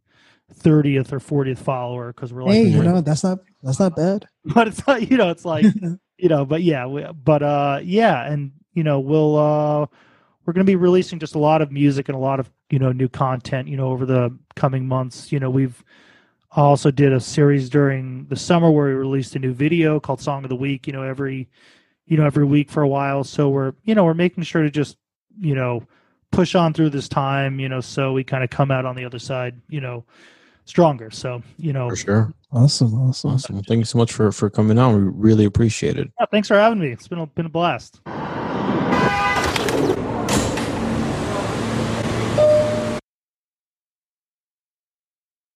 30th 0.53 1.11
or 1.11 1.19
40th 1.19 1.57
follower 1.57 2.13
because 2.13 2.33
we're 2.33 2.43
like, 2.43 2.53
Hey, 2.53 2.67
you 2.67 2.83
know 2.83 3.01
that's 3.01 3.23
not 3.23 3.39
that's 3.61 3.79
not 3.79 3.95
bad. 3.95 4.27
but 4.45 4.67
it's 4.67 4.85
not, 4.85 5.09
you 5.09 5.17
know, 5.17 5.29
it's 5.29 5.45
like, 5.45 5.65
you 6.17 6.29
know, 6.29 6.45
but 6.45 6.63
yeah, 6.63 6.85
we, 6.85 7.05
but 7.23 7.41
uh, 7.43 7.79
yeah, 7.83 8.29
and 8.29 8.51
you 8.73 8.83
know, 8.83 8.99
we'll 8.99 9.37
uh, 9.37 9.85
we're 10.45 10.53
going 10.53 10.65
to 10.65 10.69
be 10.69 10.75
releasing 10.75 11.19
just 11.19 11.35
a 11.35 11.39
lot 11.39 11.61
of 11.61 11.71
music 11.71 12.09
and 12.09 12.15
a 12.15 12.19
lot 12.19 12.39
of 12.39 12.49
you 12.69 12.79
know 12.79 12.91
new 12.91 13.09
content, 13.09 13.67
you 13.67 13.77
know, 13.77 13.87
over 13.87 14.05
the 14.05 14.37
coming 14.55 14.87
months. 14.87 15.31
You 15.31 15.39
know, 15.39 15.49
we've 15.49 15.83
also 16.61 16.91
did 16.91 17.13
a 17.13 17.19
series 17.19 17.69
during 17.69 18.25
the 18.25 18.35
summer 18.35 18.69
where 18.69 18.87
we 18.87 18.93
released 18.93 19.35
a 19.35 19.39
new 19.39 19.53
video 19.53 19.99
called 19.99 20.21
Song 20.21 20.43
of 20.43 20.49
the 20.49 20.55
Week. 20.55 20.87
You 20.87 20.93
know, 20.93 21.01
every 21.01 21.49
you 22.05 22.17
know 22.17 22.25
every 22.25 22.45
week 22.45 22.69
for 22.69 22.83
a 22.83 22.87
while. 22.87 23.23
So 23.23 23.49
we're 23.49 23.73
you 23.83 23.95
know 23.95 24.05
we're 24.05 24.13
making 24.13 24.43
sure 24.43 24.61
to 24.61 24.69
just 24.69 24.97
you 25.39 25.55
know 25.55 25.85
push 26.31 26.55
on 26.55 26.73
through 26.73 26.91
this 26.91 27.09
time. 27.09 27.59
You 27.59 27.69
know, 27.69 27.81
so 27.81 28.13
we 28.13 28.23
kind 28.23 28.43
of 28.43 28.49
come 28.49 28.71
out 28.71 28.85
on 28.85 28.95
the 28.95 29.05
other 29.05 29.19
side. 29.19 29.59
You 29.69 29.81
know, 29.81 30.05
stronger. 30.65 31.09
So 31.11 31.41
you 31.57 31.73
know, 31.73 31.89
For 31.89 31.95
sure. 31.95 32.33
Awesome, 32.51 32.93
awesome. 32.93 33.31
Awesome. 33.31 33.55
Well, 33.55 33.63
thank 33.67 33.79
you 33.79 33.85
so 33.85 33.97
much 33.97 34.11
for 34.11 34.31
for 34.31 34.49
coming 34.49 34.77
on. 34.77 34.95
We 34.95 35.11
really 35.29 35.45
appreciate 35.45 35.97
it. 35.97 36.11
yeah, 36.19 36.27
thanks 36.29 36.47
for 36.47 36.57
having 36.57 36.79
me. 36.79 36.89
It's 36.89 37.07
been 37.07 37.19
a, 37.19 37.25
been 37.25 37.47
a 37.47 37.49
blast. 37.49 37.99